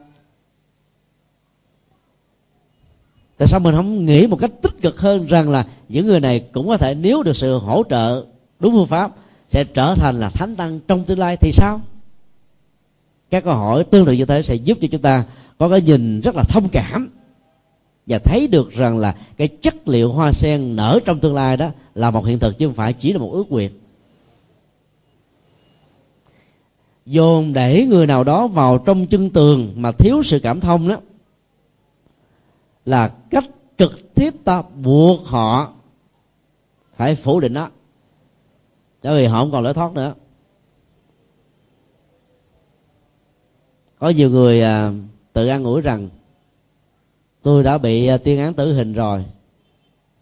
Tại 3.43 3.47
sao 3.47 3.59
mình 3.59 3.75
không 3.75 4.05
nghĩ 4.05 4.27
một 4.27 4.35
cách 4.35 4.51
tích 4.61 4.81
cực 4.81 4.99
hơn 4.99 5.25
rằng 5.27 5.49
là 5.49 5.65
những 5.89 6.05
người 6.05 6.19
này 6.19 6.39
cũng 6.39 6.67
có 6.67 6.77
thể 6.77 6.95
nếu 6.95 7.23
được 7.23 7.37
sự 7.37 7.57
hỗ 7.57 7.83
trợ 7.89 8.25
đúng 8.59 8.73
phương 8.73 8.87
pháp 8.87 9.11
sẽ 9.49 9.63
trở 9.63 9.95
thành 9.95 10.19
là 10.19 10.29
thánh 10.29 10.55
tăng 10.55 10.79
trong 10.87 11.03
tương 11.03 11.19
lai 11.19 11.37
thì 11.37 11.51
sao? 11.51 11.81
Các 13.29 13.43
câu 13.43 13.53
hỏi 13.53 13.83
tương 13.83 14.05
tự 14.05 14.11
như 14.11 14.25
thế 14.25 14.41
sẽ 14.41 14.55
giúp 14.55 14.77
cho 14.81 14.87
chúng 14.91 15.01
ta 15.01 15.25
có 15.57 15.69
cái 15.69 15.81
nhìn 15.81 16.21
rất 16.21 16.35
là 16.35 16.43
thông 16.43 16.69
cảm 16.69 17.09
và 18.05 18.19
thấy 18.19 18.47
được 18.47 18.71
rằng 18.71 18.97
là 18.97 19.15
cái 19.37 19.47
chất 19.47 19.87
liệu 19.87 20.11
hoa 20.11 20.31
sen 20.31 20.75
nở 20.75 20.99
trong 21.05 21.19
tương 21.19 21.35
lai 21.35 21.57
đó 21.57 21.69
là 21.95 22.11
một 22.11 22.25
hiện 22.25 22.39
thực 22.39 22.57
chứ 22.57 22.67
không 22.67 22.75
phải 22.75 22.93
chỉ 22.93 23.13
là 23.13 23.19
một 23.19 23.31
ước 23.33 23.51
nguyện. 23.51 23.71
Dồn 27.05 27.53
để 27.53 27.85
người 27.85 28.07
nào 28.07 28.23
đó 28.23 28.47
vào 28.47 28.77
trong 28.77 29.05
chân 29.05 29.29
tường 29.29 29.73
mà 29.75 29.91
thiếu 29.91 30.23
sự 30.23 30.39
cảm 30.39 30.59
thông 30.59 30.87
đó 30.87 30.97
là 32.86 33.07
cách 33.29 33.43
trực 33.77 34.13
tiếp 34.15 34.34
ta 34.43 34.61
buộc 34.61 35.25
họ 35.25 35.73
phải 36.95 37.15
phủ 37.15 37.39
định 37.39 37.53
đó. 37.53 37.69
Bởi 39.03 39.21
vì 39.21 39.27
họ 39.27 39.39
không 39.39 39.51
còn 39.51 39.63
lối 39.63 39.73
thoát 39.73 39.93
nữa. 39.93 40.13
Có 43.99 44.09
nhiều 44.09 44.29
người 44.29 44.61
à, 44.61 44.91
tự 45.34 45.47
an 45.47 45.63
ủi 45.63 45.81
rằng 45.81 46.09
tôi 47.41 47.63
đã 47.63 47.77
bị 47.77 48.07
à, 48.07 48.17
tuyên 48.17 48.39
án 48.39 48.53
tử 48.53 48.73
hình 48.73 48.93
rồi. 48.93 49.25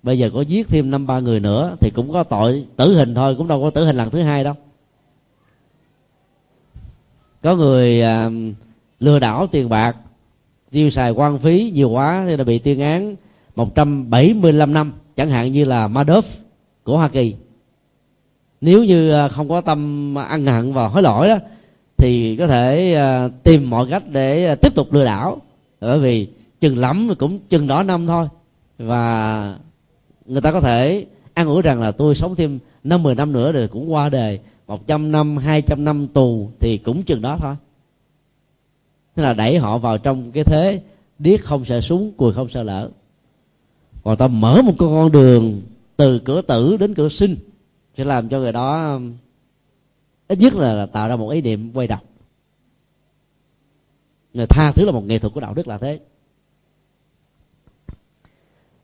Bây 0.04 0.20
giờ 0.20 0.30
có 0.34 0.42
giết 0.42 0.68
thêm 0.70 0.92
năm 0.92 1.08
ba 1.08 1.20
người 1.20 1.40
nữa 1.40 1.76
thì 1.80 1.92
cũng 1.96 2.14
có 2.14 2.24
tội 2.24 2.68
tử 2.76 2.96
hình 2.96 3.16
thôi 3.16 3.36
cũng 3.38 3.48
đâu 3.48 3.62
có 3.62 3.70
tử 3.70 3.86
hình 3.86 3.96
lần 3.96 4.10
thứ 4.10 4.22
hai 4.22 4.44
đâu. 4.44 4.54
Có 7.42 7.56
người 7.56 8.02
à, 8.02 8.30
lừa 9.00 9.20
đảo 9.20 9.48
tiền 9.48 9.70
bạc 9.70 9.98
tiêu 10.72 10.90
xài 10.90 11.12
quan 11.12 11.40
phí 11.40 11.72
nhiều 11.76 11.90
quá 11.90 12.26
thì 12.28 12.38
đã 12.38 12.44
bị 12.44 12.60
tuyên 12.60 12.80
án 12.80 13.16
175 13.56 14.74
năm, 14.74 14.92
chẳng 15.16 15.30
hạn 15.30 15.52
như 15.52 15.66
là 15.66 15.88
Madoff 15.88 16.22
của 16.84 16.98
Hoa 16.98 17.08
Kỳ. 17.08 17.36
Nếu 18.62 18.84
như 18.84 19.12
à, 19.12 19.28
không 19.28 19.50
có 19.50 19.62
tâm 19.62 20.16
ăn 20.18 20.46
hận 20.46 20.74
và 20.74 20.88
hối 20.88 21.02
lỗi 21.02 21.28
đó, 21.28 21.38
thì 21.98 22.36
có 22.36 22.48
thể 22.48 22.94
à, 22.94 23.28
tìm 23.44 23.70
mọi 23.70 23.88
cách 23.90 24.04
để 24.12 24.46
à, 24.46 24.56
tiếp 24.56 24.76
tục 24.76 24.94
lừa 24.94 25.06
đảo. 25.06 25.42
Bởi 25.82 26.00
vì 26.00 26.28
chừng 26.62 26.78
lắm 26.78 27.10
cũng 27.20 27.40
chừng 27.50 27.68
đó 27.68 27.84
năm 27.84 28.08
thôi. 28.08 28.28
Và 28.78 29.56
người 30.26 30.42
ta 30.42 30.52
có 30.52 30.62
thể 30.62 31.06
ăn 31.34 31.48
ủi 31.48 31.62
rằng 31.62 31.82
là 31.82 31.92
tôi 31.92 32.16
sống 32.16 32.36
thêm 32.36 32.60
năm 32.84 33.04
mười 33.04 33.16
năm 33.16 33.32
nữa 33.32 33.52
rồi 33.52 33.68
cũng 33.68 33.94
qua 33.94 34.10
đời. 34.10 34.40
Một 34.68 34.88
trăm 34.88 35.12
năm, 35.12 35.38
hai 35.38 35.62
trăm 35.62 35.86
năm 35.86 36.08
tù 36.08 36.50
thì 36.60 36.78
cũng 36.78 37.04
chừng 37.04 37.22
đó 37.22 37.38
thôi 37.40 37.56
thế 39.16 39.24
là 39.24 39.34
đẩy 39.34 39.58
họ 39.58 39.78
vào 39.78 39.98
trong 39.98 40.32
cái 40.32 40.44
thế 40.44 40.82
điếc 41.20 41.44
không 41.44 41.66
sợ 41.66 41.82
súng 41.82 42.12
cùi 42.12 42.34
không 42.34 42.50
sợ 42.50 42.64
lỡ 42.64 42.90
còn 44.04 44.18
ta 44.18 44.28
mở 44.28 44.62
một 44.62 44.74
con 44.78 45.12
đường 45.12 45.62
từ 45.98 46.20
cửa 46.20 46.42
tử 46.42 46.78
đến 46.78 46.94
cửa 46.94 47.10
sinh 47.10 47.36
sẽ 47.98 48.04
làm 48.04 48.30
cho 48.30 48.40
người 48.40 48.52
đó 48.52 48.94
um, 48.94 49.14
ít 50.28 50.40
nhất 50.40 50.56
là, 50.56 50.74
là 50.74 50.86
tạo 50.86 51.10
ra 51.10 51.16
một 51.16 51.30
ý 51.30 51.42
niệm 51.42 51.72
quay 51.74 51.88
đầu. 51.88 52.00
Người 54.34 54.46
tha 54.46 54.72
thứ 54.72 54.86
là 54.86 54.92
một 54.92 55.06
nghệ 55.06 55.20
thuật 55.20 55.34
của 55.34 55.40
đạo 55.40 55.54
đức 55.54 55.68
là 55.68 55.78
thế. 55.78 56.00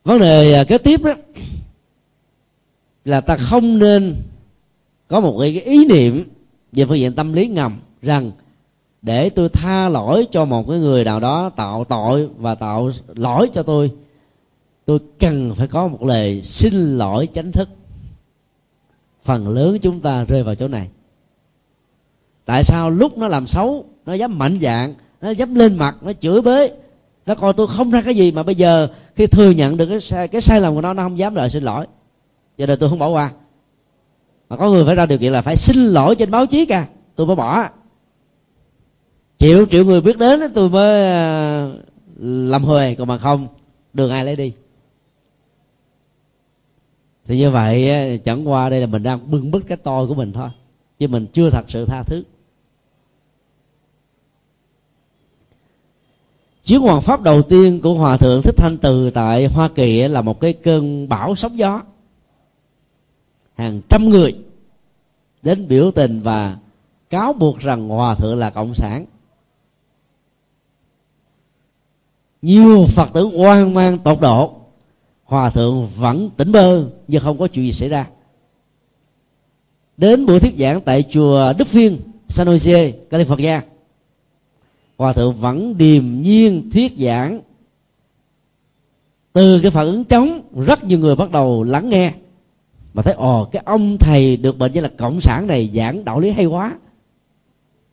Vấn 0.03 0.19
đề 0.19 0.53
à, 0.53 0.63
kế 0.63 0.77
tiếp 0.77 1.03
đó 1.03 1.13
là 3.05 3.21
ta 3.21 3.37
không 3.37 3.79
nên 3.79 4.15
có 5.07 5.19
một 5.19 5.37
cái 5.39 5.61
ý 5.61 5.85
niệm 5.85 6.29
về 6.71 6.85
phương 6.85 6.97
diện 6.97 7.15
tâm 7.15 7.33
lý 7.33 7.47
ngầm 7.47 7.79
rằng 8.01 8.31
để 9.01 9.29
tôi 9.29 9.49
tha 9.49 9.89
lỗi 9.89 10.27
cho 10.31 10.45
một 10.45 10.67
cái 10.69 10.79
người 10.79 11.03
nào 11.03 11.19
đó 11.19 11.49
tạo 11.49 11.83
tội 11.83 12.29
và 12.37 12.55
tạo 12.55 12.91
lỗi 13.15 13.49
cho 13.53 13.63
tôi 13.63 13.91
tôi 14.85 14.99
cần 15.19 15.55
phải 15.55 15.67
có 15.67 15.87
một 15.87 16.03
lời 16.03 16.41
xin 16.43 16.97
lỗi 16.97 17.27
chánh 17.33 17.51
thức. 17.51 17.69
Phần 19.23 19.47
lớn 19.47 19.77
chúng 19.81 19.99
ta 19.99 20.23
rơi 20.23 20.43
vào 20.43 20.55
chỗ 20.55 20.67
này. 20.67 20.87
Tại 22.45 22.63
sao 22.63 22.89
lúc 22.89 23.17
nó 23.17 23.27
làm 23.27 23.47
xấu 23.47 23.85
nó 24.05 24.13
dám 24.13 24.39
mạnh 24.39 24.59
dạng 24.61 24.93
nó 25.21 25.29
dám 25.29 25.55
lên 25.55 25.77
mặt 25.77 25.95
nó 26.01 26.13
chửi 26.13 26.41
bới 26.41 26.71
nó 27.25 27.35
coi 27.35 27.53
tôi 27.53 27.67
không 27.67 27.91
ra 27.91 28.01
cái 28.01 28.15
gì 28.15 28.31
mà 28.31 28.43
bây 28.43 28.55
giờ 28.55 28.87
khi 29.15 29.27
thừa 29.27 29.51
nhận 29.51 29.77
được 29.77 29.85
cái 29.85 30.01
sai, 30.01 30.27
cái 30.27 30.41
sai 30.41 30.61
lầm 30.61 30.75
của 30.75 30.81
nó 30.81 30.93
nó 30.93 31.03
không 31.03 31.19
dám 31.19 31.35
lời 31.35 31.49
xin 31.49 31.63
lỗi. 31.63 31.85
Cho 32.57 32.65
nên 32.65 32.79
tôi 32.79 32.89
không 32.89 32.99
bỏ 32.99 33.07
qua. 33.07 33.31
Mà 34.49 34.57
có 34.57 34.69
người 34.69 34.85
phải 34.85 34.95
ra 34.95 35.05
điều 35.05 35.17
kiện 35.17 35.33
là 35.33 35.41
phải 35.41 35.55
xin 35.55 35.77
lỗi 35.77 36.15
trên 36.15 36.31
báo 36.31 36.45
chí 36.45 36.65
cả 36.65 36.87
tôi 37.15 37.27
mới 37.27 37.35
bỏ 37.35 37.67
triệu 39.39 39.65
triệu 39.65 39.85
người 39.85 40.01
biết 40.01 40.17
đến 40.17 40.39
tôi 40.55 40.69
mới 40.69 41.05
à, 41.05 41.69
làm 42.19 42.63
huề, 42.63 42.95
còn 42.95 43.07
mà 43.07 43.17
không, 43.17 43.47
đường 43.93 44.11
ai 44.11 44.25
lấy 44.25 44.35
đi. 44.35 44.53
Thì 47.25 47.37
như 47.37 47.51
vậy 47.51 48.19
chẳng 48.25 48.47
qua 48.47 48.69
đây 48.69 48.81
là 48.81 48.87
mình 48.87 49.03
đang 49.03 49.31
bưng 49.31 49.51
bít 49.51 49.63
cái 49.67 49.77
tôi 49.77 50.07
của 50.07 50.15
mình 50.15 50.33
thôi, 50.33 50.49
chứ 50.99 51.07
mình 51.07 51.27
chưa 51.33 51.49
thật 51.49 51.65
sự 51.67 51.85
tha 51.85 52.03
thứ. 52.03 52.23
Chuyến 56.65 56.81
hoàng 56.81 57.01
pháp 57.01 57.21
đầu 57.21 57.41
tiên 57.41 57.81
của 57.81 57.93
hòa 57.93 58.17
thượng 58.17 58.41
thích 58.41 58.55
thanh 58.57 58.77
từ 58.77 59.09
tại 59.09 59.45
hoa 59.45 59.69
kỳ 59.75 60.07
là 60.07 60.21
một 60.21 60.39
cái 60.39 60.53
cơn 60.53 61.09
bão 61.09 61.35
sóng 61.35 61.57
gió. 61.57 61.81
Hàng 63.55 63.81
trăm 63.89 64.09
người 64.09 64.35
đến 65.41 65.67
biểu 65.67 65.91
tình 65.91 66.21
và 66.21 66.57
cáo 67.09 67.33
buộc 67.33 67.59
rằng 67.59 67.89
hòa 67.89 68.15
thượng 68.15 68.39
là 68.39 68.49
cộng 68.49 68.73
sản. 68.73 69.05
Nhiều 72.41 72.85
phật 72.85 73.09
tử 73.13 73.23
hoang 73.23 73.73
mang 73.73 73.97
tột 73.97 74.21
độ, 74.21 74.53
hòa 75.23 75.49
thượng 75.49 75.87
vẫn 75.95 76.29
tỉnh 76.37 76.51
bơ 76.51 76.83
nhưng 77.07 77.23
không 77.23 77.37
có 77.37 77.47
chuyện 77.47 77.65
gì 77.65 77.71
xảy 77.71 77.89
ra. 77.89 78.07
Đến 79.97 80.25
buổi 80.25 80.39
thuyết 80.39 80.55
giảng 80.57 80.81
tại 80.81 81.03
chùa 81.09 81.53
đức 81.57 81.67
phiên 81.67 81.97
san 82.27 82.47
jose, 82.47 82.91
california, 83.09 83.59
hòa 84.97 85.13
thượng 85.13 85.33
vẫn 85.33 85.77
điềm 85.77 86.21
nhiên 86.21 86.69
thuyết 86.73 86.93
giảng. 86.99 87.41
Từ 89.33 89.59
cái 89.61 89.71
phản 89.71 89.85
ứng 89.85 90.05
chống 90.05 90.41
rất 90.65 90.83
nhiều 90.83 90.99
người 90.99 91.15
bắt 91.15 91.31
đầu 91.31 91.63
lắng 91.63 91.89
nghe, 91.89 92.13
mà 92.93 93.03
thấy, 93.03 93.13
ồ, 93.13 93.45
cái 93.51 93.61
ông 93.65 93.97
thầy 93.97 94.37
được 94.37 94.57
bệnh 94.57 94.71
như 94.71 94.81
là 94.81 94.89
cộng 94.97 95.21
sản 95.21 95.47
này 95.47 95.71
giảng 95.75 96.05
đạo 96.05 96.19
lý 96.19 96.29
hay 96.29 96.45
quá, 96.45 96.77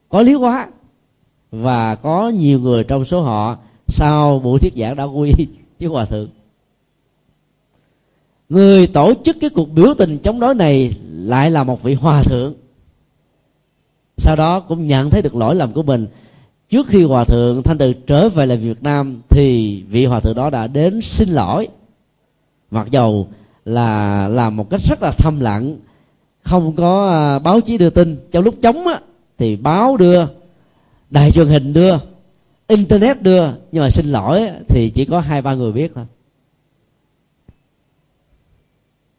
có 0.09 0.23
lý 0.23 0.35
quá. 0.35 0.69
Và 1.51 1.95
có 1.95 2.29
nhiều 2.29 2.61
người 2.61 2.85
trong 2.85 3.05
số 3.05 3.21
họ 3.23 3.57
sau 3.89 4.39
buổi 4.39 4.61
thuyết 4.61 4.75
giảng 4.77 4.97
đã 4.97 5.05
quy 5.05 5.33
với 5.81 5.89
hòa 5.89 6.05
thượng? 6.05 6.29
Người 8.49 8.87
tổ 8.87 9.13
chức 9.25 9.37
cái 9.41 9.51
cuộc 9.51 9.71
biểu 9.71 9.95
tình 9.99 10.19
chống 10.19 10.41
đối 10.41 10.55
này 10.55 10.95
lại 11.13 11.51
là 11.51 11.65
một 11.65 11.83
vị 11.83 11.95
hòa 11.95 12.23
thượng. 12.23 12.55
Sau 14.17 14.37
đó 14.37 14.61
cũng 14.61 14.87
nhận 14.87 15.11
thấy 15.11 15.23
được 15.23 15.35
lỗi 15.35 15.55
lầm 15.55 15.73
của 15.73 15.83
mình. 15.83 16.07
Trước 16.71 16.87
khi 16.87 17.05
hòa 17.05 17.25
thượng 17.25 17.63
thanh 17.63 17.79
từ 17.79 17.93
trở 17.93 18.29
về 18.29 18.47
lại 18.47 18.57
việt 18.57 18.83
nam 18.83 19.23
thì 19.29 19.83
vị 19.89 20.07
hòa 20.07 20.21
thượng 20.21 20.37
đó 20.37 20.51
đã 20.51 20.67
đến 20.67 21.01
xin 21.01 21.29
lỗi. 21.29 21.69
Mặc 22.71 22.91
dầu 22.91 23.29
là 23.65 24.29
làm 24.29 24.57
một 24.57 24.71
cách 24.71 24.81
rất 24.85 25.03
là 25.03 25.13
thâm 25.13 25.41
lặng 25.41 25.77
không 26.45 26.77
có 26.77 27.11
à, 27.11 27.39
báo 27.39 27.61
chí 27.61 27.79
đưa 27.79 27.91
tin. 27.91 28.17
Trong 28.33 28.45
lúc 28.45 28.55
chống 28.63 28.87
á, 28.87 29.01
thì 29.39 29.57
báo 29.57 29.97
đưa 29.97 30.27
đài 31.11 31.31
truyền 31.31 31.47
hình 31.47 31.73
đưa 31.73 31.95
internet 32.69 33.23
đưa, 33.23 33.47
nhưng 33.73 33.83
mà 33.83 33.91
xin 33.91 34.07
lỗi 34.07 34.51
thì 34.69 34.91
chỉ 34.91 35.05
có 35.05 35.21
hai, 35.21 35.43
ba 35.43 35.55
người 35.55 35.73
biết 35.73 35.93
thôi. 35.95 36.07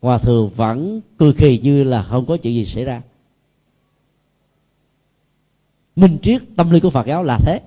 Hòa 0.02 0.18
thượng 0.18 0.50
vẫn 0.50 1.02
cười 1.18 1.34
khì 1.34 1.60
như 1.64 1.84
là 1.84 2.04
không 2.04 2.26
có 2.26 2.38
chuyện 2.38 2.54
gì 2.54 2.66
xảy 2.66 2.84
ra. 2.84 3.02
Minh 5.96 6.18
triết 6.22 6.42
tâm 6.56 6.72
lý 6.72 6.80
của 6.80 6.90
phật 6.90 7.08
giáo 7.08 7.24
là 7.24 7.40
thế. 7.46 7.62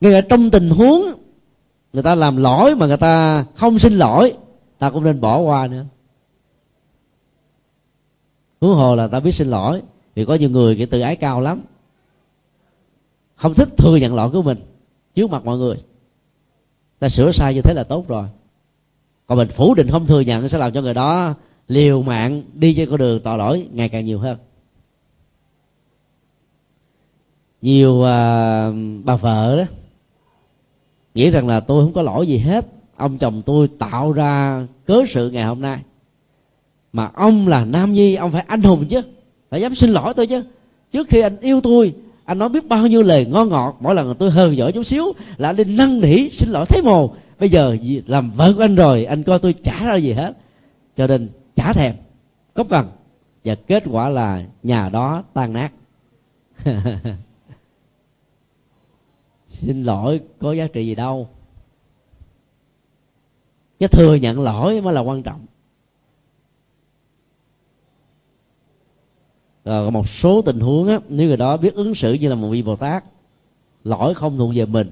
Ngay 0.00 0.12
cả 0.12 0.26
trong 0.28 0.50
tình 0.50 0.70
huống 0.70 1.02
người 1.92 2.02
ta 2.02 2.14
làm 2.14 2.36
lỗi 2.36 2.74
mà 2.74 2.86
người 2.86 2.96
ta 2.96 3.44
không 3.54 3.78
xin 3.78 3.92
lỗi, 3.92 4.36
ta 4.78 4.90
cũng 4.90 5.04
nên 5.04 5.20
bỏ 5.20 5.38
qua 5.38 5.66
nữa. 5.66 5.84
Huống 8.60 8.74
hồ 8.74 8.96
là 8.96 9.08
ta 9.08 9.20
biết 9.20 9.32
xin 9.32 9.48
lỗi 9.48 9.82
vì 10.14 10.24
có 10.24 10.34
nhiều 10.34 10.50
người 10.50 10.76
cái 10.76 10.86
tự 10.86 11.00
ái 11.00 11.16
cao 11.16 11.40
lắm 11.40 11.62
không 13.36 13.54
thích 13.54 13.68
thừa 13.76 13.96
nhận 13.96 14.14
lỗi 14.14 14.30
của 14.30 14.42
mình. 14.42 14.58
Trước 15.14 15.30
mặt 15.30 15.44
mọi 15.44 15.58
người. 15.58 15.76
Ta 16.98 17.08
sửa 17.08 17.32
sai 17.32 17.54
như 17.54 17.62
thế 17.62 17.74
là 17.74 17.84
tốt 17.84 18.08
rồi. 18.08 18.26
Còn 19.26 19.38
mình 19.38 19.48
phủ 19.48 19.74
định 19.74 19.90
không 19.90 20.06
thừa 20.06 20.20
nhận 20.20 20.48
sẽ 20.48 20.58
làm 20.58 20.72
cho 20.72 20.82
người 20.82 20.94
đó 20.94 21.34
liều 21.68 22.02
mạng 22.02 22.42
đi 22.54 22.74
trên 22.74 22.90
con 22.90 22.98
đường 22.98 23.20
tội 23.20 23.38
lỗi 23.38 23.68
ngày 23.72 23.88
càng 23.88 24.04
nhiều 24.06 24.18
hơn. 24.18 24.38
Nhiều 27.62 28.02
à, 28.02 28.70
bà 29.04 29.16
vợ 29.16 29.56
đó 29.56 29.64
nghĩ 31.14 31.30
rằng 31.30 31.48
là 31.48 31.60
tôi 31.60 31.84
không 31.84 31.92
có 31.92 32.02
lỗi 32.02 32.26
gì 32.26 32.38
hết. 32.38 32.66
Ông 32.96 33.18
chồng 33.18 33.42
tôi 33.46 33.68
tạo 33.78 34.12
ra 34.12 34.66
cớ 34.86 35.02
sự 35.08 35.30
ngày 35.30 35.44
hôm 35.44 35.60
nay. 35.60 35.78
Mà 36.92 37.10
ông 37.14 37.48
là 37.48 37.64
nam 37.64 37.92
nhi 37.92 38.14
ông 38.14 38.32
phải 38.32 38.44
anh 38.48 38.62
hùng 38.62 38.86
chứ. 38.88 39.02
Phải 39.50 39.60
dám 39.60 39.74
xin 39.74 39.90
lỗi 39.90 40.14
tôi 40.14 40.26
chứ. 40.26 40.44
Trước 40.92 41.08
khi 41.08 41.20
anh 41.20 41.40
yêu 41.40 41.60
tôi 41.60 41.94
anh 42.24 42.38
nói 42.38 42.48
biết 42.48 42.68
bao 42.68 42.86
nhiêu 42.86 43.02
lời 43.02 43.26
ngon 43.26 43.48
ngọt, 43.48 43.76
mỗi 43.80 43.94
lần 43.94 44.14
tôi 44.18 44.30
hờn 44.30 44.56
giỏi 44.56 44.72
chút 44.72 44.82
xíu 44.82 45.12
là 45.36 45.48
anh 45.48 45.56
đi 45.56 45.64
năn 45.64 46.00
nỉ, 46.00 46.30
xin 46.30 46.50
lỗi 46.50 46.66
thấy 46.68 46.82
mồ. 46.82 47.14
Bây 47.38 47.48
giờ 47.48 47.76
làm 48.06 48.30
vợ 48.30 48.52
của 48.56 48.62
anh 48.62 48.74
rồi, 48.74 49.04
anh 49.04 49.22
coi 49.22 49.38
tôi 49.38 49.52
trả 49.52 49.84
ra 49.84 49.94
gì 49.94 50.12
hết. 50.12 50.36
Cho 50.96 51.06
nên 51.06 51.28
trả 51.56 51.72
thèm 51.72 51.94
có 52.54 52.64
cần 52.64 52.88
và 53.44 53.54
kết 53.54 53.82
quả 53.90 54.08
là 54.08 54.44
nhà 54.62 54.88
đó 54.88 55.24
tan 55.32 55.52
nát. 55.52 55.72
Xin 59.48 59.84
lỗi, 59.84 60.20
có 60.38 60.52
giá 60.52 60.66
trị 60.66 60.86
gì 60.86 60.94
đâu. 60.94 61.28
Cái 63.80 63.88
thừa 63.88 64.14
nhận 64.14 64.40
lỗi 64.40 64.80
mới 64.80 64.94
là 64.94 65.00
quan 65.00 65.22
trọng. 65.22 65.46
Rồi 69.64 69.90
một 69.90 70.08
số 70.08 70.42
tình 70.42 70.60
huống 70.60 70.88
á 70.88 71.00
nếu 71.08 71.28
người 71.28 71.36
đó 71.36 71.56
biết 71.56 71.74
ứng 71.74 71.94
xử 71.94 72.12
như 72.12 72.28
là 72.28 72.34
một 72.34 72.48
vị 72.48 72.62
bồ 72.62 72.76
tát 72.76 73.04
lỗi 73.84 74.14
không 74.14 74.38
thuộc 74.38 74.50
về 74.54 74.66
mình 74.66 74.90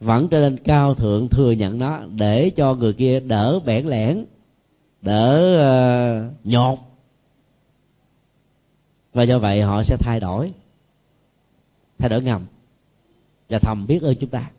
vẫn 0.00 0.28
trở 0.28 0.40
nên 0.40 0.56
cao 0.56 0.94
thượng 0.94 1.28
thừa 1.28 1.52
nhận 1.52 1.78
nó 1.78 2.00
để 2.14 2.50
cho 2.50 2.74
người 2.74 2.92
kia 2.92 3.20
đỡ 3.20 3.60
bẽn 3.64 3.86
lẽn 3.86 4.24
đỡ 5.02 6.28
uh, 6.28 6.46
nhột. 6.46 6.78
Và 9.12 9.22
do 9.22 9.38
vậy 9.38 9.62
họ 9.62 9.82
sẽ 9.82 9.96
thay 10.00 10.20
đổi 10.20 10.52
thay 11.98 12.08
đổi 12.08 12.22
ngầm 12.22 12.46
và 13.48 13.58
thầm 13.58 13.86
biết 13.86 14.02
ơn 14.02 14.14
chúng 14.20 14.30
ta. 14.30 14.50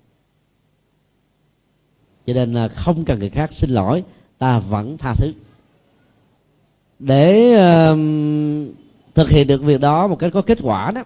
Cho 2.25 2.33
nên 2.33 2.53
là 2.53 2.67
không 2.67 3.05
cần 3.05 3.19
người 3.19 3.29
khác 3.29 3.53
xin 3.53 3.69
lỗi 3.69 4.03
ta 4.37 4.59
vẫn 4.59 4.97
tha 4.97 5.15
thứ 5.17 5.33
để 6.99 7.53
uh, 7.53 7.97
thực 9.15 9.29
hiện 9.29 9.47
được 9.47 9.61
việc 9.61 9.79
đó 9.81 10.07
một 10.07 10.15
cách 10.19 10.31
có 10.33 10.41
kết 10.41 10.57
quả 10.61 10.91
đó. 10.91 11.03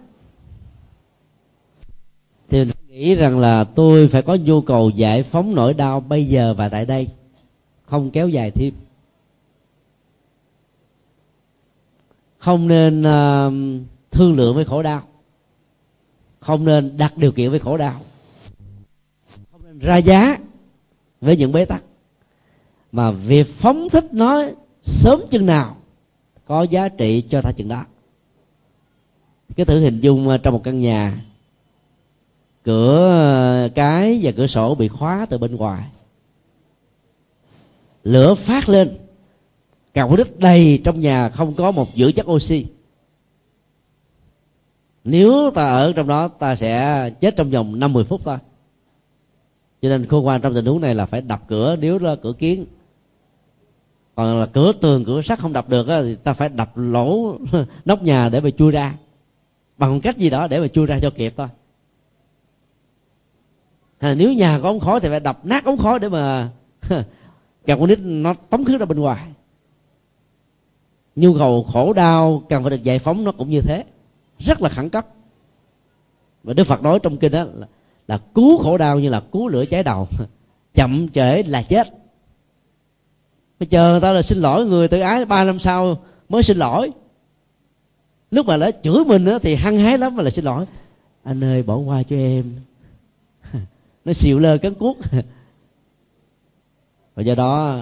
Thì 2.48 2.58
mình 2.64 2.76
nghĩ 2.88 3.14
rằng 3.14 3.38
là 3.38 3.64
tôi 3.64 4.08
phải 4.08 4.22
có 4.22 4.34
nhu 4.34 4.60
cầu 4.60 4.90
giải 4.90 5.22
phóng 5.22 5.54
nỗi 5.54 5.74
đau 5.74 6.00
bây 6.00 6.26
giờ 6.26 6.54
và 6.54 6.68
tại 6.68 6.86
đây. 6.86 7.08
Không 7.86 8.10
kéo 8.10 8.28
dài 8.28 8.50
thêm. 8.50 8.74
Không 12.38 12.68
nên 12.68 13.00
uh, 13.00 13.82
thương 14.10 14.36
lượng 14.36 14.54
với 14.54 14.64
khổ 14.64 14.82
đau. 14.82 15.02
Không 16.40 16.64
nên 16.64 16.96
đặt 16.96 17.16
điều 17.16 17.32
kiện 17.32 17.50
với 17.50 17.58
khổ 17.58 17.76
đau. 17.76 18.00
Không 19.52 19.60
nên 19.64 19.78
ra 19.78 19.96
giá 19.96 20.38
với 21.20 21.36
những 21.36 21.52
bế 21.52 21.64
tắc. 21.64 21.82
Mà 22.92 23.10
việc 23.10 23.46
phóng 23.46 23.88
thích 23.88 24.04
nó 24.12 24.44
sớm 24.82 25.20
chừng 25.30 25.46
nào 25.46 25.76
có 26.48 26.62
giá 26.62 26.88
trị 26.88 27.24
cho 27.30 27.42
ta 27.42 27.52
chừng 27.52 27.68
đó. 27.68 27.84
Cái 29.56 29.66
thử 29.66 29.80
hình 29.80 30.00
dung 30.00 30.28
ờ, 30.28 30.38
trong 30.38 30.54
một 30.54 30.60
căn 30.64 30.80
nhà, 30.80 31.24
cửa 32.64 33.10
ờ, 33.10 33.68
cái 33.74 34.20
và 34.22 34.32
cửa 34.36 34.46
sổ 34.46 34.74
bị 34.74 34.88
khóa 34.88 35.26
từ 35.30 35.38
bên 35.38 35.56
ngoài. 35.56 35.84
Lửa 38.04 38.34
phát 38.34 38.68
lên, 38.68 38.98
cào 39.94 40.16
đất 40.16 40.38
đầy 40.38 40.80
trong 40.84 41.00
nhà, 41.00 41.28
không 41.28 41.54
có 41.54 41.70
một 41.70 41.94
giữ 41.94 42.12
chất 42.12 42.26
oxy. 42.26 42.66
Nếu 45.04 45.50
ta 45.54 45.68
ở 45.68 45.92
trong 45.92 46.06
đó, 46.06 46.28
ta 46.28 46.56
sẽ 46.56 47.10
chết 47.20 47.36
trong 47.36 47.50
vòng 47.50 47.78
50 47.80 48.04
phút 48.04 48.20
thôi. 48.24 48.38
Cho 49.82 49.88
nên 49.88 50.06
khô 50.06 50.20
quan 50.20 50.40
trong 50.40 50.54
tình 50.54 50.66
huống 50.66 50.80
này 50.80 50.94
là 50.94 51.06
phải 51.06 51.20
đập 51.20 51.42
cửa 51.48 51.76
nếu 51.76 51.98
là 51.98 52.16
cửa 52.22 52.32
kiến 52.32 52.66
còn 54.18 54.40
là 54.40 54.46
cửa 54.46 54.72
tường 54.72 55.04
cửa 55.04 55.22
sắt 55.22 55.38
không 55.38 55.52
đập 55.52 55.68
được 55.68 55.86
thì 55.88 56.14
ta 56.14 56.32
phải 56.32 56.48
đập 56.48 56.72
lỗ 56.74 57.36
nóc 57.84 58.02
nhà 58.02 58.28
để 58.28 58.40
mà 58.40 58.50
chui 58.50 58.72
ra. 58.72 58.94
Bằng 59.76 60.00
cách 60.00 60.18
gì 60.18 60.30
đó 60.30 60.46
để 60.46 60.60
mà 60.60 60.68
chui 60.68 60.86
ra 60.86 60.98
cho 61.02 61.10
kịp 61.10 61.34
thôi. 61.36 61.48
À, 63.98 64.14
nếu 64.14 64.32
nhà 64.32 64.60
có 64.62 64.68
ống 64.68 64.80
khói 64.80 65.00
thì 65.00 65.08
phải 65.08 65.20
đập 65.20 65.40
nát 65.44 65.64
ống 65.64 65.78
khói 65.78 65.98
để 65.98 66.08
mà 66.08 66.50
kẹo 67.66 67.78
con 67.78 67.88
nít 67.88 67.98
nó 68.02 68.34
tống 68.50 68.64
khứ 68.64 68.78
ra 68.78 68.86
bên 68.86 69.00
ngoài. 69.00 69.28
Nhu 71.16 71.34
cầu 71.38 71.64
khổ 71.72 71.92
đau 71.92 72.42
cần 72.48 72.62
phải 72.62 72.70
được 72.70 72.82
giải 72.82 72.98
phóng 72.98 73.24
nó 73.24 73.32
cũng 73.32 73.50
như 73.50 73.60
thế. 73.60 73.84
Rất 74.38 74.62
là 74.62 74.68
khẩn 74.68 74.88
cấp. 74.88 75.06
Và 76.44 76.52
đức 76.52 76.64
phật 76.64 76.82
nói 76.82 76.98
trong 77.02 77.16
kinh 77.16 77.32
đó 77.32 77.44
là, 77.44 77.66
là 78.08 78.18
cứu 78.34 78.58
khổ 78.58 78.78
đau 78.78 79.00
như 79.00 79.08
là 79.08 79.20
cứu 79.32 79.48
lửa 79.48 79.64
cháy 79.70 79.82
đầu. 79.82 80.08
Chậm 80.74 81.08
trễ 81.08 81.42
là 81.42 81.62
chết 81.62 81.97
mà 83.60 83.66
chờ 83.70 83.90
người 83.90 84.00
ta 84.00 84.12
là 84.12 84.22
xin 84.22 84.38
lỗi 84.38 84.66
người 84.66 84.88
tự 84.88 85.00
ái 85.00 85.24
ba 85.24 85.44
năm 85.44 85.58
sau 85.58 85.98
mới 86.28 86.42
xin 86.42 86.56
lỗi. 86.56 86.90
Lúc 88.30 88.46
mà 88.46 88.56
đã 88.56 88.70
chửi 88.82 89.04
mình 89.04 89.24
đó, 89.24 89.38
thì 89.38 89.54
hăng 89.54 89.76
hái 89.76 89.98
lắm 89.98 90.16
mà 90.16 90.22
là 90.22 90.30
xin 90.30 90.44
lỗi. 90.44 90.64
Anh 91.22 91.44
ơi 91.44 91.62
bỏ 91.62 91.76
qua 91.76 92.02
cho 92.02 92.16
em. 92.16 92.44
Nó 94.04 94.12
xịu 94.12 94.38
lơ 94.38 94.58
cắn 94.58 94.74
cuốc. 94.74 94.96
Và 97.14 97.22
do 97.22 97.34
đó 97.34 97.78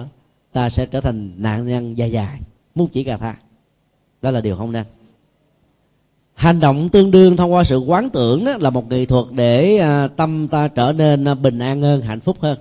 ta 0.51 0.69
sẽ 0.69 0.85
trở 0.85 1.01
thành 1.01 1.33
nạn 1.37 1.67
nhân 1.67 1.97
dài 1.97 2.11
dài. 2.11 2.39
Muốn 2.75 2.89
chỉ 2.93 3.03
cà 3.03 3.17
tha. 3.17 3.35
Đó 4.21 4.31
là 4.31 4.41
điều 4.41 4.55
không 4.55 4.71
nên. 4.71 4.85
Hành 6.33 6.59
động 6.59 6.89
tương 6.89 7.11
đương 7.11 7.37
thông 7.37 7.53
qua 7.53 7.63
sự 7.63 7.77
quán 7.77 8.09
tưởng 8.09 8.45
đó 8.45 8.57
là 8.59 8.69
một 8.69 8.89
nghệ 8.89 9.05
thuật 9.05 9.25
để 9.31 9.77
à, 9.77 10.07
tâm 10.07 10.47
ta 10.47 10.67
trở 10.67 10.93
nên 10.93 11.27
à, 11.27 11.33
bình 11.33 11.59
an 11.59 11.81
hơn 11.81 12.01
hạnh 12.01 12.19
phúc 12.19 12.37
hơn. 12.41 12.57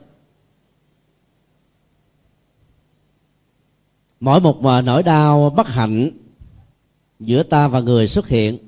Mỗi 4.21 4.41
một 4.41 4.63
mà 4.63 4.81
nỗi 4.81 5.03
đau 5.03 5.51
bất 5.51 5.69
hạnh 5.69 6.11
giữa 7.21 7.43
ta 7.43 7.69
và 7.69 7.81
người 7.81 8.09
xuất 8.09 8.29
hiện. 8.29 8.59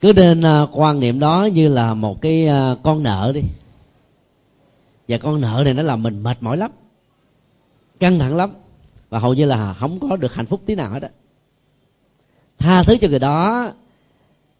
Cứ 0.00 0.12
nên 0.12 0.42
à, 0.42 0.66
quan 0.72 1.00
niệm 1.00 1.18
đó 1.18 1.48
như 1.52 1.68
là 1.68 1.94
một 1.94 2.22
cái 2.22 2.46
à, 2.46 2.76
con 2.82 3.02
nợ 3.02 3.32
đi. 3.34 3.42
Và 5.08 5.18
con 5.18 5.40
nợ 5.40 5.62
này 5.64 5.74
nó 5.74 5.82
làm 5.82 6.02
mình 6.02 6.22
mệt 6.22 6.36
mỏi 6.40 6.56
lắm, 6.56 6.70
căng 8.00 8.18
thẳng 8.18 8.36
lắm, 8.36 8.50
và 9.08 9.18
hầu 9.18 9.34
như 9.34 9.44
là 9.44 9.74
không 9.74 10.00
có 10.00 10.16
được 10.16 10.34
hạnh 10.34 10.46
phúc 10.46 10.60
tí 10.66 10.74
nào 10.74 10.90
hết 10.90 11.02
á. 11.02 11.08
Tha 12.58 12.82
thứ 12.82 12.96
cho 12.96 13.08
người 13.08 13.18
đó, 13.18 13.72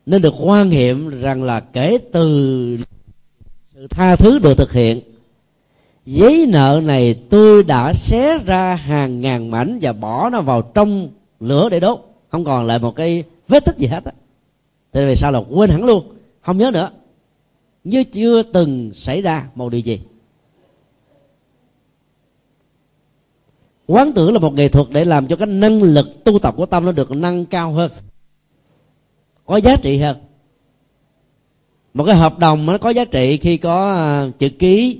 nên 0.07 0.23
được 0.23 0.35
quan 0.41 0.71
niệm 0.71 1.21
rằng 1.21 1.43
là 1.43 1.61
kể 1.61 1.99
từ 2.13 2.79
sự 3.75 3.87
tha 3.87 4.17
thứ 4.17 4.39
được 4.39 4.55
thực 4.55 4.73
hiện 4.73 5.01
giấy 6.11 6.47
nợ 6.49 6.81
này 6.85 7.15
tôi 7.31 7.63
đã 7.63 7.95
xé 7.95 8.39
ra 8.39 8.75
hàng 8.75 9.21
ngàn 9.21 9.51
mảnh 9.51 9.79
và 9.83 9.93
bỏ 9.93 10.31
nó 10.31 10.41
vào 10.41 10.63
trong 10.63 11.09
lửa 11.41 11.69
để 11.69 11.81
đốt. 11.81 12.01
Không 12.29 12.45
còn 12.45 12.67
lại 12.67 12.79
một 12.79 12.97
cái 12.97 13.25
vết 13.49 13.65
tích 13.65 13.79
gì 13.79 13.87
hết 13.87 14.05
á. 14.05 14.13
Thì 14.93 15.01
về 15.01 15.15
sau 15.15 15.33
là 15.33 15.39
quên 15.39 15.71
hẳn 15.71 15.85
luôn, 15.85 16.17
không 16.41 16.59
nhớ 16.59 16.71
nữa. 16.71 16.91
Như 17.85 18.05
chưa 18.05 18.43
từng 18.43 18.91
xảy 18.95 19.23
ra 19.23 19.49
một 19.55 19.69
điều 19.69 19.81
gì. 19.81 20.01
Quán 23.87 24.13
tưởng 24.13 24.33
là 24.33 24.39
một 24.39 24.55
nghệ 24.55 24.69
thuật 24.69 24.87
để 24.91 25.05
làm 25.05 25.27
cho 25.27 25.37
cái 25.37 25.47
năng 25.47 25.83
lực 25.83 26.25
tu 26.25 26.39
tập 26.39 26.55
của 26.57 26.67
tâm 26.67 26.85
nó 26.85 26.93
được 26.93 27.11
nâng 27.11 27.47
cao 27.47 27.73
hơn, 27.73 27.91
có 29.47 29.57
giá 29.57 29.77
trị 29.77 29.99
hơn. 29.99 30.17
Một 31.95 32.05
cái 32.05 32.15
hợp 32.15 32.39
đồng 32.39 32.67
nó 32.67 32.79
có 32.79 32.91
giá 32.91 33.05
trị 33.05 33.39
khi 33.39 33.57
có 33.57 33.93
à, 33.93 34.31
chữ 34.39 34.49
ký 34.49 34.99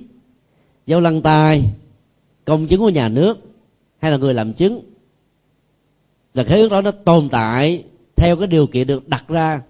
dấu 0.87 1.01
lăng 1.01 1.23
tay 1.23 1.63
công 2.45 2.67
chứng 2.67 2.81
của 2.81 2.89
nhà 2.89 3.09
nước 3.09 3.39
hay 3.99 4.11
là 4.11 4.17
người 4.17 4.35
làm 4.35 4.53
chứng. 4.53 4.81
Là 6.35 6.45
khế 6.45 6.61
ước 6.61 6.69
đó 6.69 6.81
nó 6.81 6.91
tồn 6.91 7.29
tại 7.29 7.85
theo 8.17 8.37
cái 8.37 8.47
điều 8.47 8.67
kiện 8.67 8.87
được 8.87 9.09
đặt 9.09 9.25
ra 9.29 9.63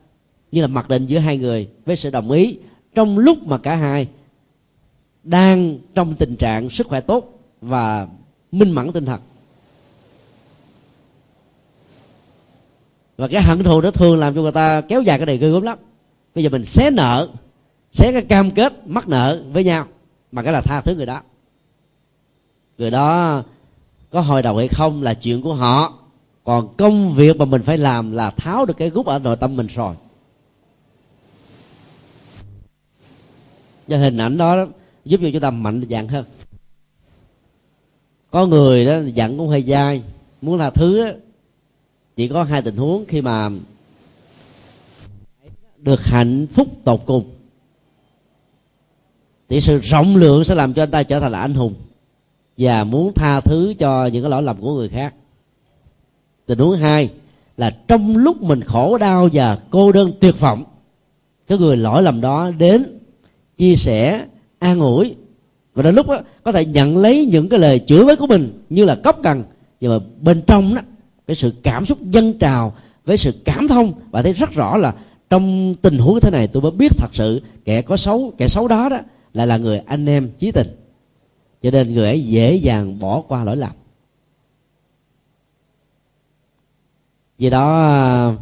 như 0.52 0.60
là 0.60 0.66
mặc 0.66 0.88
định 0.88 1.06
giữa 1.06 1.18
hai 1.18 1.38
người 1.38 1.68
với 1.86 1.96
sự 1.96 2.10
đồng 2.10 2.30
ý 2.30 2.58
trong 2.94 3.18
lúc 3.18 3.46
mà 3.46 3.58
cả 3.58 3.76
hai 3.76 4.08
đang 5.22 5.78
trong 5.94 6.14
tình 6.14 6.36
trạng 6.36 6.70
sức 6.70 6.86
khỏe 6.86 7.00
tốt 7.00 7.40
và 7.60 8.08
minh 8.52 8.70
mẫn 8.70 8.92
tinh 8.92 9.04
thần. 9.04 9.20
Và 13.16 13.28
cái 13.28 13.42
hận 13.42 13.62
thù 13.62 13.80
đó 13.80 13.90
thường 13.90 14.18
làm 14.18 14.34
cho 14.34 14.42
người 14.42 14.52
ta 14.52 14.80
kéo 14.80 15.02
dài 15.02 15.18
cái 15.18 15.26
này 15.26 15.38
ghê 15.38 15.50
gớm 15.50 15.62
lắm. 15.62 15.78
Bây 16.34 16.44
giờ 16.44 16.50
mình 16.50 16.64
xé 16.64 16.90
nợ, 16.90 17.28
xé 17.92 18.12
cái 18.12 18.22
cam 18.22 18.50
kết 18.50 18.72
mắc 18.86 19.08
nợ 19.08 19.44
với 19.52 19.64
nhau 19.64 19.86
mà 20.32 20.42
cái 20.42 20.52
là 20.52 20.60
tha 20.60 20.80
thứ 20.80 20.94
người 20.94 21.06
đó. 21.06 21.22
Người 22.78 22.90
đó 22.90 23.42
có 24.10 24.20
hồi 24.20 24.42
đầu 24.42 24.56
hay 24.56 24.68
không 24.68 25.02
là 25.02 25.14
chuyện 25.14 25.42
của 25.42 25.54
họ. 25.54 25.94
Còn 26.44 26.74
công 26.76 27.14
việc 27.14 27.36
mà 27.36 27.44
mình 27.44 27.62
phải 27.62 27.78
làm 27.78 28.12
là 28.12 28.30
tháo 28.30 28.66
được 28.66 28.76
cái 28.76 28.90
gút 28.90 29.06
ở 29.06 29.18
nội 29.18 29.36
tâm 29.36 29.56
mình 29.56 29.66
rồi. 29.66 29.94
Cho 33.88 33.98
hình 33.98 34.16
ảnh 34.16 34.36
đó 34.36 34.66
giúp 35.04 35.20
cho 35.22 35.28
chúng 35.32 35.40
ta 35.40 35.50
mạnh 35.50 35.82
dạng 35.90 36.08
hơn. 36.08 36.24
Có 38.30 38.46
người 38.46 38.86
đó 38.86 38.98
giận 39.14 39.38
cũng 39.38 39.48
hơi 39.48 39.62
dai, 39.62 40.02
muốn 40.42 40.58
tha 40.58 40.70
thứ 40.70 41.12
chỉ 42.16 42.28
có 42.28 42.42
hai 42.42 42.62
tình 42.62 42.76
huống 42.76 43.04
khi 43.08 43.22
mà 43.22 43.50
được 45.76 46.00
hạnh 46.02 46.46
phúc 46.52 46.68
tột 46.84 47.00
cùng 47.06 47.30
thì 49.50 49.60
sự 49.60 49.78
rộng 49.78 50.16
lượng 50.16 50.44
sẽ 50.44 50.54
làm 50.54 50.74
cho 50.74 50.82
anh 50.82 50.90
ta 50.90 51.02
trở 51.02 51.20
thành 51.20 51.32
là 51.32 51.40
anh 51.40 51.54
hùng 51.54 51.74
và 52.58 52.84
muốn 52.84 53.12
tha 53.14 53.40
thứ 53.40 53.74
cho 53.78 54.06
những 54.06 54.22
cái 54.22 54.30
lỗi 54.30 54.42
lầm 54.42 54.60
của 54.60 54.74
người 54.74 54.88
khác. 54.88 55.14
Tình 56.46 56.58
huống 56.58 56.76
hai 56.76 57.10
là 57.56 57.70
trong 57.70 58.16
lúc 58.16 58.42
mình 58.42 58.60
khổ 58.60 58.98
đau 58.98 59.28
và 59.32 59.58
cô 59.70 59.92
đơn 59.92 60.12
tuyệt 60.20 60.40
vọng 60.40 60.64
cái 61.48 61.58
người 61.58 61.76
lỗi 61.76 62.02
lầm 62.02 62.20
đó 62.20 62.50
đến 62.58 62.98
chia 63.58 63.76
sẻ 63.76 64.24
an 64.58 64.80
ủi 64.80 65.14
và 65.74 65.82
đến 65.82 65.94
lúc 65.94 66.08
đó, 66.08 66.20
có 66.42 66.52
thể 66.52 66.64
nhận 66.64 66.96
lấy 66.96 67.26
những 67.26 67.48
cái 67.48 67.58
lời 67.58 67.80
chửi 67.86 68.04
với 68.04 68.16
của 68.16 68.26
mình 68.26 68.62
như 68.70 68.84
là 68.84 68.94
cốc 68.94 69.18
cần 69.22 69.42
nhưng 69.80 69.90
mà 69.90 69.98
bên 70.20 70.42
trong 70.46 70.74
đó 70.74 70.80
cái 71.26 71.36
sự 71.36 71.52
cảm 71.62 71.86
xúc 71.86 71.98
dân 72.02 72.38
trào 72.38 72.74
với 73.04 73.16
sự 73.16 73.32
cảm 73.44 73.68
thông 73.68 73.92
và 74.10 74.22
thấy 74.22 74.32
rất 74.32 74.52
rõ 74.52 74.76
là 74.76 74.94
trong 75.30 75.74
tình 75.82 75.98
huống 75.98 76.20
thế 76.20 76.30
này 76.30 76.46
tôi 76.46 76.62
mới 76.62 76.70
biết 76.70 76.92
thật 76.98 77.10
sự 77.12 77.42
kẻ 77.64 77.82
có 77.82 77.96
xấu 77.96 78.32
kẻ 78.38 78.48
xấu 78.48 78.68
đó 78.68 78.88
đó 78.88 78.98
lại 79.34 79.46
là 79.46 79.56
người 79.56 79.78
anh 79.78 80.06
em 80.06 80.30
chí 80.38 80.52
tình. 80.52 80.76
Cho 81.62 81.70
nên 81.70 81.94
người 81.94 82.06
ấy 82.06 82.24
dễ 82.24 82.54
dàng 82.54 82.98
bỏ 82.98 83.20
qua 83.20 83.44
lỗi 83.44 83.56
lầm. 83.56 83.72
Vì 87.38 87.50
đó, 87.50 88.34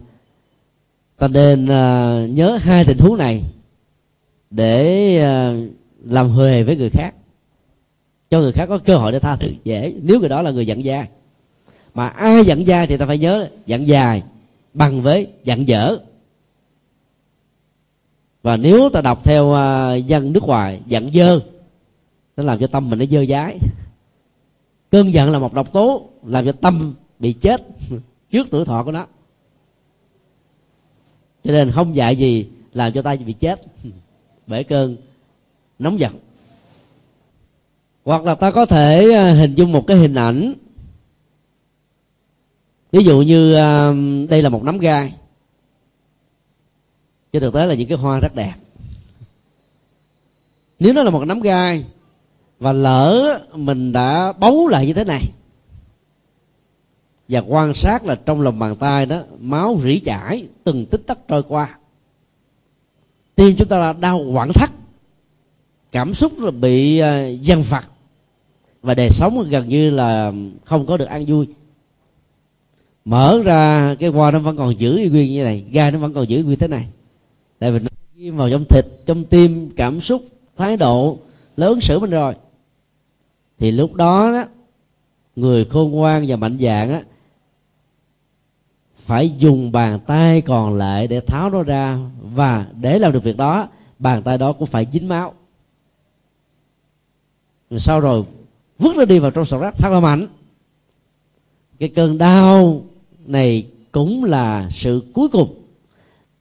ta 1.16 1.28
nên 1.28 1.68
à, 1.68 2.26
nhớ 2.30 2.59
hai 2.61 2.84
tình 2.84 2.99
huống 2.99 3.18
này 3.18 3.45
để 4.51 5.16
à, 5.18 5.55
làm 6.05 6.28
huề 6.28 6.62
với 6.62 6.76
người 6.76 6.91
khác. 6.91 7.14
Cho 8.30 8.41
người 8.41 8.53
khác 8.53 8.66
có 8.66 8.78
cơ 8.78 8.97
hội 8.97 9.12
để 9.12 9.18
tha 9.18 9.36
thứ 9.36 9.51
dễ. 9.64 9.95
Nếu 10.03 10.20
người 10.20 10.28
đó 10.28 10.43
là 10.43 10.51
người 10.51 10.66
giận 10.66 10.84
dai. 10.84 11.09
Mà 11.95 12.09
ai 12.09 12.45
giận 12.45 12.66
dai 12.66 12.86
thì 12.86 12.97
ta 12.97 13.07
phải 13.07 13.18
nhớ 13.18 13.49
giận 13.66 13.89
dài 13.89 14.22
bằng 14.74 15.03
với 15.03 15.26
giận 15.45 15.68
dở 15.68 15.99
và 18.49 18.57
nếu 18.57 18.88
ta 18.88 19.01
đọc 19.01 19.24
theo 19.24 19.44
uh, 19.46 20.07
dân 20.07 20.32
nước 20.32 20.42
ngoài 20.42 20.80
giận 20.86 21.11
dơ 21.14 21.40
nó 22.36 22.42
làm 22.42 22.59
cho 22.61 22.66
tâm 22.66 22.90
mình 22.90 22.99
nó 22.99 23.05
dơ 23.11 23.24
dái. 23.24 23.59
Cơn 24.90 25.14
giận 25.14 25.30
là 25.30 25.38
một 25.38 25.55
độc 25.55 25.72
tố 25.72 26.09
làm 26.26 26.46
cho 26.46 26.53
tâm 26.53 26.94
bị 27.18 27.32
chết 27.32 27.62
trước 28.30 28.46
tuổi 28.51 28.64
thọ 28.64 28.84
của 28.84 28.92
nó. 28.92 29.07
Cho 31.44 31.53
nên 31.53 31.70
không 31.70 31.96
dạy 31.96 32.16
gì 32.16 32.49
làm 32.72 32.92
cho 32.92 33.03
ta 33.03 33.16
bị 33.16 33.32
chết 33.32 33.62
bởi 34.46 34.64
cơn 34.64 34.96
nóng 35.78 36.01
giận. 36.01 36.12
Hoặc 38.05 38.24
là 38.24 38.34
ta 38.34 38.51
có 38.51 38.66
thể 38.66 39.12
à, 39.12 39.32
hình 39.32 39.55
dung 39.55 39.72
một 39.72 39.86
cái 39.86 39.96
hình 39.96 40.14
ảnh. 40.14 40.55
Ví 42.92 43.05
dụ 43.05 43.22
như 43.22 43.55
à, 43.55 43.92
đây 44.28 44.42
là 44.42 44.49
một 44.49 44.64
nắm 44.64 44.78
gai 44.78 45.12
chứ 47.39 47.47
thực 47.47 47.55
tế 47.55 47.66
là 47.66 47.74
những 47.74 47.89
cái 47.89 47.99
hoa 47.99 48.20
rất 48.20 48.34
đẹp. 48.34 48.55
Nếu 50.78 50.93
nó 50.93 51.03
là 51.03 51.11
một 51.11 51.24
nắm 51.24 51.41
gai 51.41 51.84
và 52.59 52.72
lỡ 52.72 53.41
mình 53.55 53.93
đã 53.93 54.32
bấu 54.32 54.68
lại 54.68 54.86
như 54.86 54.93
thế 54.93 55.05
này, 55.05 55.22
và 57.28 57.41
quan 57.41 57.74
sát 57.74 58.05
là 58.05 58.14
trong 58.26 58.41
lòng 58.41 58.59
bàn 58.59 58.76
tay 58.76 59.07
đó, 59.07 59.20
máu 59.41 59.80
rỉ 59.82 59.99
chảy 59.99 60.47
từng 60.64 60.86
tích 60.86 61.07
tắc 61.07 61.18
trôi 61.28 61.43
qua, 61.43 61.78
tim 63.34 63.57
chúng 63.57 63.68
ta 63.68 63.78
là 63.78 63.93
đau 63.93 64.24
quặn 64.32 64.53
thắt, 64.53 64.70
cảm 65.93 66.14
xúc 66.14 66.41
là 66.41 66.51
bị 66.51 66.99
à, 66.99 67.26
dằn 67.26 67.62
vặt, 67.62 67.89
và 68.82 68.95
đời 68.95 69.11
sống 69.11 69.49
gần 69.51 69.68
như 69.68 69.91
là 69.91 70.32
không 70.64 70.86
có 70.86 70.97
được 70.97 71.09
an 71.09 71.24
vui. 71.24 71.47
Mở 73.05 73.43
ra 73.45 73.95
cái 73.95 74.11
hoa 74.11 74.30
nó 74.30 74.39
vẫn 74.39 74.57
còn 74.57 74.78
giữ 74.78 75.09
nguyên 75.12 75.32
như 75.32 75.45
này, 75.45 75.64
gai 75.70 75.93
nó 75.93 75.99
vẫn 75.99 76.14
còn 76.14 76.28
giữ 76.28 76.45
nguyên 76.45 76.59
thế 76.59 76.68
này 76.68 76.86
tại 77.59 77.72
vì 77.72 77.78
nó 77.78 77.88
ghi 78.14 78.30
vào 78.30 78.50
trong 78.50 78.64
thịt, 78.64 78.86
trong 79.06 79.24
tim, 79.24 79.70
cảm 79.76 80.00
xúc, 80.00 80.22
thái 80.56 80.76
độ 80.76 81.18
lớn 81.56 81.80
xử 81.80 81.98
mình 81.98 82.11
rồi. 82.11 82.34
Thì 83.59 83.70
lúc 83.70 83.94
đó 83.94 84.32
đó, 84.32 84.44
người 85.36 85.64
khôn 85.64 85.90
ngoan 85.90 86.24
và 86.28 86.36
mạnh 86.36 86.59
dạng 86.61 86.90
á, 86.90 87.02
phải 89.06 89.30
dùng 89.38 89.72
bàn 89.72 90.00
tay 90.06 90.40
còn 90.40 90.74
lại 90.74 91.06
để 91.06 91.20
tháo 91.20 91.50
nó 91.50 91.62
ra 91.62 91.98
và 92.20 92.66
để 92.80 92.98
làm 92.98 93.12
được 93.12 93.24
việc 93.24 93.36
đó, 93.36 93.68
bàn 93.98 94.22
tay 94.22 94.38
đó 94.38 94.52
cũng 94.52 94.66
phải 94.66 94.86
dính 94.92 95.09
máu. 95.09 95.34
Rồi 97.70 97.80
sau 97.80 98.00
rồi 98.00 98.24
vứt 98.78 98.96
nó 98.96 99.04
đi 99.04 99.18
vào 99.18 99.30
trong 99.30 99.44
sọt 99.44 99.61
rác, 99.61 99.74
thật 99.78 99.92
là 99.92 100.00
mạnh. 100.00 100.26
Cái 101.78 101.88
cơn 101.88 102.18
đau 102.18 102.82
này 103.26 103.66
cũng 103.92 104.24
là 104.24 104.68
sự 104.70 105.02
cuối 105.14 105.28
cùng 105.28 105.54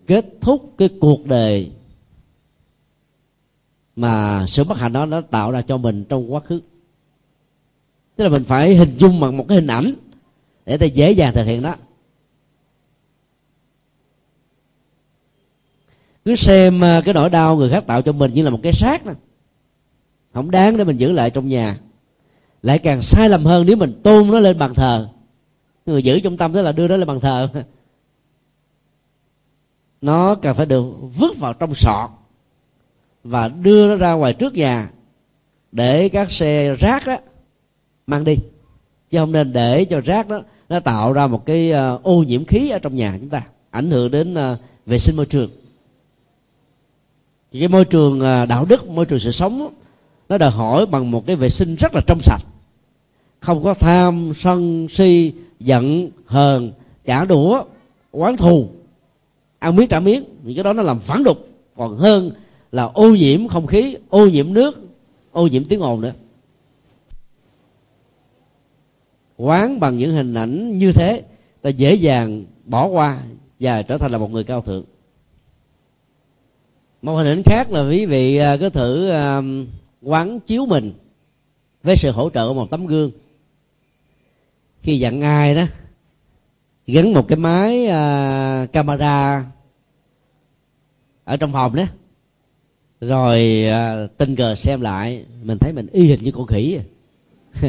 kết 0.07 0.25
thúc 0.41 0.73
cái 0.77 0.89
cuộc 1.01 1.25
đời 1.25 1.71
mà 3.95 4.45
sự 4.47 4.63
bất 4.63 4.77
hạnh 4.77 4.93
đó 4.93 5.05
nó 5.05 5.21
tạo 5.21 5.51
ra 5.51 5.61
cho 5.61 5.77
mình 5.77 6.05
trong 6.09 6.33
quá 6.33 6.39
khứ. 6.39 6.61
Tức 8.15 8.23
là 8.23 8.29
mình 8.29 8.43
phải 8.43 8.75
hình 8.75 8.95
dung 8.97 9.19
bằng 9.19 9.37
một 9.37 9.45
cái 9.47 9.55
hình 9.55 9.67
ảnh 9.67 9.93
để 10.65 10.77
ta 10.77 10.85
dễ 10.85 11.11
dàng 11.11 11.33
thực 11.33 11.43
hiện 11.43 11.61
đó. 11.61 11.75
Cứ 16.25 16.35
xem 16.35 16.83
à, 16.83 17.01
cái 17.05 17.13
nỗi 17.13 17.29
đau 17.29 17.55
người 17.55 17.69
khác 17.69 17.83
tạo 17.87 18.01
cho 18.01 18.11
mình 18.11 18.33
như 18.33 18.43
là 18.43 18.49
một 18.49 18.59
cái 18.63 18.73
xác 18.73 19.05
đó 19.05 19.13
không 20.33 20.51
đáng 20.51 20.77
để 20.77 20.83
mình 20.83 20.97
giữ 20.97 21.11
lại 21.11 21.29
trong 21.29 21.47
nhà. 21.47 21.77
Lại 22.61 22.79
càng 22.79 23.01
sai 23.01 23.29
lầm 23.29 23.45
hơn 23.45 23.65
nếu 23.65 23.75
mình 23.75 23.99
tôn 24.03 24.27
nó 24.27 24.39
lên 24.39 24.59
bàn 24.59 24.73
thờ. 24.73 25.09
Người 25.85 26.03
giữ 26.03 26.19
trong 26.19 26.37
tâm 26.37 26.53
tức 26.53 26.61
là 26.61 26.71
đưa 26.71 26.87
nó 26.87 26.97
lên 26.97 27.07
bàn 27.07 27.19
thờ. 27.19 27.49
nó 30.01 30.35
cần 30.35 30.55
phải 30.55 30.65
được 30.65 30.85
vứt 31.17 31.37
vào 31.37 31.53
trong 31.53 31.75
sọt 31.75 32.09
và 33.23 33.47
đưa 33.47 33.87
nó 33.87 33.95
ra 33.95 34.13
ngoài 34.13 34.33
trước 34.33 34.53
nhà 34.53 34.89
để 35.71 36.09
các 36.09 36.31
xe 36.31 36.75
rác 36.75 37.07
đó 37.07 37.17
mang 38.07 38.23
đi. 38.23 38.35
Chứ 39.11 39.17
không 39.17 39.31
nên 39.31 39.53
để 39.53 39.85
cho 39.85 40.01
rác 40.01 40.27
đó, 40.27 40.41
nó 40.69 40.79
tạo 40.79 41.13
ra 41.13 41.27
một 41.27 41.45
cái 41.45 41.71
ờ, 41.71 41.99
ô 42.03 42.23
nhiễm 42.23 42.45
khí 42.45 42.69
ở 42.69 42.79
trong 42.79 42.95
nhà 42.95 43.17
chúng 43.19 43.29
ta, 43.29 43.43
ảnh 43.69 43.91
hưởng 43.91 44.11
đến 44.11 44.33
ờ, 44.33 44.57
vệ 44.85 44.99
sinh 44.99 45.15
môi 45.15 45.25
trường. 45.25 45.49
Thì 47.51 47.59
cái 47.59 47.67
môi 47.67 47.85
trường 47.85 48.19
ờ, 48.19 48.45
đạo 48.45 48.65
đức, 48.69 48.87
môi 48.87 49.05
trường 49.05 49.19
sự 49.19 49.31
sống 49.31 49.73
nó 50.29 50.37
đòi 50.37 50.51
hỏi 50.51 50.85
bằng 50.85 51.11
một 51.11 51.25
cái 51.27 51.35
vệ 51.35 51.49
sinh 51.49 51.75
rất 51.75 51.93
là 51.93 52.01
trong 52.07 52.19
sạch. 52.21 52.41
Không 53.39 53.63
có 53.63 53.73
tham 53.73 54.33
sân 54.39 54.87
si, 54.89 55.33
giận, 55.59 56.09
hờn, 56.25 56.71
trả 57.05 57.25
đũa, 57.25 57.63
oán 58.11 58.37
thù 58.37 58.69
ăn 59.59 59.75
miếng 59.75 59.87
trả 59.87 59.99
miếng 59.99 60.23
thì 60.45 60.53
cái 60.53 60.63
đó 60.63 60.73
nó 60.73 60.83
làm 60.83 60.99
phản 60.99 61.23
đục. 61.23 61.47
Còn 61.75 61.97
hơn 61.97 62.31
là 62.71 62.83
ô 62.83 63.15
nhiễm 63.15 63.47
không 63.47 63.67
khí, 63.67 63.97
ô 64.09 64.27
nhiễm 64.27 64.53
nước, 64.53 64.81
ô 65.31 65.47
nhiễm 65.47 65.65
tiếng 65.65 65.79
ồn 65.79 66.01
nữa. 66.01 66.13
Quán 69.37 69.79
bằng 69.79 69.97
những 69.97 70.11
hình 70.11 70.33
ảnh 70.33 70.77
như 70.77 70.91
thế, 70.91 71.23
ta 71.61 71.69
dễ 71.69 71.93
dàng 71.93 72.45
bỏ 72.65 72.87
qua 72.87 73.19
và 73.59 73.81
trở 73.81 73.97
thành 73.97 74.11
là 74.11 74.17
một 74.17 74.31
người 74.31 74.43
cao 74.43 74.61
thượng. 74.61 74.83
Một 77.01 77.15
hình 77.15 77.27
ảnh 77.27 77.43
khác 77.45 77.71
là 77.71 77.89
quý 77.89 78.05
vị 78.05 78.37
à, 78.37 78.57
cứ 78.57 78.69
thử 78.69 79.09
à, 79.09 79.41
quán 80.01 80.39
chiếu 80.39 80.65
mình 80.65 80.93
với 81.83 81.97
sự 81.97 82.11
hỗ 82.11 82.29
trợ 82.29 82.47
của 82.47 82.53
một 82.53 82.69
tấm 82.69 82.87
gương. 82.87 83.11
Khi 84.81 84.99
dặn 84.99 85.21
ai 85.21 85.55
đó 85.55 85.63
gắn 86.87 87.13
một 87.13 87.27
cái 87.27 87.37
máy 87.37 87.85
uh, 87.85 88.71
camera 88.73 89.45
ở 91.23 91.37
trong 91.37 91.53
phòng 91.53 91.75
đó. 91.75 91.83
Rồi 93.01 93.65
uh, 93.69 94.17
tình 94.17 94.35
cờ 94.35 94.55
xem 94.55 94.81
lại 94.81 95.25
mình 95.43 95.57
thấy 95.57 95.73
mình 95.73 95.87
y 95.91 96.07
hình 96.07 96.23
như 96.23 96.31
con 96.31 96.47
khỉ. 96.47 96.79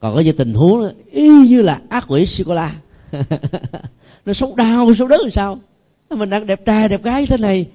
Còn 0.00 0.14
có 0.14 0.20
những 0.20 0.36
tình 0.36 0.54
huống 0.54 0.82
đó, 0.82 0.90
y 1.10 1.28
như 1.28 1.62
là 1.62 1.80
ác 1.88 2.04
quỷ 2.08 2.26
sô 2.26 2.44
cô 2.46 2.54
la. 2.54 2.74
Nó 4.26 4.32
sống 4.32 4.56
đau 4.56 4.94
sống 4.94 5.08
đớn 5.08 5.20
làm 5.20 5.30
sao? 5.30 5.58
Mình 6.10 6.30
đang 6.30 6.46
đẹp 6.46 6.64
trai 6.64 6.88
đẹp 6.88 7.02
gái 7.02 7.26
thế 7.26 7.36
này 7.36 7.66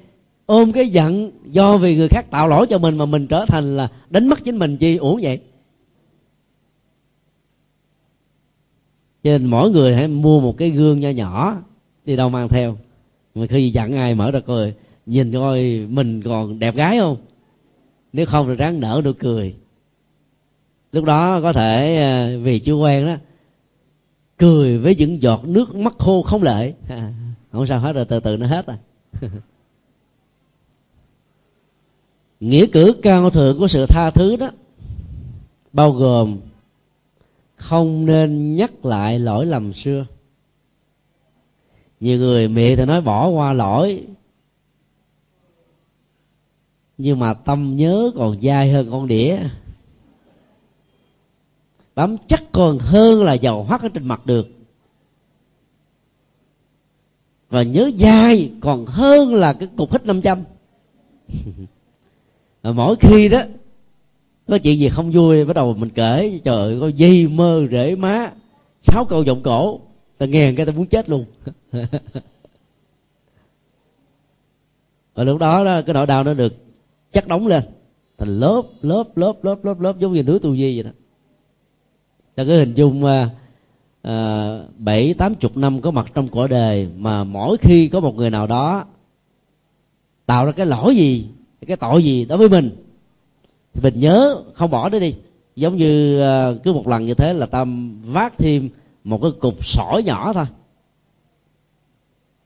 ôm 0.46 0.72
cái 0.72 0.90
giận 0.90 1.32
do 1.46 1.78
vì 1.78 1.96
người 1.96 2.08
khác 2.08 2.32
tạo 2.32 2.48
lỗi 2.48 2.68
cho 2.70 2.78
mình 2.78 2.98
mà 2.98 3.06
mình 3.06 3.28
trở 3.28 3.46
thành 3.46 3.78
là 3.78 3.88
đánh 4.10 4.28
mất 4.28 4.44
chính 4.44 4.58
mình 4.58 4.78
chi 4.78 4.98
uổng 4.98 5.20
vậy. 5.22 5.40
Cho 9.24 9.32
nên 9.32 9.46
mỗi 9.46 9.72
người 9.72 9.96
hãy 9.96 10.08
mua 10.08 10.40
một 10.42 10.58
cái 10.58 10.70
gương 10.70 11.00
nho 11.00 11.10
nhỏ 11.10 11.62
đi 12.06 12.16
đâu 12.16 12.30
mang 12.30 12.50
theo. 12.50 12.78
Mà 13.36 13.46
khi 13.48 13.70
dặn 13.70 13.94
ai 13.94 14.16
mở 14.16 14.32
ra 14.32 14.40
coi, 14.40 14.74
nhìn 15.06 15.34
coi 15.34 15.80
mình 15.90 16.22
còn 16.22 16.60
đẹp 16.60 16.76
gái 16.76 17.00
không? 17.00 17.18
Nếu 18.14 18.26
không 18.26 18.48
thì 18.48 18.56
ráng 18.56 18.80
nở 18.80 19.02
nụ 19.06 19.12
cười. 19.20 19.56
Lúc 20.92 21.06
đó 21.06 21.42
có 21.42 21.54
thể 21.54 21.98
à, 21.98 22.38
vì 22.44 22.60
chưa 22.60 22.76
quen 22.76 23.06
đó, 23.06 23.16
cười 24.38 24.78
với 24.78 24.96
những 24.96 25.22
giọt 25.22 25.46
nước 25.46 25.76
mắt 25.76 25.94
khô 25.98 26.22
không 26.22 26.44
lệ. 26.44 26.74
Không 27.52 27.68
sao 27.68 27.80
hết 27.80 27.94
rồi, 27.94 28.06
từ 28.06 28.20
từ 28.20 28.38
nó 28.38 28.48
hết 28.48 28.68
rồi. 28.68 28.78
Nghĩa 32.40 32.66
cử 32.66 32.96
cao 33.04 33.30
thượng 33.30 33.60
của 33.60 33.68
sự 33.68 33.86
tha 33.86 34.12
thứ 34.12 34.36
đó 34.36 34.52
bao 35.74 35.92
gồm 35.92 36.38
không 37.58 38.06
nên 38.06 38.56
nhắc 38.56 38.86
lại 38.86 39.20
lỗi 39.20 39.46
lầm 39.46 39.74
xưa. 39.74 40.06
Nhiều 42.00 42.18
người 42.18 42.48
miệng 42.48 42.78
thì 42.78 42.86
nói 42.86 43.02
bỏ 43.02 43.28
qua 43.28 43.54
lỗi. 43.54 44.06
Nhưng 46.98 47.20
mà 47.20 47.34
tâm 47.34 47.76
nhớ 47.76 48.12
còn 48.16 48.42
dai 48.42 48.72
hơn 48.72 48.92
con 48.92 49.08
đĩa. 49.08 49.38
Bám 51.96 52.18
chắc 52.28 52.44
còn 52.52 52.78
hơn 52.80 53.24
là 53.24 53.34
dầu 53.34 53.64
hoắt 53.64 53.82
ở 53.82 53.90
trên 53.90 54.08
mặt 54.08 54.26
được. 54.26 54.48
Và 57.50 57.64
nhớ 57.64 57.92
dai 57.98 58.52
còn 58.60 58.86
hơn 58.86 59.36
là 59.36 59.54
cái 59.54 59.70
cục 59.78 59.92
hít 59.92 60.06
500 60.06 60.22
trăm. 60.24 60.44
mỗi 62.76 62.96
khi 63.00 63.30
đó 63.30 63.42
có 64.48 64.58
chuyện 64.58 64.80
gì 64.80 64.90
không 64.90 65.12
vui 65.12 65.46
bắt 65.46 65.56
đầu 65.56 65.74
mình 65.74 65.90
kể. 65.90 66.40
Trời 66.44 66.56
ơi 66.56 66.78
có 66.82 66.88
dây 66.88 67.28
mơ 67.28 67.68
rễ 67.72 67.96
má. 67.96 68.32
Sáu 68.82 69.06
câu 69.06 69.24
giọng 69.24 69.44
cổ. 69.44 69.80
Ta 70.18 70.26
nghe 70.26 70.54
cái 70.54 70.66
ta 70.66 70.72
muốn 70.72 70.86
chết 70.86 71.10
luôn. 71.10 71.26
Và 75.16 75.24
lúc 75.24 75.40
đó, 75.40 75.64
đó 75.64 75.82
cái 75.82 75.94
nỗi 75.94 76.06
đau 76.06 76.24
nó 76.24 76.34
được 76.34 76.54
chắc 77.14 77.28
đóng 77.28 77.48
lên. 77.48 77.64
Thành 78.18 78.40
lớp 78.40 78.62
lớp 78.82 79.04
lớp 79.16 79.34
lớp 79.44 79.66
lớp 79.66 79.80
lớp 79.80 80.00
giống 80.00 80.14
như 80.14 80.24
núi 80.24 80.40
tu 80.40 80.56
di 80.56 80.76
vậy 80.76 80.84
đó. 80.84 80.92
Ta 82.36 82.44
cứ 82.44 82.58
hình 82.58 82.74
dung 82.74 83.06
à, 83.06 83.30
à, 84.02 84.60
bảy 84.78 85.14
tám 85.14 85.36
chục 85.36 85.58
năm 85.58 85.82
có 85.82 85.92
mặt 85.92 86.08
trong 86.14 86.28
cõi 86.28 86.48
đời 86.48 86.88
mà 86.98 87.24
mỗi 87.24 87.58
khi 87.58 87.88
có 87.88 88.00
một 88.00 88.16
người 88.16 88.30
nào 88.30 88.48
đó 88.48 88.86
tạo 90.26 90.46
ra 90.46 90.52
cái 90.52 90.66
lỗi 90.66 90.96
gì 90.96 91.28
cái 91.68 91.78
tội 91.78 92.04
gì 92.04 92.26
đối 92.26 92.38
với 92.38 92.50
mình 92.50 92.87
mình 93.84 94.00
nhớ, 94.00 94.44
không 94.54 94.72
bỏ 94.72 94.90
nó 94.90 95.00
đi. 95.00 95.16
Giống 95.56 95.78
như 95.78 96.20
ờ, 96.22 96.58
cứ 96.64 96.74
một 96.74 96.88
lần 96.88 97.06
như 97.06 97.14
thế 97.14 97.34
là 97.34 97.46
ta 97.46 97.66
vác 98.06 98.38
thêm 98.38 98.70
một 99.04 99.22
cái 99.22 99.32
cục 99.40 99.66
sỏi 99.66 100.04
nhỏ 100.04 100.34
thôi. 100.34 100.46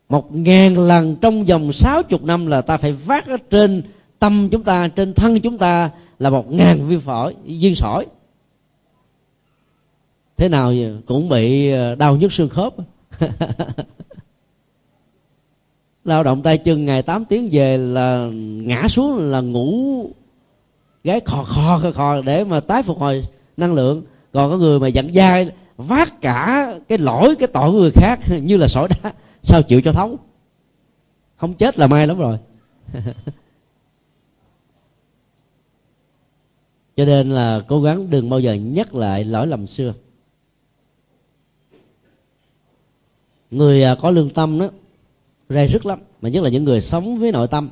Một 0.09 0.35
ngàn 0.35 0.77
lần 0.77 1.15
trong 1.15 1.45
vòng 1.45 1.73
sáu 1.73 2.03
chục 2.03 2.23
năm 2.23 2.47
là 2.47 2.61
ta 2.61 2.77
phải 2.77 2.93
vác 2.93 3.27
ở 3.27 3.37
trên 3.49 3.83
tâm 4.19 4.49
chúng 4.51 4.63
ta, 4.63 4.87
trên 4.87 5.13
thân 5.13 5.39
chúng 5.39 5.57
ta 5.57 5.89
là 6.19 6.29
một 6.29 6.53
ngàn 6.53 6.87
viên 6.87 6.99
phổi, 6.99 7.35
viên 7.45 7.75
sỏi. 7.75 8.05
Thế 10.37 10.49
nào 10.49 10.73
cũng 11.05 11.29
bị 11.29 11.71
ờ, 11.71 11.95
đau 11.95 12.15
nhức 12.15 12.33
xương 12.33 12.49
khớp. 12.49 12.73
Lao 16.05 16.23
động 16.23 16.41
tay 16.41 16.57
chân 16.57 16.85
ngày 16.85 17.03
8 17.03 17.25
tiếng 17.25 17.49
về 17.51 17.77
là 17.77 18.29
ngã 18.33 18.87
xuống 18.87 19.31
là 19.31 19.41
ngủ 19.41 20.05
gái 21.03 21.21
khò 21.25 21.43
khò 21.43 21.79
khò 21.79 21.91
khò 21.91 22.21
để 22.21 22.43
mà 22.43 22.59
tái 22.59 22.83
phục 22.83 22.99
hồi 22.99 23.23
năng 23.57 23.73
lượng. 23.73 24.03
Còn 24.33 24.51
có 24.51 24.57
người 24.57 24.79
mà 24.79 24.87
giận 24.87 25.13
dai, 25.13 25.51
vác 25.77 26.21
cả 26.21 26.67
cái 26.87 26.97
lỗi, 26.97 27.35
cái 27.39 27.47
tội 27.47 27.71
của 27.71 27.77
người 27.79 27.91
khác 27.91 28.19
như 28.41 28.57
là 28.57 28.67
sỏi 28.67 28.87
đá, 28.87 29.13
sao 29.43 29.63
chịu 29.63 29.81
cho 29.81 29.91
thấu? 29.91 30.19
Không 31.37 31.53
chết 31.53 31.79
là 31.79 31.87
may 31.87 32.07
lắm 32.07 32.17
rồi. 32.17 32.37
Cho 36.95 37.05
nên 37.05 37.29
là 37.29 37.61
cố 37.67 37.81
gắng 37.81 38.09
đừng 38.09 38.29
bao 38.29 38.39
giờ 38.39 38.53
nhắc 38.53 38.95
lại 38.95 39.23
lỗi 39.23 39.47
lầm 39.47 39.67
xưa. 39.67 39.93
Người 43.51 43.83
à, 43.83 43.95
có 43.95 44.11
lương 44.11 44.29
tâm 44.29 44.59
đó 44.59 44.69
rè 45.49 45.67
rứt 45.67 45.85
lắm, 45.85 45.99
mà 46.21 46.29
nhất 46.29 46.43
là 46.43 46.49
những 46.49 46.63
người 46.63 46.81
sống 46.81 47.19
với 47.19 47.31
nội 47.31 47.47
tâm 47.47 47.69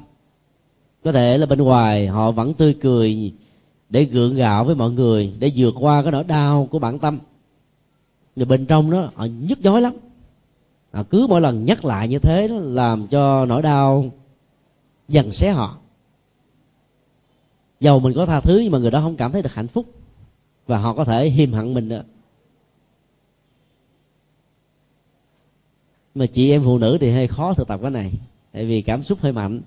có 1.03 1.11
thể 1.11 1.37
là 1.37 1.45
bên 1.45 1.59
ngoài 1.59 2.07
họ 2.07 2.31
vẫn 2.31 2.53
tươi 2.53 2.77
cười 2.81 3.33
để 3.89 4.03
gượng 4.03 4.35
gạo 4.35 4.65
với 4.65 4.75
mọi 4.75 4.91
người 4.91 5.33
để 5.39 5.51
vượt 5.55 5.73
qua 5.79 6.01
cái 6.01 6.11
nỗi 6.11 6.23
đau 6.23 6.67
của 6.71 6.79
bản 6.79 6.99
tâm. 6.99 7.19
Nhưng 8.35 8.47
bên 8.47 8.65
trong 8.65 8.91
đó 8.91 9.11
họ 9.15 9.25
nhức 9.25 9.61
nhói 9.61 9.81
lắm. 9.81 9.93
Họ 10.91 11.03
cứ 11.03 11.27
mỗi 11.29 11.41
lần 11.41 11.65
nhắc 11.65 11.85
lại 11.85 12.07
như 12.07 12.19
thế 12.19 12.47
đó, 12.47 12.55
làm 12.55 13.07
cho 13.07 13.45
nỗi 13.45 13.61
đau 13.61 14.05
dần 15.07 15.31
xé 15.31 15.51
họ. 15.51 15.77
Dầu 17.79 17.99
mình 17.99 18.13
có 18.15 18.25
tha 18.25 18.39
thứ 18.41 18.59
nhưng 18.63 18.71
mà 18.71 18.77
người 18.77 18.91
đó 18.91 19.01
không 19.01 19.15
cảm 19.15 19.31
thấy 19.31 19.41
được 19.41 19.53
hạnh 19.53 19.67
phúc. 19.67 19.85
Và 20.67 20.77
họ 20.77 20.93
có 20.93 21.03
thể 21.03 21.29
hiềm 21.29 21.53
hận 21.53 21.73
mình 21.73 21.89
nữa. 21.89 22.03
Mà 26.15 26.25
chị 26.25 26.51
em 26.51 26.63
phụ 26.63 26.77
nữ 26.77 26.97
thì 27.01 27.11
hơi 27.11 27.27
khó 27.27 27.53
thực 27.53 27.67
tập 27.67 27.79
cái 27.81 27.91
này 27.91 28.13
tại 28.51 28.65
vì 28.65 28.81
cảm 28.81 29.03
xúc 29.03 29.19
hơi 29.21 29.31
mạnh 29.31 29.61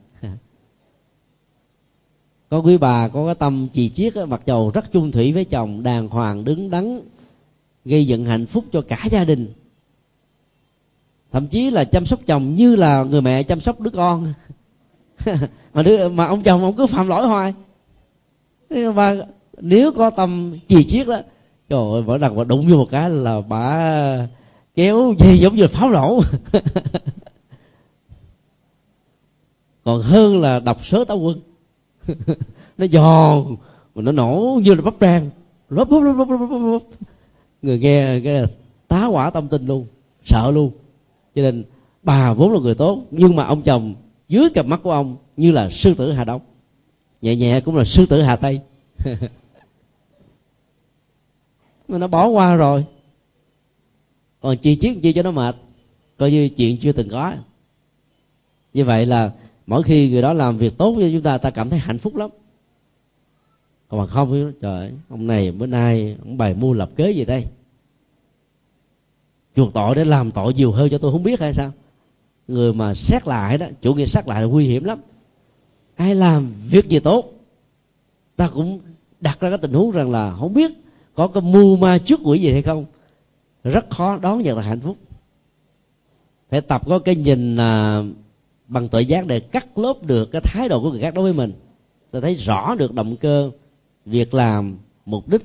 có 2.53 2.59
quý 2.59 2.77
bà 2.79 3.09
có 3.09 3.27
cái 3.27 3.35
tâm 3.35 3.69
trì 3.73 3.89
chiết 3.89 4.17
mặc 4.29 4.41
dầu 4.47 4.71
rất 4.75 4.93
chung 4.93 5.13
thủy 5.13 5.33
với 5.33 5.45
chồng, 5.45 5.83
đàng 5.83 6.09
hoàng, 6.09 6.45
đứng 6.45 6.71
đắn, 6.71 6.99
gây 7.85 8.07
dựng 8.07 8.27
hạnh 8.27 8.47
phúc 8.47 8.65
cho 8.73 8.81
cả 8.81 9.05
gia 9.11 9.25
đình. 9.25 9.53
Thậm 11.31 11.47
chí 11.47 11.71
là 11.71 11.85
chăm 11.85 12.07
sóc 12.07 12.21
chồng 12.27 12.55
như 12.55 12.77
là 12.77 13.03
người 13.03 13.23
mẹ 13.23 13.43
chăm 13.43 13.61
sóc 13.61 13.81
đứa 13.81 13.91
con. 13.91 14.33
Mà 15.75 15.83
đứa, 15.83 16.09
mà 16.09 16.27
ông 16.27 16.43
chồng 16.43 16.63
ông 16.63 16.77
cứ 16.77 16.87
phạm 16.87 17.09
lỗi 17.09 17.27
hoài. 17.27 17.55
Và 18.69 19.17
nếu 19.61 19.93
có 19.93 20.11
tâm 20.11 20.59
trì 20.69 20.85
chiết 20.85 21.07
đó 21.07 21.21
trời 21.69 21.93
ơi 21.93 22.03
mỗi 22.07 22.19
lần 22.19 22.37
mà 22.37 22.45
đụng 22.45 22.67
vô 22.69 22.77
một 22.77 22.89
cái 22.91 23.11
là 23.11 23.41
bà 23.41 24.29
kéo 24.75 25.15
dây 25.19 25.39
giống 25.39 25.57
như 25.57 25.67
pháo 25.67 25.91
nổ. 25.91 26.21
Còn 29.85 30.03
hơn 30.03 30.41
là 30.41 30.61
đọc 30.61 30.87
sớ 30.87 31.05
táo 31.05 31.19
quân. 31.19 31.41
nó 32.79 32.87
giòn, 32.87 33.57
mà 33.95 34.03
nó 34.03 34.13
nổ 34.13 34.61
như 34.65 34.75
là 34.75 34.83
bắp 34.83 34.95
rang. 35.01 35.31
Lốp 35.69 35.91
lốp 35.91 36.03
lốp 36.03 36.29
lốp 36.29 36.51
lốp 36.51 36.83
người 37.63 37.79
nghe 37.79 38.21
cái 38.21 38.45
tá 38.89 39.07
quả 39.07 39.31
tâm 39.31 39.49
tình 39.49 39.67
luôn, 39.67 39.87
sợ 40.25 40.51
luôn. 40.51 40.71
Cho 41.35 41.43
nên 41.43 41.65
bà 42.03 42.33
vốn 42.33 42.53
là 42.53 42.61
người 42.61 42.75
tốt, 42.75 43.03
nhưng 43.11 43.37
mà 43.37 43.45
ông 43.45 43.63
chồng 43.63 43.95
dưới 44.29 44.51
cặp 44.51 44.67
mắt 44.67 44.81
của 44.83 44.91
ông 44.91 45.17
như 45.37 45.51
là 45.51 45.71
sư 45.71 45.95
tử 45.95 46.13
hà 46.13 46.25
đông. 46.25 46.41
Nhẹ 47.23 47.37
nhẹ 47.37 47.61
cũng 47.61 47.77
là 47.77 47.85
sư 47.85 48.07
tử 48.07 48.23
hà 48.23 48.37
tây. 48.37 48.61
Mà 51.89 51.99
nó 51.99 52.07
bỏ 52.07 52.27
qua 52.27 52.57
rồi. 52.57 52.85
Còn 54.41 54.57
chi 54.57 54.77
chiết 54.77 54.97
chi 55.03 55.13
cho 55.13 55.23
nó 55.23 55.31
mệt? 55.31 55.57
Coi 56.19 56.31
như 56.31 56.49
chuyện 56.49 56.77
chưa 56.77 56.93
từng 56.93 57.09
có. 57.09 57.35
Như 58.75 58.85
vậy 58.85 59.07
là 59.07 59.33
mỗi 59.67 59.83
khi 59.83 60.11
người 60.11 60.23
đó 60.23 60.33
làm 60.33 60.59
việc 60.59 60.79
tốt 60.79 60.97
cho 61.01 61.09
chúng 61.13 61.23
ta 61.23 61.39
ta 61.39 61.51
cảm 61.51 61.71
thấy 61.71 61.79
hạnh 61.79 61.99
phúc 61.99 62.17
lắm. 62.17 62.31
Còn 63.89 64.01
mà 64.01 64.07
không, 64.07 64.53
trời 64.61 64.93
ông 65.09 65.27
này 65.27 65.53
bữa 65.53 65.67
nay, 65.67 66.17
ông 66.25 66.39
bày 66.39 66.55
mưu 66.55 66.73
lập 66.73 66.91
kế 66.97 67.11
gì 67.11 67.25
đây? 67.25 67.47
Chuộc 69.57 69.75
tội 69.75 69.95
để 69.95 70.05
làm 70.05 70.31
tội 70.31 70.55
nhiều 70.55 70.73
hơn 70.73 70.91
cho 70.91 70.99
tôi 70.99 71.13
không 71.13 71.23
biết 71.23 71.41
hay 71.41 71.55
sao? 71.55 71.73
Người 72.49 72.73
mà 72.73 72.95
xét 72.95 73.27
lại 73.27 73.59
đó, 73.59 73.67
chủ 73.83 73.95
nghĩa 73.95 74.07
xét 74.07 74.29
lại 74.29 74.43
là 74.43 74.47
nguy 74.47 74.67
hiểm 74.67 74.85
lắm. 74.85 74.99
Ai 75.97 76.15
làm 76.15 76.53
việc 76.69 76.89
gì 76.89 76.99
tốt, 76.99 77.33
ta 78.37 78.49
cũng 78.49 78.81
đặt 79.21 79.41
ra 79.41 79.49
cái 79.49 79.59
tình 79.59 79.73
huống 79.73 79.91
rằng 79.91 80.11
là 80.11 80.37
không 80.39 80.55
biết 80.55 80.71
có 81.15 81.29
cái 81.29 81.43
mưu 81.43 81.77
ma 81.77 81.99
trước 81.99 82.21
quỷ 82.25 82.39
gì 82.39 82.53
hay 82.53 82.63
không. 82.63 82.85
Rất 83.65 83.91
khó 83.91 84.19
đón 84.19 84.43
nhận 84.43 84.57
là 84.57 84.63
hạnh 84.63 84.81
phúc. 84.81 84.97
Phải 86.51 86.61
tập 86.61 86.83
có 86.87 86.99
cái 86.99 87.15
nhìn 87.15 87.57
là 87.57 88.05
bằng 88.73 88.89
tội 88.89 89.07
giác 89.07 89.27
để 89.27 89.41
cắt 89.41 89.79
lớp 89.79 90.03
được 90.03 90.31
cái 90.33 90.43
thái 90.45 90.69
độ 90.69 90.83
của 90.83 90.91
người 90.91 91.01
khác 91.01 91.15
đối 91.15 91.25
với 91.25 91.33
mình. 91.33 91.53
Ta 92.11 92.21
thấy 92.21 92.35
rõ 92.35 92.75
được 92.75 92.95
động 92.95 93.17
cơ 93.17 93.51
việc 94.07 94.35
làm 94.35 94.79
mục 95.07 95.29
đích 95.29 95.43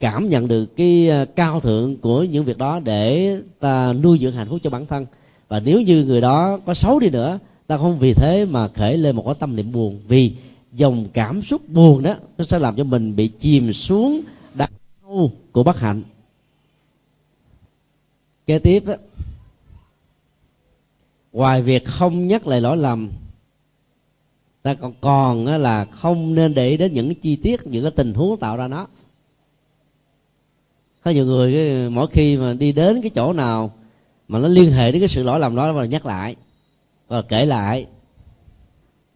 cảm 0.00 0.28
nhận 0.28 0.48
được 0.48 0.76
cái 0.76 1.08
ờ, 1.08 1.24
cao 1.24 1.60
thượng 1.60 1.96
của 1.96 2.24
những 2.24 2.44
việc 2.44 2.58
đó 2.58 2.80
để 2.80 3.36
ta 3.60 3.92
nuôi 3.92 4.18
dưỡng 4.18 4.32
hạnh 4.32 4.48
phúc 4.50 4.58
cho 4.62 4.70
bản 4.70 4.86
thân. 4.86 5.06
Và 5.48 5.60
nếu 5.60 5.80
như 5.80 6.04
người 6.04 6.20
đó 6.20 6.58
có 6.66 6.74
xấu 6.74 6.98
đi 7.00 7.10
nữa 7.10 7.38
ta 7.66 7.76
không 7.76 7.98
vì 7.98 8.14
thế 8.14 8.44
mà 8.44 8.68
khởi 8.68 8.98
lên 8.98 9.16
một 9.16 9.22
cái 9.26 9.34
tâm 9.38 9.56
niệm 9.56 9.72
buồn. 9.72 10.00
Vì 10.08 10.32
dòng 10.72 11.06
cảm 11.12 11.42
xúc 11.42 11.68
buồn 11.68 12.02
đó 12.02 12.14
nó 12.38 12.44
sẽ 12.44 12.58
làm 12.58 12.76
cho 12.76 12.84
mình 12.84 13.16
bị 13.16 13.28
chìm 13.28 13.72
xuống 13.72 14.20
đau 14.54 14.68
sâu 15.02 15.32
của 15.52 15.62
bất 15.62 15.78
hạnh. 15.78 16.02
Kế 18.46 18.58
tiếp 18.58 18.86
đó, 18.86 18.94
ngoài 21.36 21.62
việc 21.62 21.84
không 21.84 22.28
nhắc 22.28 22.46
lại 22.46 22.60
lỗi 22.60 22.76
lầm, 22.76 23.10
ta 24.62 24.74
còn 24.74 24.94
còn 25.00 25.46
là 25.46 25.84
không 25.84 26.34
nên 26.34 26.54
để 26.54 26.68
ý 26.68 26.76
đến 26.76 26.92
những 26.92 27.14
chi 27.14 27.36
tiết, 27.36 27.66
những 27.66 27.82
cái 27.84 27.90
tình 27.90 28.14
huống 28.14 28.38
tạo 28.38 28.56
ra 28.56 28.68
nó. 28.68 28.86
Có 31.04 31.10
nhiều 31.10 31.26
người 31.26 31.90
mỗi 31.90 32.06
khi 32.06 32.36
mà 32.36 32.52
đi 32.52 32.72
đến 32.72 33.02
cái 33.02 33.10
chỗ 33.14 33.32
nào 33.32 33.72
mà 34.28 34.38
nó 34.38 34.48
liên 34.48 34.70
hệ 34.70 34.92
đến 34.92 35.00
cái 35.00 35.08
sự 35.08 35.22
lỗi 35.22 35.40
lầm 35.40 35.56
đó 35.56 35.72
mà 35.72 35.86
nhắc 35.86 36.06
lại, 36.06 36.36
và 37.08 37.22
kể 37.22 37.46
lại, 37.46 37.86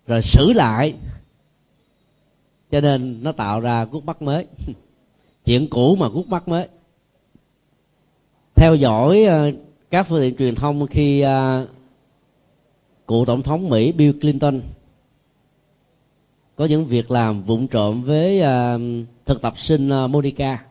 rồi 0.07 0.23
xử 0.23 0.53
lại. 0.53 0.95
Cho 2.71 2.81
nên 2.81 3.23
nó 3.23 3.33
tạo 3.33 3.61
ra 3.61 3.85
gút 3.85 4.05
mắt 4.05 4.23
mới. 4.23 4.47
Chuyện 5.45 5.67
cũ 5.71 5.97
mà 5.97 6.09
gút 6.09 6.27
mắt 6.27 6.49
mới. 6.49 6.69
Theo 8.55 8.75
dõi 8.75 9.25
ờ, 9.25 9.51
các 9.91 10.07
phương 10.09 10.21
tiện 10.21 10.37
truyền 10.37 10.55
thông 10.55 10.87
khi 10.87 11.21
ờ, 11.21 11.67
cựu 13.11 13.25
tổng 13.25 13.43
thống 13.43 13.69
mỹ 13.69 13.93
bill 13.93 14.21
clinton 14.21 14.61
có 16.57 16.65
những 16.65 16.87
việc 16.87 17.11
làm 17.11 17.43
vụng 17.43 17.69
trộm 17.69 18.03
với 18.03 18.41
uh, 18.41 18.81
thực 19.27 19.43
tập 19.43 19.59
sinh 19.59 20.05
uh, 20.05 20.11
monica. 20.11 20.65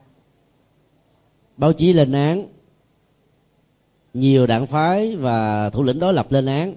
Báo 1.58 1.74
chí 1.74 1.94
lên 1.94 2.12
án. 2.12 2.48
Nhiều 4.14 4.48
đảng 4.48 4.68
phái 4.68 5.16
và 5.16 5.70
thủ 5.70 5.84
lĩnh 5.84 6.00
đối 6.00 6.14
lập 6.14 6.32
lên 6.32 6.46
án. 6.46 6.76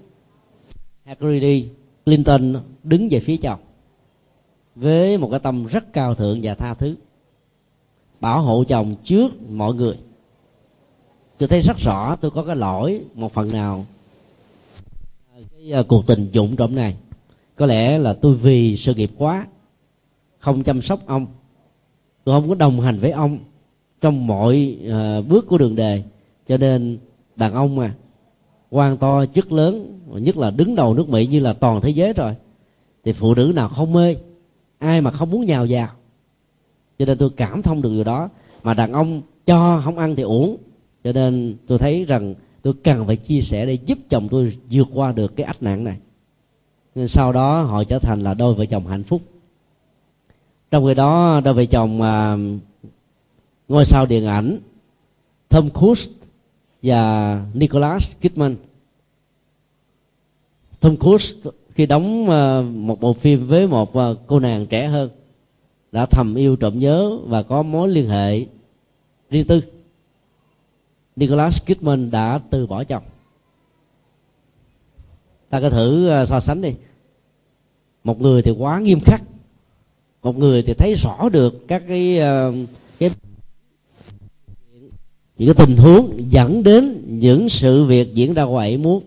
Hillary 1.05 1.69
Clinton 2.05 2.55
đứng 2.83 3.09
về 3.11 3.21
phía 3.21 3.37
chồng 3.37 3.61
với 4.75 5.19
một 5.19 5.29
cái 5.31 5.41
tâm 5.41 5.67
rất 5.67 5.93
cao 5.93 6.15
thượng 6.15 6.41
và 6.43 6.55
tha 6.55 6.75
thứ. 6.75 6.95
Bảo 8.21 8.41
hộ 8.41 8.65
chồng 8.65 8.95
trước 9.05 9.51
mọi 9.51 9.75
người. 9.75 9.97
Tôi 11.39 11.49
thấy 11.49 11.61
rất 11.61 11.77
rõ 11.79 12.17
tôi 12.17 12.31
có 12.31 12.45
cái 12.45 12.57
lỗi 12.57 13.05
một 13.15 13.33
phần 13.33 13.53
nào 13.53 13.85
cái 15.71 15.81
uh, 15.81 15.89
cuộc 15.89 16.07
tình 16.07 16.29
dụng 16.33 16.57
trộm 16.57 16.75
này. 16.75 16.95
Có 17.57 17.67
lẽ 17.67 17.99
là 17.99 18.13
tôi 18.13 18.35
vì 18.35 18.77
sự 18.77 18.95
nghiệp 18.95 19.11
quá 19.17 19.47
không 20.39 20.63
chăm 20.63 20.83
sóc 20.83 21.07
ông. 21.07 21.27
Tôi 22.25 22.41
không 22.41 22.49
có 22.49 22.55
đồng 22.55 22.81
hành 22.81 22.99
với 22.99 23.11
ông 23.11 23.39
trong 24.01 24.27
mọi 24.27 24.79
uh, 24.89 25.29
bước 25.29 25.47
của 25.47 25.59
đường 25.59 25.77
đề. 25.77 26.03
Cho 26.49 26.57
nên 26.57 26.99
đàn 27.37 27.53
ông 27.53 27.77
mà 27.77 27.95
quan 28.71 28.97
to 28.97 29.27
chức 29.27 29.53
lớn 29.53 29.99
nhất 30.07 30.37
là 30.37 30.51
đứng 30.51 30.75
đầu 30.75 30.95
nước 30.95 31.09
mỹ 31.09 31.27
như 31.27 31.41
là 31.41 31.53
toàn 31.53 31.81
thế 31.81 31.91
giới 31.91 32.13
rồi 32.13 32.35
thì 33.05 33.13
phụ 33.13 33.35
nữ 33.35 33.53
nào 33.55 33.69
không 33.69 33.93
mê 33.93 34.17
ai 34.79 35.01
mà 35.01 35.11
không 35.11 35.31
muốn 35.31 35.45
nhào 35.45 35.67
vào. 35.69 35.89
Cho 36.99 37.05
nên 37.07 37.19
tôi 37.19 37.31
cảm 37.31 37.63
thông 37.63 37.83
được 37.83 37.91
điều 37.91 38.05
đó. 38.05 38.29
Mà 38.63 38.75
đàn 38.75 38.93
ông 38.93 39.23
cho 39.47 39.81
không 39.85 39.99
ăn 39.99 40.17
thì 40.17 40.23
uống. 40.23 40.57
Cho 41.05 41.13
nên 41.13 41.57
tôi 41.67 41.79
thấy 41.79 42.05
rằng 42.05 42.35
tôi 42.63 42.75
cần 42.85 43.07
phải 43.07 43.17
chia 43.17 43.41
sẻ 43.41 43.67
để 43.67 43.73
giúp 43.73 43.99
chồng 44.11 44.29
tôi 44.31 44.59
vượt 44.71 44.89
qua 44.95 45.13
được 45.13 45.37
cái 45.37 45.47
ách 45.47 45.63
nạn 45.63 45.85
này. 45.85 45.97
Nên 46.95 47.09
sau 47.09 47.33
đó 47.33 47.63
họ 47.63 47.85
trở 47.85 47.99
thành 47.99 48.21
là 48.21 48.35
đôi 48.35 48.55
vợ 48.55 48.67
chồng 48.67 48.87
hạnh 48.87 49.03
phúc. 49.03 49.23
Trong 50.71 50.87
khi 50.87 50.95
đó 50.95 51.41
đôi 51.45 51.55
vợ 51.55 51.65
chồng 51.65 52.03
à, 52.03 52.37
ngôi 53.69 53.85
sao 53.85 54.07
điện 54.07 54.27
ảnh 54.27 54.59
Tom 55.49 55.71
Cruise 55.71 56.11
và 56.83 57.45
Nicholas 57.55 58.13
Kidman. 58.21 58.57
Tom 60.81 60.97
Cruise 60.97 61.51
khi 61.75 61.87
đóng 61.87 62.31
à, 62.31 62.63
một 62.63 63.01
bộ 63.01 63.13
phim 63.13 63.47
với 63.47 63.67
một 63.67 63.97
à, 63.97 64.07
cô 64.27 64.41
nàng 64.41 64.67
trẻ 64.67 64.89
hơn 64.89 65.11
đã 65.93 66.07
thầm 66.07 66.35
yêu 66.35 66.57
trộm 66.57 66.79
nhớ 66.79 67.19
và 67.27 67.43
có 67.43 67.63
mối 67.63 67.89
liên 67.89 68.09
hệ 68.09 68.47
riêng 69.31 69.47
tư. 69.47 69.61
Nicholas 71.17 71.65
Kidman 71.67 72.11
đã 72.11 72.41
từ 72.51 72.67
bỏ 72.67 72.85
chồng. 72.85 73.03
Ta 75.51 75.61
có 75.61 75.71
thử 75.71 76.09
ờ, 76.09 76.27
so 76.27 76.41
sánh 76.41 76.63
đi. 76.63 76.75
Một 78.05 78.21
người 78.21 78.43
thì 78.43 78.51
quá 78.51 78.79
nghiêm 78.79 79.01
khắc 79.01 79.23
một 80.23 80.39
người 80.39 80.63
thì 80.63 80.75
thấy 80.75 80.95
rõ 80.95 81.29
được 81.29 81.69
các 81.69 81.83
cái 81.89 82.19
ờ, 82.19 82.53
cái 82.99 83.11
những 85.39 85.55
cái 85.55 85.67
tình 85.67 85.77
huống 85.77 86.31
dẫn 86.31 86.63
đến 86.63 87.03
những 87.07 87.49
sự 87.49 87.85
việc 87.85 88.15
diễn 88.15 88.35
ra 88.35 88.43
ngoài 88.43 88.71
ý 88.71 88.77
muốn 88.77 89.03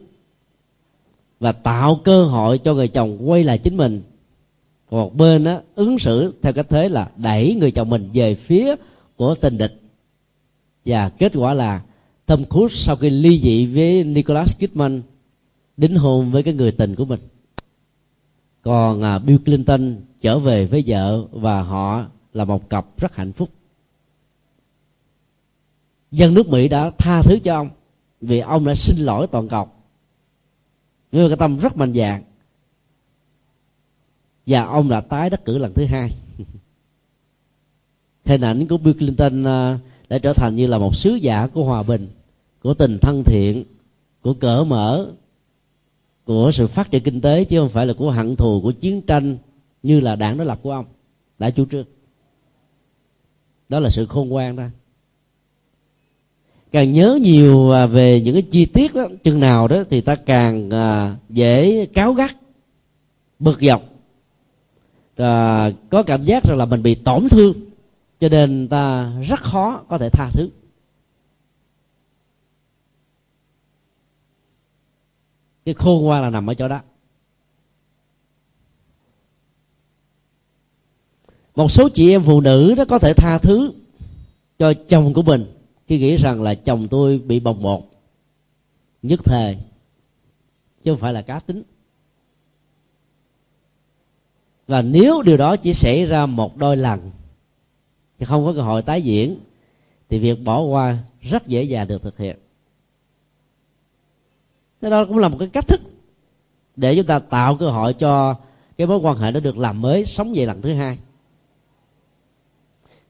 và 1.40 1.52
tạo 1.52 2.02
cơ 2.04 2.26
hội 2.26 2.58
cho 2.58 2.74
người 2.74 2.88
chồng 2.88 3.30
quay 3.30 3.44
lại 3.44 3.58
chính 3.58 3.78
mình. 3.78 4.02
Còn 4.90 5.00
một 5.00 5.16
bên 5.18 5.44
đó, 5.44 5.60
ứng 5.76 6.00
xử 6.00 6.34
theo 6.42 6.54
cách 6.54 6.66
thế 6.70 6.90
là 6.90 7.10
đẩy 7.18 7.56
người 7.56 7.72
chồng 7.72 7.90
mình 7.90 8.10
về 8.14 8.36
phía 8.36 8.76
của 9.16 9.36
tình 9.36 9.58
địch. 9.58 9.82
Và 10.86 11.10
kết 11.10 11.32
quả 11.36 11.54
là 11.54 11.82
Tom 12.26 12.44
Cruise 12.46 12.76
sau 12.76 12.96
khi 12.96 13.10
ly 13.10 13.40
dị 13.40 13.66
với 13.66 14.04
Nicholas 14.04 14.58
Kidman 14.60 15.02
đính 15.78 15.96
hôn 15.96 16.32
với 16.32 16.44
cái 16.44 16.54
người 16.54 16.72
tình 16.72 16.96
của 16.96 17.06
mình. 17.06 17.20
Còn 18.62 19.02
à, 19.02 19.20
Bill 19.20 19.44
Clinton 19.44 19.96
trở 20.22 20.40
về 20.40 20.66
với 20.66 20.84
vợ 20.88 21.28
và 21.32 21.62
họ 21.62 22.06
là 22.34 22.46
một 22.46 22.70
cặp 22.70 22.86
rất 23.00 23.16
hạnh 23.16 23.34
phúc. 23.34 23.50
Dân 26.12 26.34
nước 26.34 26.48
mỹ 26.48 26.68
đã 26.68 26.92
tha 26.98 27.22
thứ 27.22 27.40
cho 27.44 27.56
ông 27.56 27.70
vì 28.22 28.40
ông 28.40 28.66
đã 28.66 28.76
xin 28.76 28.98
lỗi 28.98 29.28
toàn 29.28 29.48
cầu 29.48 29.68
với 31.12 31.30
cái 31.30 31.38
tâm 31.38 31.60
rất 31.60 31.78
mạnh 31.78 31.94
dạn. 31.94 32.24
Và 34.46 34.64
ông 34.64 34.90
đã 34.90 35.02
tái 35.02 35.30
đắc 35.30 35.46
cử 35.46 35.58
lần 35.58 35.74
thứ 35.74 35.86
hai. 35.86 36.16
Hình 38.26 38.42
ảnh 38.42 38.68
của 38.68 38.78
Bill 38.78 38.98
Clinton 38.98 39.44
à, 39.44 39.80
để 40.10 40.20
trở 40.20 40.34
thành 40.34 40.56
như 40.56 40.68
là 40.68 40.78
một 40.78 40.96
sứ 40.96 41.16
giả 41.16 41.48
của 41.48 41.64
hòa 41.64 41.84
bình 41.84 42.08
của 42.64 42.74
tình 42.74 42.98
thân 43.02 43.24
thiện 43.24 43.64
của 44.22 44.34
cởi 44.34 44.66
mở 44.66 45.08
của 46.26 46.52
sự 46.54 46.68
phát 46.68 46.92
triển 46.92 47.04
kinh 47.04 47.22
tế 47.22 47.44
chứ 47.44 47.60
không 47.60 47.70
phải 47.70 47.86
là 47.86 47.94
của 47.94 48.12
hận 48.12 48.36
thù 48.36 48.62
của 48.62 48.72
chiến 48.72 49.02
tranh 49.02 49.38
như 49.84 50.00
là 50.00 50.16
đảng 50.16 50.38
đối 50.38 50.46
lập 50.46 50.60
của 50.62 50.72
ông 50.72 50.86
đã 51.40 51.50
chủ 51.50 51.66
trương. 51.72 51.86
Đó 53.70 53.80
là 53.80 53.90
sự 53.90 54.06
khôn 54.06 54.30
ngoan 54.30 54.56
đó 54.56 54.64
càng 56.76 56.94
nhớ 56.94 57.20
nhiều 57.22 57.72
à, 57.72 57.86
về 57.86 58.22
những 58.22 58.34
cái 58.34 58.42
chi 58.42 58.66
tiết 58.66 58.96
đó, 58.96 59.08
chừng 59.24 59.40
nào 59.40 59.68
đó 59.68 59.84
thì 59.90 60.02
ta 60.02 60.16
càng 60.16 60.70
à, 60.70 61.16
dễ 61.30 61.86
cáo 61.86 62.14
gắt 62.14 62.36
bực 63.40 63.62
dọc. 63.62 63.84
Và 65.16 65.72
có 65.90 66.04
cảm 66.04 66.24
giác 66.24 66.44
rằng 66.44 66.58
là 66.58 66.66
mình 66.66 66.84
bị 66.84 66.96
tổn 66.96 67.30
thương 67.30 67.54
cho 68.26 68.30
nên 68.30 68.68
ta 68.68 69.14
rất 69.22 69.40
khó 69.40 69.84
có 69.90 69.98
thể 69.98 70.10
tha 70.10 70.30
thứ. 70.34 70.50
Cái 75.66 75.74
khôn 75.74 76.04
ngoan 76.04 76.22
là 76.22 76.30
nằm 76.30 76.50
ở 76.50 76.54
chỗ 76.54 76.68
đó. 76.68 76.82
Một 81.56 81.72
số 81.72 81.90
chị 81.90 82.12
em 82.12 82.24
phụ 82.24 82.42
nữ 82.42 82.76
đó 82.76 82.86
có 82.90 83.00
thể 83.00 83.14
tha 83.14 83.38
thứ 83.38 83.74
cho 84.60 84.74
chồng 84.90 85.14
của 85.14 85.22
mình 85.22 85.46
khi 85.88 86.00
nghĩ 86.00 86.16
rằng 86.16 86.42
là 86.42 86.56
chồng 86.56 86.88
tôi 86.88 87.20
bị 87.20 87.40
bồng 87.40 87.62
bột 87.62 87.82
nhất 89.02 89.20
thời 89.24 89.58
chứ 90.84 90.92
không 90.92 91.00
phải 91.00 91.14
là 91.14 91.22
cá 91.22 91.40
tính. 91.40 91.64
Và 94.68 94.82
nếu 94.82 95.22
điều 95.22 95.38
đó 95.38 95.56
chỉ 95.56 95.74
xảy 95.74 96.06
ra 96.06 96.26
một 96.26 96.58
đôi 96.58 96.78
lần 96.78 97.12
thì 98.20 98.26
không 98.26 98.46
có 98.46 98.54
cơ 98.54 98.62
hội 98.62 98.82
tái 98.82 99.02
diễn, 99.02 99.40
thì 100.10 100.20
việc 100.20 100.44
bỏ 100.44 100.62
qua 100.62 100.98
rất 101.22 101.48
dễ 101.48 101.64
dàng 101.64 101.88
được 101.88 102.02
thực 102.02 102.18
hiện. 102.18 102.38
Thế 104.82 104.90
đó 104.90 105.06
cũng 105.06 105.18
là 105.18 105.28
một 105.28 105.38
cái 105.40 105.48
cách 105.48 105.68
thức 105.68 105.82
để 106.76 106.96
chúng 106.96 107.06
ta 107.06 107.20
tạo 107.20 107.56
cơ 107.56 107.70
hội 107.70 107.94
cho 107.94 108.36
cái 108.78 108.88
mối 108.88 108.98
quan 108.98 109.18
hệ 109.18 109.32
nó 109.32 109.40
được 109.40 109.58
làm 109.58 109.82
mới, 109.82 110.06
sống 110.06 110.36
dậy 110.36 110.46
lần 110.46 110.62
thứ 110.62 110.74
hai. 110.74 110.98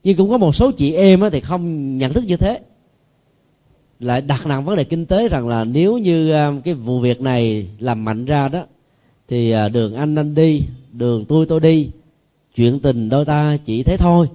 Nhưng 0.04 0.16
cũng 0.16 0.30
có 0.30 0.38
một 0.38 0.54
số 0.54 0.72
chị 0.72 0.92
em 0.92 1.20
thì 1.32 1.40
không 1.40 1.96
nhận 1.98 2.12
thức 2.12 2.24
như 2.26 2.36
thế. 2.36 2.60
Lại 4.00 4.20
đặt 4.20 4.46
nặng 4.46 4.64
vấn 4.64 4.76
đề 4.76 4.84
kinh 4.84 5.06
tế 5.06 5.28
rằng 5.28 5.48
là 5.48 5.64
nếu 5.64 5.98
như 5.98 6.32
à, 6.32 6.52
cái 6.64 6.74
vụ 6.74 7.00
việc 7.00 7.20
này 7.20 7.68
làm 7.78 8.04
mạnh 8.04 8.24
ra 8.24 8.48
đó, 8.48 8.64
thì 9.28 9.50
à, 9.50 9.68
đường 9.68 9.94
anh 9.94 10.14
anh 10.14 10.34
đi, 10.34 10.62
đường 10.92 11.24
tôi 11.24 11.46
tôi 11.46 11.60
đi, 11.60 11.90
chuyện 12.54 12.80
tình 12.80 13.08
đôi 13.08 13.24
ta 13.24 13.56
chỉ 13.64 13.82
thế 13.82 13.96
thôi 13.96 14.28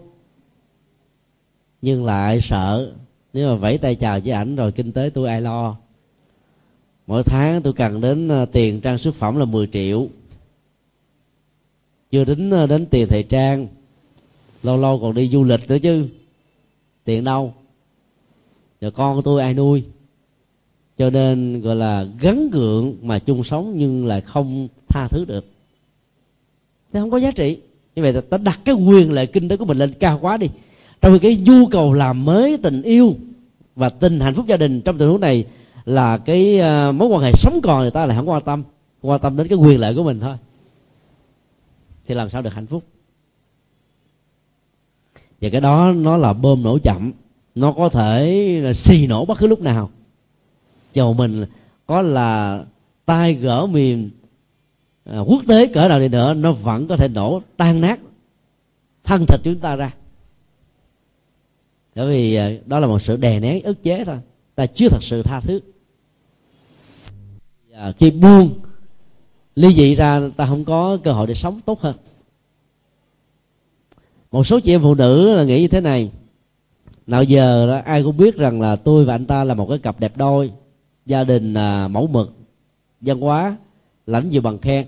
nhưng 1.81 2.05
lại 2.05 2.41
sợ, 2.41 2.93
nếu 3.33 3.49
mà 3.49 3.55
vẫy 3.55 3.77
tay 3.77 3.95
chào 3.95 4.19
với 4.19 4.31
ảnh 4.31 4.55
rồi 4.55 4.71
kinh 4.71 4.91
tế 4.91 5.09
tôi 5.13 5.29
ai 5.29 5.41
lo. 5.41 5.77
Mỗi 7.07 7.23
tháng 7.23 7.61
tôi 7.61 7.73
cần 7.73 8.01
đến 8.01 8.27
ờ, 8.27 8.45
tiền 8.45 8.81
trang 8.81 8.97
sức 8.97 9.15
phẩm 9.15 9.37
là 9.37 9.45
10 9.45 9.67
triệu. 9.67 10.07
Chưa 12.11 12.23
đến 12.25 12.49
ờ, 12.49 12.67
đến 12.67 12.85
tiền 12.85 13.07
thời 13.07 13.23
trang, 13.23 13.67
lâu 14.63 14.77
lâu 14.77 14.99
còn 14.99 15.13
đi 15.13 15.29
du 15.29 15.43
lịch 15.43 15.69
nữa 15.69 15.77
chứ. 15.79 16.07
Tiền 17.03 17.23
đâu? 17.23 17.53
Rồi 18.81 18.91
con 18.91 19.15
của 19.15 19.21
tôi 19.21 19.41
ai 19.41 19.53
nuôi. 19.53 19.83
Cho 20.97 21.09
nên, 21.09 21.61
gọi 21.61 21.75
là, 21.75 22.07
gắn 22.19 22.49
gượng 22.49 22.95
mà 23.01 23.19
chung 23.19 23.43
sống 23.43 23.73
nhưng 23.77 24.05
lại 24.05 24.21
không 24.21 24.67
tha 24.87 25.07
thứ 25.07 25.25
được. 25.25 25.45
Thế 26.93 26.99
không 26.99 27.11
có 27.11 27.17
giá 27.17 27.31
trị. 27.31 27.57
Như 27.95 28.01
vậy 28.01 28.21
ta 28.29 28.37
đặt 28.37 28.59
cái 28.65 28.75
quyền 28.75 29.11
lợi 29.11 29.27
kinh 29.27 29.49
tế 29.49 29.57
của 29.57 29.65
mình 29.65 29.77
lên 29.77 29.93
cao 29.99 30.19
quá 30.21 30.37
đi 30.37 30.47
trong 31.01 31.13
khi 31.13 31.19
cái 31.19 31.43
nhu 31.45 31.67
cầu 31.67 31.93
làm 31.93 32.25
mới 32.25 32.57
tình 32.57 32.81
yêu 32.81 33.15
và 33.75 33.89
tình 33.89 34.19
hạnh 34.19 34.35
phúc 34.35 34.45
gia 34.47 34.57
đình 34.57 34.81
trong 34.81 34.97
tình 34.97 35.09
huống 35.09 35.21
này 35.21 35.45
là 35.85 36.17
cái 36.17 36.59
ờ, 36.59 36.91
mối 36.91 37.07
quan 37.07 37.21
hệ 37.21 37.31
sống 37.33 37.59
còn 37.63 37.81
người 37.81 37.91
ta 37.91 38.05
lại 38.05 38.17
không 38.17 38.29
quan 38.29 38.43
tâm. 38.43 38.63
Quan 39.01 39.21
tâm 39.21 39.37
đến 39.37 39.47
cái 39.47 39.57
quyền 39.57 39.79
lợi 39.79 39.95
của 39.95 40.03
mình 40.03 40.19
thôi. 40.19 40.35
Thì 42.07 42.15
làm 42.15 42.29
sao 42.29 42.41
được 42.41 42.53
hạnh 42.53 42.67
phúc? 42.67 42.83
Và 45.41 45.49
cái 45.49 45.61
đó 45.61 45.91
nó 45.91 46.17
là 46.17 46.33
bơm 46.33 46.63
nổ 46.63 46.77
chậm. 46.77 47.11
Nó 47.55 47.71
có 47.71 47.89
thể 47.89 48.59
là 48.63 48.73
xì 48.73 49.07
nổ 49.07 49.25
bất 49.25 49.37
cứ 49.37 49.47
lúc 49.47 49.61
nào. 49.61 49.89
Dầu 50.93 51.13
mình 51.13 51.45
có 51.85 52.01
là 52.01 52.63
tai 53.05 53.33
gỡ 53.33 53.65
miền 53.65 54.09
à, 55.05 55.13
ờ, 55.13 55.23
quốc 55.27 55.43
tế 55.47 55.67
cỡ 55.67 55.87
nào 55.87 55.99
đi 55.99 56.07
nữa 56.07 56.33
nó 56.33 56.51
vẫn 56.51 56.87
có 56.87 56.95
thể 56.95 57.07
nổ 57.07 57.41
tan 57.57 57.81
nát 57.81 57.99
thân 59.03 59.25
thịt 59.25 59.39
chúng 59.43 59.59
ta 59.59 59.75
ra 59.75 59.91
bởi 61.95 62.07
vì 62.07 62.35
ờ, 62.35 62.51
đó 62.65 62.79
là 62.79 62.87
một 62.87 63.01
sự 63.01 63.17
đè 63.17 63.39
nén 63.39 63.63
ức 63.63 63.83
chế 63.83 64.05
thôi. 64.05 64.17
Ta 64.55 64.65
chưa 64.65 64.89
thật 64.89 65.03
sự 65.03 65.23
tha 65.23 65.39
thứ. 65.39 65.59
À, 67.73 67.91
khi 67.99 68.11
buông 68.11 68.59
ly 69.55 69.73
dị 69.73 69.95
ra 69.95 70.21
ta 70.37 70.45
không 70.45 70.65
có 70.65 70.97
cơ 71.03 71.11
hội 71.11 71.27
để 71.27 71.33
sống 71.33 71.59
tốt 71.65 71.81
hơn. 71.81 71.95
Một 74.31 74.47
số 74.47 74.59
chị 74.59 74.73
em 74.75 74.81
phụ 74.81 74.95
nữ 74.95 75.35
là 75.35 75.43
nghĩ 75.43 75.61
như 75.61 75.67
thế 75.67 75.81
này. 75.81 76.11
Nào 77.07 77.23
giờ 77.23 77.67
đó, 77.67 77.81
ai 77.85 78.03
cũng 78.03 78.17
biết 78.17 78.35
rằng 78.35 78.61
là 78.61 78.75
tôi 78.75 79.05
và 79.05 79.15
anh 79.15 79.25
ta 79.25 79.43
là 79.43 79.53
một 79.53 79.67
cái 79.69 79.77
cặp 79.77 79.99
đẹp 79.99 80.17
đôi 80.17 80.51
gia 81.05 81.23
đình 81.23 81.53
à, 81.53 81.87
mẫu 81.87 82.07
mực 82.07 82.33
văn 83.01 83.19
hóa 83.19 83.57
lãnh 84.07 84.29
nhiều 84.29 84.41
bằng 84.41 84.57
khen 84.57 84.85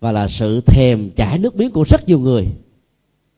và 0.00 0.12
là 0.12 0.28
sự 0.28 0.60
thèm 0.60 1.10
chảy 1.16 1.38
nước 1.38 1.56
miếng 1.56 1.70
của 1.70 1.84
rất 1.88 2.08
nhiều 2.08 2.18
người. 2.18 2.46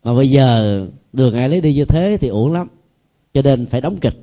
Mà 0.05 0.15
bây 0.15 0.31
giờ 0.31 0.87
đường 1.13 1.35
ai 1.35 1.49
lấy 1.49 1.61
đi 1.61 1.75
như 1.75 1.85
thế 1.85 2.19
thì 2.21 2.29
uổng 2.29 2.53
lắm 2.53 2.69
cho 3.35 3.43
nên 3.43 3.67
phải 3.67 3.81
đóng 3.81 4.01
kịch. 4.01 4.15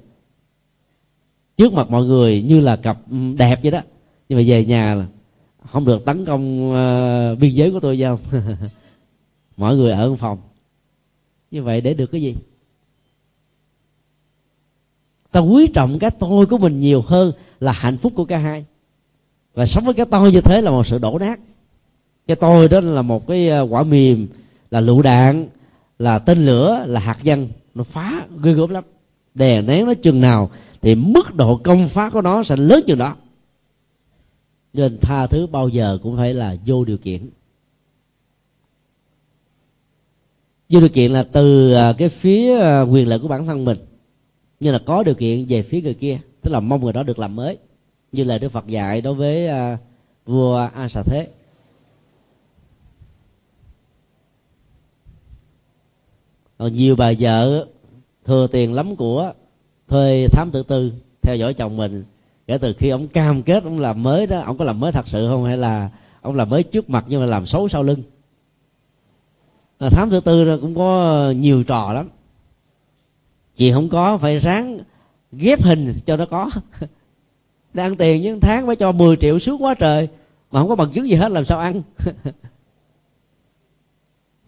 Trước 1.58 1.74
mặt 1.74 1.90
mọi 1.90 2.06
người 2.06 2.42
như 2.42 2.60
là 2.60 2.76
cặp 2.76 2.98
đẹp 3.38 3.60
vậy 3.62 3.72
đó. 3.72 3.82
Nhưng 4.30 4.40
mà 4.40 4.44
về 4.48 4.66
nhà 4.66 4.96
là 4.96 5.06
không 5.72 5.86
được 5.86 6.06
tấn 6.06 6.26
công 6.26 6.72
uh, 6.72 7.40
biên 7.40 7.54
giới 7.54 7.72
của 7.72 7.80
tôi 7.80 7.98
giao 7.98 8.20
mọi 9.58 9.76
người 9.76 9.92
ở 9.92 10.16
phòng. 10.16 10.38
Như 11.52 11.64
vậy 11.64 11.82
để 11.82 11.94
được 11.94 12.06
cái 12.06 12.22
gì? 12.22 12.36
Ta 15.32 15.40
quý 15.40 15.68
trọng 15.74 16.00
cái 16.00 16.12
tôi 16.12 16.46
của 16.46 16.58
mình 16.58 16.80
nhiều 16.80 17.02
hơn 17.02 17.32
là 17.60 17.72
hạnh 17.72 17.98
phúc 17.98 18.14
của 18.16 18.26
cả 18.26 18.38
hai. 18.38 18.66
Và 19.54 19.66
sống 19.66 19.86
với 19.86 19.94
cái 19.94 20.06
tôi 20.12 20.32
như 20.32 20.42
thế 20.42 20.62
là 20.62 20.72
một 20.72 20.88
sự 20.88 20.98
đổ 20.98 21.20
nát. 21.20 21.40
Cái 22.28 22.36
tôi 22.36 22.68
đó 22.68 22.80
là 22.80 23.02
một 23.02 23.28
cái 23.28 23.50
ờ, 23.50 23.62
quả 23.70 23.84
mềm 23.84 24.28
là 24.72 24.80
lựu 24.80 25.02
đạn 25.02 25.48
là 26.00 26.20
tên 26.20 26.46
lửa 26.46 26.84
là 26.88 27.00
hạt 27.00 27.18
nhân. 27.24 27.48
Nó 27.76 27.84
phá 27.84 28.26
ghê 28.44 28.54
gớm 28.54 28.70
lắm 28.70 28.84
đè 29.34 29.62
nén 29.62 29.86
nó 29.86 29.94
chừng 29.94 30.22
nào 30.22 30.52
thì 30.82 30.96
mức 30.96 31.36
độ 31.36 31.58
công 31.58 31.88
phá 31.88 32.10
của 32.10 32.22
nó 32.22 32.44
sẽ 32.44 32.56
lớn 32.58 32.84
chừng 32.88 32.98
đó. 32.98 33.16
Nên 34.74 34.98
tha 35.02 35.28
thứ 35.28 35.48
bao 35.48 35.70
giờ 35.70 35.98
cũng 36.04 36.18
phải 36.18 36.34
là 36.34 36.56
vô 36.66 36.86
điều 36.86 36.98
kiện. 36.98 37.30
Vô 40.70 40.80
điều 40.80 40.90
kiện 40.90 41.12
là 41.12 41.24
từ 41.24 41.74
à, 41.74 41.94
cái 41.98 42.10
phía 42.10 42.60
à, 42.60 42.82
quyền 42.82 43.08
lợi 43.08 43.20
của 43.20 43.28
bản 43.28 43.46
thân 43.46 43.66
mình. 43.66 43.78
Như 44.60 44.72
là 44.72 44.80
có 44.86 45.04
điều 45.04 45.16
kiện 45.16 45.46
về 45.46 45.62
phía 45.62 45.82
người 45.82 45.94
kia 45.94 46.20
tức 46.42 46.52
là 46.52 46.60
mong 46.60 46.84
người 46.84 46.94
đó 46.94 47.04
được 47.04 47.20
làm 47.20 47.36
mới. 47.36 47.58
Như 48.12 48.24
là 48.24 48.38
đức 48.38 48.50
phật 48.50 48.68
dạy 48.68 49.02
đối 49.02 49.14
với 49.14 49.48
uh, 49.48 49.80
vua 50.26 50.70
a 50.74 50.90
xà 50.90 51.04
thế. 51.04 51.28
Còn 56.58 56.74
nhiều 56.74 56.96
bà 56.96 57.14
vợ 57.20 57.68
thừa 58.26 58.48
tiền 58.48 58.74
lắm 58.74 58.96
của 58.96 59.34
thuê 59.88 60.28
thám 60.28 60.52
tử 60.52 60.64
tư 60.64 60.94
theo 61.22 61.36
dõi 61.36 61.54
chồng 61.54 61.78
mình. 61.78 62.04
Kể 62.48 62.58
từ 62.58 62.74
khi 62.74 62.90
ông 62.90 63.08
cam 63.08 63.44
kết 63.44 63.64
ông 63.64 63.80
làm 63.80 64.04
mới 64.04 64.28
đó 64.28 64.40
ông 64.40 64.58
có 64.58 64.66
làm 64.66 64.80
mới 64.80 64.92
thật 64.92 65.08
sự 65.08 65.30
không? 65.30 65.44
Hay 65.44 65.58
là 65.58 65.90
ông 66.22 66.36
làm 66.36 66.50
mới 66.50 66.64
trước 66.64 66.90
mặt 66.90 67.06
nhưng 67.08 67.22
mà 67.22 67.26
làm 67.26 67.46
xấu 67.46 67.68
sau 67.68 67.84
lưng? 67.84 68.04
À, 69.78 69.90
thám 69.90 70.10
tử 70.10 70.20
tư 70.20 70.60
cũng 70.62 70.76
có 70.76 71.32
nhiều 71.38 71.64
trò 71.64 71.94
lắm. 71.94 72.10
Chị 73.58 73.72
không 73.72 73.90
có 73.90 74.18
phải 74.18 74.40
ráng 74.40 74.80
ghép 75.32 75.64
hình 75.64 75.94
cho 76.06 76.18
nó 76.18 76.26
có. 76.26 76.50
Đang 77.74 77.96
tiền 77.96 78.22
những 78.22 78.40
tháng 78.40 78.68
phải 78.68 78.76
cho 78.76 78.92
10 78.92 79.16
triệu 79.16 79.40
xuống 79.40 79.64
quá 79.64 79.74
trời 79.74 80.08
mà 80.52 80.60
không 80.60 80.70
có 80.70 80.76
bằng 80.76 80.92
chứng 80.92 81.08
gì 81.08 81.16
hết 81.16 81.32
làm 81.32 81.46
sao 81.46 81.60
ăn? 81.60 81.82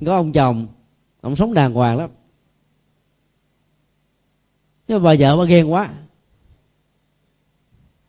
Có 0.05 0.15
ông 0.15 0.31
chồng 0.31 0.67
ông 1.21 1.35
sống 1.35 1.53
đàng 1.53 1.73
hoàng 1.73 1.97
lắm 1.97 2.09
nhưng 4.87 5.03
bà 5.03 5.15
vợ 5.19 5.37
bà 5.37 5.43
ghen 5.43 5.71
quá. 5.71 5.89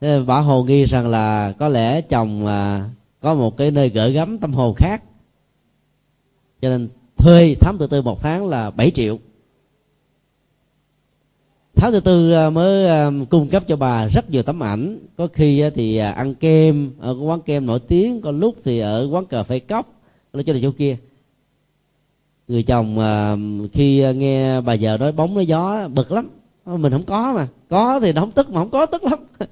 Thế 0.00 0.22
bà 0.26 0.40
hồ 0.40 0.64
nghi 0.64 0.84
rằng 0.84 1.08
là 1.08 1.52
có 1.58 1.68
lẽ 1.68 2.00
chồng 2.00 2.46
à, 2.46 2.90
có 3.20 3.34
một 3.34 3.56
cái 3.56 3.70
nơi 3.70 3.88
gửi 3.88 4.12
gắm 4.12 4.38
tâm 4.38 4.52
hồn 4.52 4.74
khác. 4.74 5.02
Cho 6.62 6.68
nên 6.68 6.88
thuê 7.16 7.56
thám 7.60 7.76
từ 7.78 7.86
tư 7.86 8.02
một 8.02 8.22
tháng 8.22 8.46
là 8.46 8.70
7 8.70 8.90
triệu. 8.90 9.18
Thám 11.74 11.92
từ 11.92 12.00
tư 12.00 12.32
à, 12.32 12.50
mới 12.50 12.86
à, 12.86 13.10
cung 13.30 13.48
cấp 13.48 13.64
cho 13.68 13.76
bà 13.76 14.06
rất 14.06 14.30
nhiều 14.30 14.42
tấm 14.42 14.62
ảnh. 14.62 14.98
Có 15.16 15.28
khi 15.32 15.70
thì 15.74 15.96
à, 15.96 16.10
ăn 16.10 16.34
kem 16.34 16.90
ở 17.00 17.16
quán 17.22 17.40
kem 17.40 17.66
nổi 17.66 17.80
tiếng 17.80 18.20
có 18.20 18.30
lúc 18.30 18.54
thì 18.64 18.78
ở 18.78 19.08
quán 19.10 19.26
cà 19.26 19.42
phê 19.42 19.58
cốc 19.58 20.02
ở 20.32 20.42
cho 20.42 20.52
này 20.52 20.62
chỗ 20.62 20.70
kia. 20.78 20.96
Người 22.48 22.62
chồng 22.62 22.98
khi 23.72 24.14
nghe 24.14 24.60
bà 24.60 24.76
vợ 24.80 24.98
nói 24.98 25.12
bóng 25.12 25.34
nói 25.34 25.46
gió 25.46 25.88
bực 25.88 26.12
lắm. 26.12 26.30
Ờ, 26.64 26.76
mình 26.76 26.92
không 26.92 27.04
có 27.06 27.32
mà. 27.32 27.48
Có 27.68 28.00
thì 28.00 28.12
nó 28.12 28.20
không 28.20 28.30
tức, 28.30 28.50
mà 28.50 28.60
không 28.60 28.70
có 28.70 28.86
tức 28.86 29.04
lắm. 29.04 29.18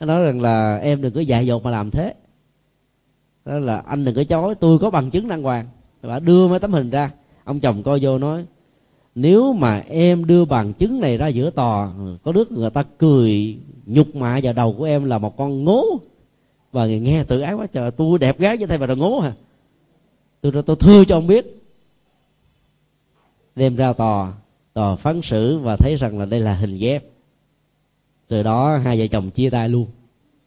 Nó 0.00 0.06
nói 0.06 0.24
rằng 0.24 0.40
là 0.40 0.76
em 0.76 1.02
đừng 1.02 1.12
có 1.12 1.20
dại 1.20 1.46
dột 1.46 1.64
mà 1.64 1.70
làm 1.70 1.90
thế. 1.90 2.14
Đó 3.44 3.58
là 3.58 3.78
anh 3.78 4.04
đừng 4.04 4.14
có 4.14 4.24
chối, 4.24 4.54
tôi 4.54 4.78
có 4.78 4.90
bằng 4.90 5.10
chứng 5.10 5.28
đàng 5.28 5.42
hoàng. 5.42 5.66
Bà 6.02 6.18
đưa 6.18 6.48
mấy 6.48 6.58
tấm 6.58 6.72
hình 6.72 6.90
ra. 6.90 7.10
Ông 7.44 7.60
chồng 7.60 7.82
coi 7.82 7.98
vô 8.02 8.18
nói, 8.18 8.44
nếu 9.14 9.52
mà 9.52 9.82
em 9.88 10.24
đưa 10.24 10.44
bằng 10.44 10.72
chứng 10.72 11.00
này 11.00 11.16
ra 11.16 11.28
giữa 11.28 11.50
tòa 11.50 11.92
ừ, 11.98 12.16
có 12.22 12.32
đứa 12.32 12.44
người 12.50 12.70
ta 12.70 12.82
cười, 12.98 13.58
nhục 13.86 14.16
mạ 14.16 14.40
vào 14.42 14.52
đầu 14.52 14.74
của 14.78 14.84
em 14.84 15.04
là 15.04 15.18
một 15.18 15.36
con 15.36 15.64
ngố. 15.64 15.84
Và 16.72 16.86
người 16.86 17.00
nghe 17.00 17.24
tự 17.24 17.40
ái 17.40 17.54
quá, 17.54 17.66
trời, 17.66 17.90
tôi 17.90 18.18
đẹp 18.18 18.38
gái 18.38 18.56
với 18.56 18.66
thầy 18.66 18.78
mà 18.78 18.86
là 18.86 18.94
ngố 18.94 19.20
hả? 19.20 19.32
Tôi 20.40 20.62
tôi 20.66 20.76
thưa 20.76 21.04
cho 21.04 21.16
ông 21.16 21.26
biết. 21.26 21.62
Đem 23.56 23.76
ra 23.76 23.92
tòa 23.92 24.32
tòa 24.72 24.96
phán 24.96 25.22
xử 25.22 25.58
và 25.58 25.76
thấy 25.76 25.96
rằng 25.96 26.18
là 26.18 26.24
đây 26.24 26.40
là 26.40 26.54
hình 26.54 26.78
ghép. 26.78 27.04
Từ 28.28 28.42
đó 28.42 28.76
hai 28.76 28.98
vợ 28.98 29.06
chồng 29.06 29.30
chia 29.30 29.50
tay 29.50 29.68
luôn. 29.68 29.86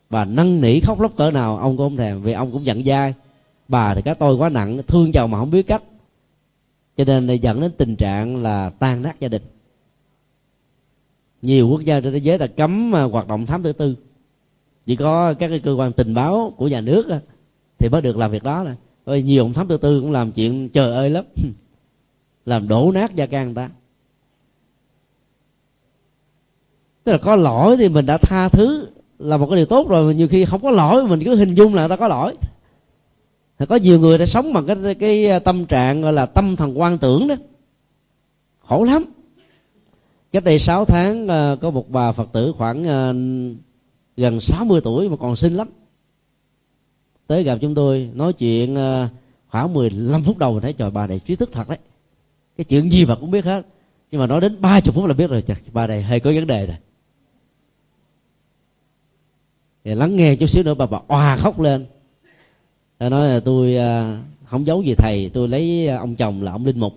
Bà 0.10 0.26
năn 0.26 0.62
nỉ 0.62 0.80
khóc 0.80 1.00
lóc 1.00 1.16
cỡ 1.18 1.32
nào, 1.32 1.58
ông 1.58 1.78
cũng 1.78 1.90
không 1.90 1.98
thèm, 1.98 2.22
vì 2.22 2.34
ông 2.34 2.52
cũng 2.52 2.66
giận 2.66 2.86
dai. 2.86 3.14
Bà 3.68 3.96
thì 3.96 4.02
cái 4.02 4.16
tôi 4.16 4.36
quá 4.36 4.50
nặng, 4.50 4.82
thương 4.88 5.12
chồng 5.12 5.32
mà 5.32 5.40
không 5.40 5.52
biết 5.52 5.68
cách. 5.68 5.84
Cho 6.98 7.04
nên 7.06 7.28
dẫn 7.28 7.62
đến 7.62 7.72
tình 7.78 7.96
trạng 7.96 8.44
là 8.44 8.70
tan 8.70 9.02
nát 9.02 9.20
gia 9.20 9.28
đình. 9.28 9.42
Nhiều 11.42 11.70
quốc 11.70 11.82
gia 11.82 12.00
trên 12.00 12.14
thế 12.14 12.20
giới 12.20 12.40
là 12.40 12.48
cấm 12.48 12.96
à, 12.96 13.04
hoạt 13.04 13.28
động 13.28 13.46
thám 13.46 13.64
tử 13.64 13.74
tư. 13.74 13.96
Chỉ 14.86 14.96
có 14.96 15.34
các 15.34 15.48
cái 15.48 15.60
cơ 15.60 15.74
quan 15.74 15.92
tình 15.92 16.14
báo 16.14 16.54
của 16.58 16.68
nhà 16.68 16.82
nước 16.82 17.10
à, 17.10 17.20
thì 17.78 17.90
mới 17.90 18.02
được 18.02 18.18
làm 18.18 18.32
việc 18.32 18.44
đó 18.44 18.64
này 18.64 18.76
nhiều 19.06 19.44
ông 19.44 19.54
thám 19.54 19.68
tử 19.68 19.78
tư 19.78 20.02
cũng 20.02 20.12
làm 20.12 20.32
chuyện 20.32 20.70
trời 20.70 20.92
ơi 20.92 21.10
lắm. 21.10 21.26
Làm 22.46 22.68
đổ 22.68 22.92
nát 22.92 23.16
gia 23.16 23.26
can 23.26 23.46
người 23.46 23.56
ta. 23.56 23.70
Tức 27.06 27.12
là 27.12 27.18
có 27.18 27.36
lỗi 27.36 27.78
thì 27.78 27.90
mình 27.90 28.06
đã 28.06 28.18
tha 28.18 28.50
thứ 28.50 28.88
là 29.20 29.38
một 29.38 29.48
cái 29.48 29.56
điều 29.56 29.66
tốt 29.66 29.90
rồi 29.90 30.16
nhiều 30.16 30.28
khi 30.28 30.46
không 30.46 30.62
có 30.62 30.72
lỗi, 30.72 31.08
mình 31.08 31.24
cứ 31.26 31.36
hình 31.36 31.54
dung 31.54 31.74
là 31.74 31.82
người 31.82 31.90
ta 31.90 31.96
có 31.96 32.08
lỗi. 32.08 32.36
Có 33.70 33.76
nhiều 33.76 34.00
người 34.00 34.18
đã 34.18 34.26
sống 34.26 34.54
bằng 34.54 34.66
cái 34.66 34.96
cái 34.96 35.30
à, 35.30 35.40
tâm 35.40 35.66
trạng 35.66 36.02
gọi 36.02 36.14
là 36.14 36.26
tâm 36.26 36.56
thần 36.56 36.80
quan 36.80 36.98
tưởng 36.98 37.28
đó. 37.28 37.36
Khổ 38.60 38.84
lắm. 38.84 39.06
Cách 40.32 40.44
đây 40.44 40.60
6 40.60 40.86
tháng 40.86 41.28
à, 41.28 41.56
có 41.62 41.72
một 41.72 41.90
bà 41.90 42.12
phật 42.12 42.30
tử 42.34 42.54
khoảng 42.58 42.88
à, 42.88 43.14
gần 44.18 44.40
60 44.40 44.82
tuổi 44.84 45.10
mà 45.10 45.16
còn 45.18 45.36
xinh 45.36 45.56
lắm. 45.56 45.70
Tới 47.28 47.44
gặp 47.44 47.58
chúng 47.62 47.76
tôi, 47.76 48.10
nói 48.14 48.34
chuyện 48.34 48.76
khoảng 49.48 49.74
15 49.74 50.24
phút 50.24 50.38
đầu 50.38 50.54
mình 50.54 50.62
thấy, 50.62 50.74
trời, 50.74 50.92
bà 50.92 51.08
này 51.08 51.20
trí 51.20 51.36
thức 51.36 51.50
thật 51.54 51.70
đấy. 51.70 51.78
Cái 52.58 52.66
chuyện 52.66 52.92
gì 52.92 53.06
bà 53.06 53.16
cũng 53.16 53.32
biết 53.32 53.46
hết. 53.46 53.66
Nhưng 54.12 54.22
mà 54.22 54.28
nói 54.28 54.42
đến 54.42 54.62
ba 54.62 54.80
chục 54.80 54.96
phút 54.96 55.06
là 55.06 55.14
biết 55.14 55.30
rồi, 55.30 55.42
trời, 55.42 55.58
bà 55.74 55.88
này 55.88 56.04
hơi 56.04 56.20
có 56.20 56.32
vấn 56.36 56.48
đề 56.48 56.66
rồi 56.66 56.78
thì 59.86 59.96
lắng 59.96 60.16
nghe 60.16 60.36
chút 60.36 60.48
xíu 60.48 60.64
nữa, 60.64 60.74
bà 60.74 60.86
bà 60.86 61.00
oà 61.08 61.38
khóc 61.38 61.60
lên. 61.60 61.86
Ta 62.98 63.10
nói 63.10 63.30
là 63.30 63.40
tôi 63.40 63.78
à, 63.78 64.22
không 64.46 64.66
giấu 64.66 64.82
gì 64.82 64.96
thầy, 64.96 65.32
tôi 65.34 65.48
lấy 65.48 65.88
à, 65.88 65.98
ông 65.98 66.16
chồng 66.16 66.44
là 66.44 66.52
ông 66.52 66.66
linh 66.66 66.80
mục. 66.80 66.94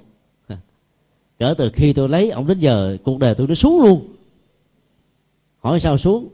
Cỡ 1.38 1.54
từ 1.58 1.70
khi 1.70 1.92
tôi 1.92 2.08
lấy 2.08 2.30
ông 2.30 2.46
đến 2.46 2.58
giờ, 2.58 2.96
cuộc 3.04 3.18
đời 3.18 3.34
tôi 3.34 3.46
nó 3.46 3.54
xuống 3.54 3.82
luôn. 3.82 4.08
Hỏi 5.60 5.80
sao 5.80 5.98
xuống? 5.98 6.28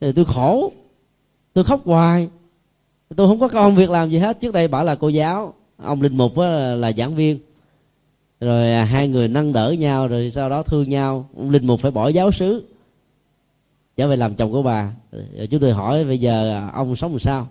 Thì 0.00 0.12
tôi 0.12 0.24
khổ. 0.24 0.72
Tôi 1.52 1.64
khóc 1.64 1.80
hoài. 1.84 2.28
Tôi 3.16 3.28
không 3.28 3.40
có 3.40 3.48
công 3.48 3.76
việc 3.76 3.90
làm 3.90 4.10
gì 4.10 4.18
hết. 4.18 4.40
Trước 4.40 4.52
đây 4.52 4.68
bảo 4.68 4.84
là 4.84 4.94
cô 4.94 5.08
giáo, 5.08 5.54
ông 5.76 6.02
linh 6.02 6.16
mục 6.16 6.38
là 6.76 6.92
giảng 6.96 7.14
viên. 7.14 7.38
Rồi 8.40 8.72
à, 8.72 8.84
hai 8.84 9.08
người 9.08 9.28
nâng 9.28 9.52
đỡ 9.52 9.74
nhau, 9.78 10.08
rồi 10.08 10.30
sau 10.34 10.50
đó 10.50 10.62
thương 10.62 10.90
nhau. 10.90 11.28
Ông 11.36 11.50
linh 11.50 11.66
mục 11.66 11.80
phải 11.80 11.90
bỏ 11.90 12.08
giáo 12.08 12.32
sứ 12.32 12.64
trở 13.96 14.08
về 14.08 14.16
làm 14.16 14.34
chồng 14.34 14.52
của 14.52 14.62
bà. 14.62 14.92
Rồi 15.12 15.46
chúng 15.46 15.60
tôi 15.60 15.72
hỏi, 15.72 16.04
bây 16.04 16.18
giờ 16.18 16.68
ông 16.72 16.96
sống 16.96 17.10
làm 17.10 17.20
sao? 17.20 17.48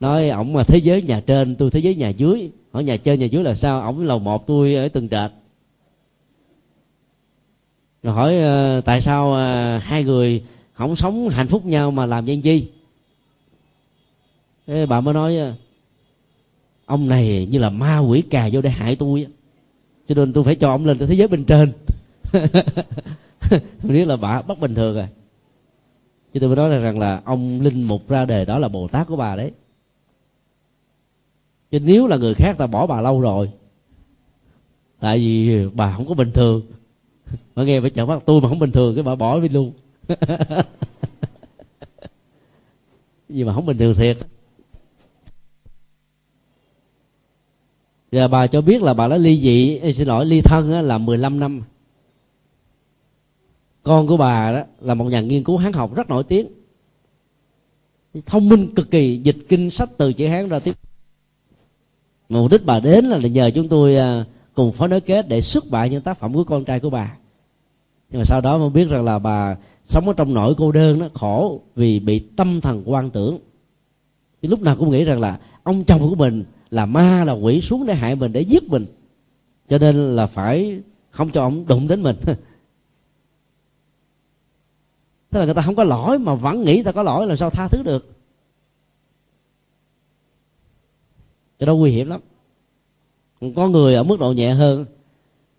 Nói 0.00 0.28
ổng 0.28 0.52
mà 0.52 0.64
thế 0.64 0.78
giới 0.78 1.02
nhà 1.02 1.20
trên, 1.26 1.56
tôi 1.56 1.70
thế 1.70 1.80
giới 1.80 1.94
nhà 1.94 2.08
dưới. 2.08 2.50
Hỏi, 2.72 2.84
nhà 2.84 2.96
trên, 2.96 3.20
nhà 3.20 3.26
dưới 3.26 3.44
là 3.44 3.54
sao? 3.54 3.80
Ổng 3.80 4.00
lầu 4.00 4.18
một 4.18 4.46
tôi 4.46 4.74
ở 4.74 4.88
tầng 4.88 5.08
trệt. 5.08 5.30
Rồi 8.02 8.14
hỏi 8.14 8.38
ờ, 8.38 8.80
tại 8.80 9.00
sao 9.00 9.34
ờ, 9.34 9.78
hai 9.78 10.04
người 10.04 10.42
không 10.72 10.96
sống 10.96 11.28
hạnh 11.28 11.48
phúc 11.48 11.66
nhau 11.66 11.90
mà 11.90 12.06
làm 12.06 12.26
danh 12.26 12.42
chi? 12.42 12.66
Thế 14.66 14.86
bà 14.86 15.00
mới 15.00 15.14
nói 15.14 15.36
ờ, 15.36 15.54
ông 16.86 17.08
này 17.08 17.48
như 17.50 17.58
là 17.58 17.70
ma 17.70 17.98
quỷ 17.98 18.22
cà 18.22 18.48
vô 18.52 18.60
để 18.60 18.70
hại 18.70 18.96
tôi 18.96 19.26
cho 20.08 20.14
nên 20.14 20.32
tôi 20.32 20.44
phải 20.44 20.54
cho 20.54 20.68
ông 20.68 20.86
lên 20.86 20.98
tới 20.98 21.08
thế 21.08 21.14
giới 21.14 21.28
bên 21.28 21.44
trên. 21.44 21.72
Biết 23.82 24.04
là 24.04 24.16
bà 24.16 24.42
bất 24.42 24.58
bình 24.58 24.74
thường 24.74 24.94
rồi 24.94 25.06
chứ 26.34 26.40
tôi 26.40 26.48
mới 26.48 26.56
nói 26.56 26.78
rằng 26.78 26.98
là 26.98 27.20
ông 27.24 27.60
linh 27.60 27.82
mục 27.82 28.08
ra 28.08 28.24
đề 28.24 28.44
đó 28.44 28.58
là 28.58 28.68
bồ 28.68 28.88
tát 28.88 29.06
của 29.06 29.16
bà 29.16 29.36
đấy. 29.36 29.52
Chứ 31.70 31.80
nếu 31.80 32.06
là 32.06 32.16
người 32.16 32.34
khác 32.34 32.58
ta 32.58 32.66
bỏ 32.66 32.86
bà 32.86 33.00
lâu 33.00 33.20
rồi. 33.20 33.50
Tại 35.00 35.18
vì 35.18 35.66
bà 35.74 35.96
không 35.96 36.08
có 36.08 36.14
bình 36.14 36.30
thường. 36.32 36.62
Mà 37.54 37.64
nghe 37.64 37.80
phải 37.80 37.90
chợt 37.90 38.06
mắt, 38.06 38.22
tôi 38.26 38.40
mà 38.40 38.48
không 38.48 38.58
bình 38.58 38.72
thường 38.72 38.94
cái 38.94 39.04
bà 39.04 39.14
bỏ 39.14 39.40
đi 39.40 39.48
luôn. 39.48 39.72
Nhưng 43.28 43.46
mà 43.46 43.54
không 43.54 43.66
bình 43.66 43.78
thường 43.78 43.94
thiệt. 43.94 44.16
Giờ 48.12 48.28
bà 48.28 48.46
cho 48.46 48.60
biết 48.60 48.82
là 48.82 48.94
bà 48.94 49.08
đã 49.08 49.16
ly 49.16 49.40
dị, 49.40 49.80
xin 49.92 50.08
lỗi, 50.08 50.26
ly 50.26 50.40
thân 50.40 50.70
là 50.70 50.98
15 50.98 51.40
năm 51.40 51.62
con 53.82 54.06
của 54.06 54.16
bà 54.16 54.52
đó 54.52 54.62
là 54.80 54.94
một 54.94 55.04
nhà 55.04 55.20
nghiên 55.20 55.44
cứu 55.44 55.56
hán 55.56 55.72
học 55.72 55.94
rất 55.94 56.08
nổi 56.08 56.24
tiếng. 56.24 56.46
Thông 58.26 58.48
minh 58.48 58.74
cực 58.74 58.90
kỳ, 58.90 59.20
dịch 59.24 59.36
kinh 59.48 59.70
sách 59.70 59.90
từ 59.96 60.12
chữ 60.12 60.26
hán 60.26 60.48
ra 60.48 60.58
tiếp 60.58 60.74
mục 62.40 62.50
đích 62.50 62.66
bà 62.66 62.80
đến 62.80 63.04
là 63.04 63.18
nhờ 63.18 63.50
chúng 63.54 63.68
tôi 63.68 63.96
à, 63.96 64.24
cùng 64.54 64.72
phó 64.72 64.86
nối 64.86 65.00
kết 65.00 65.28
để 65.28 65.40
xuất 65.40 65.70
bản 65.70 65.90
những 65.90 66.02
tác 66.02 66.18
phẩm 66.18 66.34
của 66.34 66.44
con 66.44 66.64
trai 66.64 66.80
của 66.80 66.90
bà. 66.90 67.16
Nhưng 68.10 68.20
mà 68.20 68.24
sau 68.24 68.40
đó 68.40 68.58
mới 68.58 68.70
biết 68.70 68.88
rằng 68.88 69.04
là 69.04 69.18
bà 69.18 69.56
sống 69.84 70.08
ở 70.08 70.14
trong 70.16 70.34
nỗi 70.34 70.54
cô 70.58 70.72
đơn 70.72 70.98
nó 70.98 71.06
khổ 71.14 71.60
vì 71.76 72.00
bị 72.00 72.18
tâm 72.18 72.60
thần 72.60 72.82
quan 72.86 73.10
tưởng. 73.10 73.38
Thì 74.42 74.48
lúc 74.48 74.62
nào 74.62 74.76
cũng 74.76 74.90
nghĩ 74.90 75.04
rằng 75.04 75.20
là 75.20 75.38
ông 75.62 75.84
chồng 75.84 76.00
của 76.00 76.14
mình 76.14 76.44
là 76.70 76.86
ma, 76.86 77.24
là 77.24 77.32
quỷ 77.32 77.60
xuống 77.60 77.86
để 77.86 77.94
hại 77.94 78.14
mình, 78.14 78.32
để 78.32 78.40
giết 78.40 78.62
mình. 78.68 78.86
Cho 79.68 79.78
nên 79.78 80.16
là 80.16 80.26
phải 80.26 80.80
không 81.10 81.30
cho 81.30 81.42
ông 81.42 81.66
đụng 81.66 81.88
đến 81.88 82.02
mình. 82.02 82.16
tức 85.32 85.38
là 85.38 85.44
người 85.44 85.54
ta 85.54 85.62
không 85.62 85.74
có 85.74 85.84
lỗi 85.84 86.18
mà 86.18 86.34
vẫn 86.34 86.64
nghĩ 86.64 86.82
ta 86.82 86.92
có 86.92 87.02
lỗi 87.02 87.26
là 87.26 87.36
sao 87.36 87.50
tha 87.50 87.68
thứ 87.68 87.82
được? 87.82 88.10
Cái 91.58 91.66
đó 91.66 91.74
nguy 91.74 91.90
hiểm 91.90 92.08
lắm. 92.08 92.20
Có 93.56 93.68
người 93.68 93.94
ở 93.94 94.02
mức 94.02 94.20
độ 94.20 94.32
nhẹ 94.32 94.50
hơn, 94.50 94.84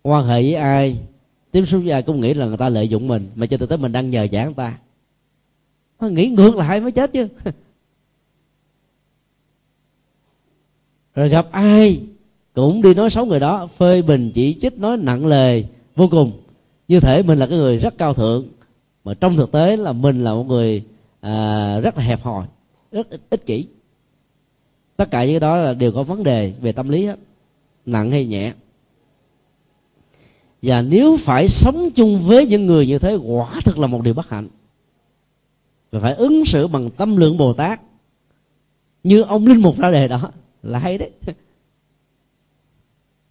quan 0.02 0.26
hệ 0.26 0.42
với 0.42 0.54
ai, 0.54 0.96
tiếp 1.50 1.64
xúc 1.66 1.80
với 1.84 1.92
ai 1.92 2.02
cũng 2.02 2.20
nghĩ 2.20 2.34
là 2.34 2.46
người 2.46 2.56
ta 2.56 2.68
lợi 2.68 2.88
dụng 2.88 3.08
mình, 3.08 3.30
mà 3.34 3.46
cho 3.46 3.56
tới 3.56 3.78
mình 3.78 3.92
đang 3.92 4.10
nhờ 4.10 4.22
giả 4.22 4.44
người 4.44 4.54
ta. 4.54 4.78
Nghĩ 6.00 6.28
ngược 6.28 6.56
lại 6.56 6.80
mới 6.80 6.92
chết 6.92 7.12
chứ. 7.12 7.28
Rồi 11.14 11.28
gặp 11.28 11.48
ai 11.52 12.00
cũng 12.54 12.82
đi 12.82 12.94
nói 12.94 13.10
xấu 13.10 13.26
người 13.26 13.40
đó, 13.40 13.68
phê 13.78 14.02
bình, 14.02 14.32
chỉ 14.34 14.58
trích, 14.62 14.78
nói 14.78 14.96
nặng 14.96 15.26
lời, 15.26 15.66
vô 15.96 16.08
cùng. 16.10 16.32
Như 16.88 17.00
thể 17.00 17.22
mình 17.22 17.38
là 17.38 17.46
cái 17.46 17.58
người 17.58 17.78
rất 17.78 17.98
cao 17.98 18.14
thượng 18.14 18.46
mà 19.04 19.14
trong 19.14 19.36
thực 19.36 19.52
tế 19.52 19.76
là 19.76 19.92
mình 19.92 20.24
là 20.24 20.34
một 20.34 20.44
người 20.44 20.84
à, 21.20 21.80
rất 21.80 21.96
là 21.96 22.02
hẹp 22.02 22.22
hòi 22.22 22.46
rất 22.92 23.06
ích 23.30 23.46
kỷ. 23.46 23.66
Tất 24.96 25.10
cả 25.10 25.24
những 25.24 25.32
cái 25.32 25.40
đó 25.40 25.56
là 25.56 25.74
đều 25.74 25.92
có 25.92 26.02
vấn 26.02 26.22
đề 26.22 26.52
về 26.60 26.72
tâm 26.72 26.88
lý 26.88 27.04
hết 27.04 27.18
nặng 27.86 28.10
hay 28.10 28.26
nhẹ. 28.26 28.52
Và 30.62 30.82
nếu 30.82 31.16
phải 31.16 31.48
sống 31.48 31.90
chung 31.94 32.20
với 32.26 32.46
những 32.46 32.66
người 32.66 32.86
như 32.86 32.98
thế 32.98 33.14
quả 33.14 33.60
thực 33.64 33.78
là 33.78 33.86
một 33.86 34.02
điều 34.02 34.14
bất 34.14 34.28
hạnh. 34.28 34.48
Và 35.90 36.00
phải 36.00 36.14
ứng 36.14 36.44
xử 36.44 36.66
bằng 36.66 36.90
tâm 36.90 37.16
lượng 37.16 37.36
bồ 37.36 37.52
tát 37.52 37.80
như 39.04 39.22
ông 39.22 39.46
linh 39.46 39.62
mục 39.62 39.78
ra 39.78 39.90
đề 39.90 40.08
đó 40.08 40.30
là 40.62 40.78
hay 40.78 40.98
đấy. 40.98 41.10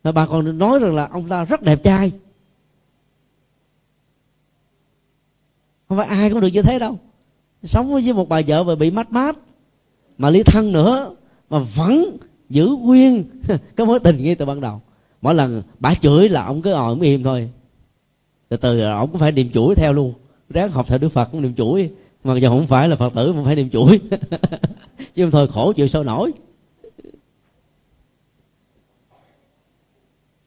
Và 0.03 0.11
bà 0.11 0.25
còn 0.25 0.57
nói 0.57 0.79
rằng 0.79 0.95
là 0.95 1.07
ông 1.07 1.29
ta 1.29 1.45
rất 1.45 1.61
đẹp 1.61 1.83
trai. 1.83 2.11
Không 5.89 5.97
phải 5.97 6.07
ai 6.07 6.29
cũng 6.29 6.41
được 6.41 6.47
như 6.47 6.61
thế 6.61 6.79
đâu. 6.79 6.99
Sống 7.63 7.93
với 7.93 8.13
một 8.13 8.29
bà 8.29 8.41
vợ 8.47 8.63
mà 8.63 8.75
bị 8.75 8.91
mát 8.91 9.11
mát, 9.11 9.37
mà 10.17 10.29
ly 10.29 10.43
thân 10.43 10.71
nữa, 10.71 11.15
mà 11.49 11.59
vẫn 11.59 12.17
giữ 12.49 12.67
nguyên 12.67 13.23
cái 13.75 13.87
mối 13.87 13.99
tình 13.99 14.23
ngay 14.23 14.35
từ 14.35 14.45
ban 14.45 14.61
đầu. 14.61 14.81
Mỗi 15.21 15.35
lần 15.35 15.63
bà 15.79 15.93
chửi 15.95 16.29
là 16.29 16.43
ông 16.45 16.61
cứ 16.61 16.71
ngồi 16.71 16.97
im 17.01 17.23
thôi. 17.23 17.49
Từ 18.49 18.57
từ 18.57 18.73
là 18.73 18.93
ông 18.93 19.11
cũng 19.11 19.19
phải 19.19 19.31
niệm 19.31 19.49
chuỗi 19.53 19.75
theo 19.75 19.93
luôn. 19.93 20.13
Ráng 20.49 20.71
học 20.71 20.85
theo 20.89 20.97
đức 20.97 21.09
phật 21.09 21.25
cũng 21.31 21.41
niệm 21.41 21.55
chuỗi, 21.55 21.89
mà 22.23 22.37
giờ 22.37 22.49
không 22.49 22.67
phải 22.67 22.89
là 22.89 22.95
phật 22.95 23.13
tử 23.15 23.33
mà 23.33 23.43
phải 23.43 23.55
niệm 23.55 23.69
chuỗi. 23.69 23.99
Chứ 25.15 25.29
thôi 25.31 25.47
khổ 25.53 25.73
chịu 25.73 25.87
sao 25.87 26.03
nổi. 26.03 26.31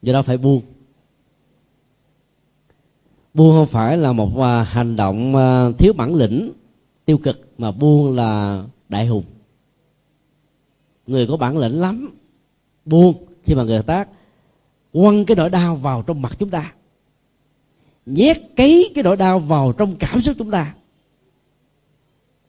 Do 0.03 0.13
đó 0.13 0.23
phải 0.23 0.39
buông 0.39 0.63
buông 3.37 3.53
không 3.53 3.67
phải 3.67 3.97
là 3.97 4.13
một 4.13 4.41
à, 4.41 4.63
hành 4.63 4.97
động 4.97 5.37
à, 5.37 5.71
thiếu 5.79 5.93
bản 5.93 6.15
lĩnh 6.15 6.53
tiêu 7.05 7.19
cực 7.19 7.49
mà 7.59 7.73
buông 7.73 8.17
là 8.17 8.63
đại 8.89 9.07
hùng. 9.07 9.25
Người 11.07 11.27
có 11.27 11.37
bản 11.37 11.59
lĩnh 11.59 11.81
lắm 11.81 12.11
buông 12.85 13.15
khi 13.45 13.55
mà 13.55 13.63
người 13.63 13.83
ta 13.83 14.07
quăng 14.93 15.25
cái 15.25 15.37
nỗi 15.37 15.51
đau 15.51 15.77
vào 15.77 16.03
trong 16.03 16.23
mặt 16.23 16.37
chúng 16.39 16.51
ta. 16.51 16.73
Nhét 18.07 18.37
cấy 18.57 18.93
cái 18.95 19.05
nỗi 19.05 19.17
đau 19.17 19.39
vào 19.39 19.73
trong 19.73 19.97
cảm 19.99 20.21
xúc 20.21 20.35
chúng 20.39 20.51
ta. 20.51 20.75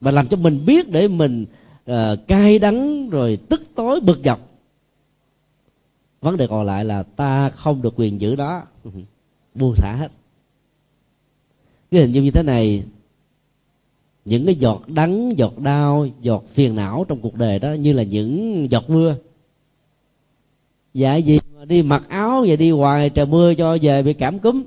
Và 0.01 0.11
làm 0.11 0.27
cho 0.27 0.37
mình 0.37 0.65
biết 0.65 0.89
để 0.89 1.07
mình 1.07 1.45
uh, 1.91 1.95
cay 2.27 2.59
đắng 2.59 3.09
rồi 3.09 3.39
tức 3.49 3.61
tối 3.75 3.99
bực 3.99 4.19
dọc. 4.25 4.39
Vấn 6.21 6.37
đề 6.37 6.47
còn 6.47 6.65
lại 6.65 6.85
là 6.85 7.03
ta 7.03 7.49
không 7.49 7.81
được 7.81 7.93
quyền 7.95 8.21
giữ 8.21 8.35
đó. 8.35 8.63
Buông 9.53 9.75
xả 9.75 9.95
hết 9.95 10.11
cái 11.91 12.01
hình 12.01 12.11
dung 12.11 12.23
như 12.23 12.31
thế 12.31 12.43
này, 12.43 12.83
những 14.25 14.45
cái 14.45 14.55
giọt 14.55 14.83
đắng, 14.87 15.37
giọt 15.37 15.59
đau, 15.59 16.07
giọt 16.21 16.43
phiền 16.53 16.75
não 16.75 17.05
trong 17.07 17.21
cuộc 17.21 17.35
đời 17.35 17.59
đó 17.59 17.73
như 17.73 17.93
là 17.93 18.03
những 18.03 18.67
giọt 18.71 18.89
mưa. 18.89 19.15
Dạ 20.93 21.15
gì 21.15 21.39
mà 21.55 21.65
đi 21.65 21.81
mặc 21.81 22.03
áo 22.07 22.45
và 22.47 22.55
đi 22.55 22.71
hoài, 22.71 23.09
trời 23.09 23.25
mưa 23.25 23.53
cho 23.53 23.77
về 23.81 24.03
bị 24.03 24.13
cảm 24.13 24.39
cúm. 24.39 24.63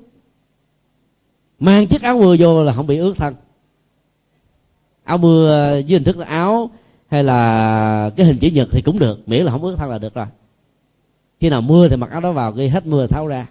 Mang 1.59 1.87
chiếc 1.87 2.03
áo 2.03 2.19
mưa 2.19 2.37
vô 2.39 2.65
là 2.65 2.73
không 2.73 2.87
bị 2.87 2.99
ướt 2.99 3.15
thân. 3.17 3.35
Áo 5.05 5.19
mưa 5.19 5.73
dưới 5.87 5.99
hình 5.99 6.05
thức 6.05 6.19
là 6.19 6.27
áo 6.27 6.71
hay 7.09 7.25
là 7.25 8.11
cái 8.17 8.27
hình 8.27 8.39
chữ 8.39 8.49
nhật 8.51 8.69
thì 8.73 8.83
cũng 8.83 8.99
được, 8.99 9.29
miễn 9.29 9.45
là 9.45 9.53
không 9.53 9.63
ướt 9.63 9.77
thân 9.77 9.91
là 9.91 9.99
được 9.99 10.15
rồi. 10.15 10.27
Khi 11.41 11.51
nào 11.51 11.63
mưa 11.63 11.89
thì 11.89 11.97
mặc 11.97 12.11
áo 12.11 12.21
đó 12.21 12.33
vào, 12.33 12.53
khi 12.53 12.69
hết 12.69 12.87
mưa 12.87 13.07
tháo 13.07 13.27
ra. 13.27 13.47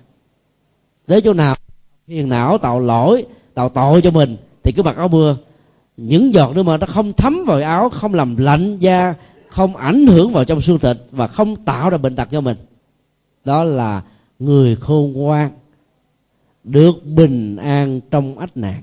Tới 1.06 1.22
chỗ 1.22 1.34
nào 1.34 1.56
phiền 2.08 2.30
não 2.30 2.58
tạo 2.58 2.80
lỗi 2.80 3.26
tạo 3.54 3.70
tội 3.70 4.02
cho 4.02 4.12
mình 4.12 4.38
thì 4.64 4.72
cứ 4.72 4.84
mặc 4.84 4.98
áo 4.98 5.08
mưa. 5.08 5.38
Những 5.98 6.34
giọt 6.34 6.56
nước 6.56 6.64
mưa 6.64 6.78
nó 6.78 6.88
không 6.88 7.14
thấm 7.14 7.44
vào 7.48 7.62
áo 7.62 7.90
không 7.90 8.14
làm 8.14 8.38
lạnh 8.38 8.78
da 8.80 9.14
không 9.50 9.76
ảnh 9.76 10.08
hưởng 10.08 10.34
vào 10.34 10.46
trong 10.46 10.62
xương 10.62 10.80
thịt 10.80 10.98
và 11.12 11.28
không 11.28 11.56
tạo 11.56 11.90
ra 11.90 11.98
bệnh 11.98 12.16
tật 12.16 12.28
cho 12.32 12.42
mình. 12.42 12.58
Đó 13.46 13.64
là 13.64 14.04
người 14.40 14.76
khôn 14.76 15.14
ngoan 15.14 15.52
được 16.64 17.06
bình 17.06 17.58
an 17.58 18.02
trong 18.12 18.40
ách 18.40 18.58
nạn. 18.58 18.82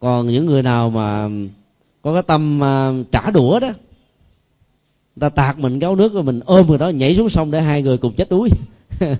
Còn 0.00 0.26
những 0.26 0.46
người 0.46 0.62
nào 0.62 0.90
mà 0.90 1.28
có 2.02 2.12
cái 2.12 2.22
tâm 2.22 2.60
uh, 2.60 3.12
trả 3.12 3.30
đũa 3.30 3.60
đó 3.60 3.68
ta 5.20 5.28
tạt 5.28 5.58
mình 5.58 5.78
gáo 5.78 5.96
nước 5.96 6.12
rồi 6.12 6.22
mình 6.22 6.40
ôm 6.44 6.66
người 6.66 6.78
đó 6.78 6.88
nhảy 6.88 7.16
xuống 7.16 7.30
sông 7.30 7.50
để 7.50 7.60
hai 7.60 7.82
người 7.82 7.98
cùng 7.98 8.14
chết 8.14 8.28
đuối. 8.30 8.48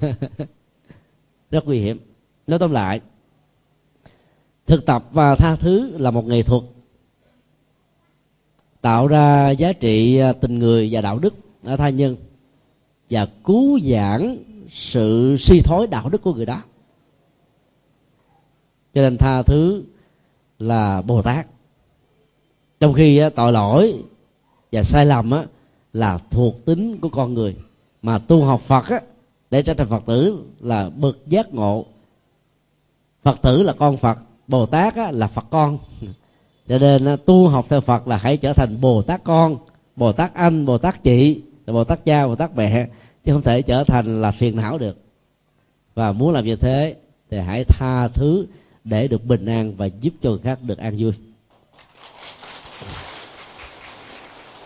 Rất 1.51 1.67
nguy 1.67 1.81
hiểm. 1.81 1.99
Nói 2.47 2.59
tóm 2.59 2.73
lại 2.73 3.01
thực 4.69 4.87
tập 4.87 5.05
và 5.13 5.35
tha 5.35 5.57
thứ 5.57 5.99
là 5.99 6.11
một 6.11 6.27
nghệ 6.27 6.43
thuật. 6.43 6.63
Tạo 8.81 9.07
ra 9.07 9.51
giá 9.51 9.73
trị 9.73 10.19
à, 10.19 10.33
tình 10.33 10.59
người 10.59 10.89
và 10.93 11.01
đạo 11.01 11.19
đức 11.19 11.35
ở 11.63 11.77
tha 11.77 11.89
nhân 11.89 12.17
và 13.11 13.27
cứu 13.45 13.81
giãn 13.81 14.45
sự 14.71 15.37
suy 15.39 15.61
thoái 15.61 15.87
đạo 15.87 16.09
đức 16.09 16.23
của 16.23 16.35
người 16.35 16.47
đó. 16.47 16.63
Cho 18.95 19.03
nên 19.03 19.17
tha 19.17 19.43
thứ 19.43 19.83
là 20.59 21.03
bồ 21.03 21.23
tát. 21.23 21.47
Trong 22.81 22.93
khi 22.93 23.19
à, 23.19 23.31
tội 23.31 23.53
lỗi 23.53 24.05
và 24.73 24.83
sai 24.83 25.07
lầm 25.07 25.31
á, 25.31 25.45
là 25.93 26.19
thuộc 26.31 26.65
tính 26.65 26.99
của 27.01 27.09
con 27.09 27.35
người 27.35 27.57
mà 28.03 28.19
tu 28.19 28.45
học 28.45 28.61
phật 28.61 28.87
á, 28.89 29.01
để 29.51 29.63
trở 29.63 29.75
thành 29.75 29.89
phật 29.89 30.03
tử 30.07 30.45
là 30.61 30.91
bậc 30.91 31.17
giác 31.27 31.55
ngộ. 31.55 31.85
Phật 33.23 33.43
tử 33.43 33.63
là 33.63 33.73
con 33.73 33.97
phật 33.97 34.19
bồ 34.49 34.67
tát 34.67 34.97
á, 34.97 35.11
là 35.11 35.27
phật 35.27 35.45
con. 35.51 35.79
Cho 36.69 36.79
nên 36.79 37.17
tu 37.27 37.49
học 37.49 37.67
theo 37.69 37.81
phật 37.81 38.09
là 38.09 38.17
hãy 38.17 38.37
trở 38.37 38.53
thành 38.53 38.81
bồ 38.81 39.03
tát 39.03 39.25
con 39.25 39.57
bồ 39.97 40.13
tát 40.13 40.35
anh 40.35 40.67
bồ 40.67 40.79
tát 40.79 41.03
chị 41.03 41.43
bồ 41.67 41.85
tát 41.85 42.05
cha 42.05 42.27
bồ 42.27 42.35
tát 42.35 42.57
mẹ 42.57 42.89
chứ 43.25 43.33
không 43.33 43.43
thể 43.43 43.63
trở 43.63 43.85
thành 43.85 44.23
là 44.23 44.31
phiền 44.31 44.57
não 44.57 44.79
được. 44.79 44.99
Và 45.95 46.13
muốn 46.13 46.33
làm 46.33 46.45
như 46.45 46.57
thế 46.57 46.97
thì 47.31 47.39
hãy 47.39 47.65
tha 47.65 48.09
thứ 48.09 48.47
để 48.85 49.09
được 49.09 49.25
bình 49.25 49.47
an 49.47 49.75
và 49.77 49.87
giúp 49.87 50.15
cho 50.23 50.31
người 50.31 50.39
khác 50.39 50.63
được 50.63 50.79
an 50.79 50.97
vui. 50.99 51.13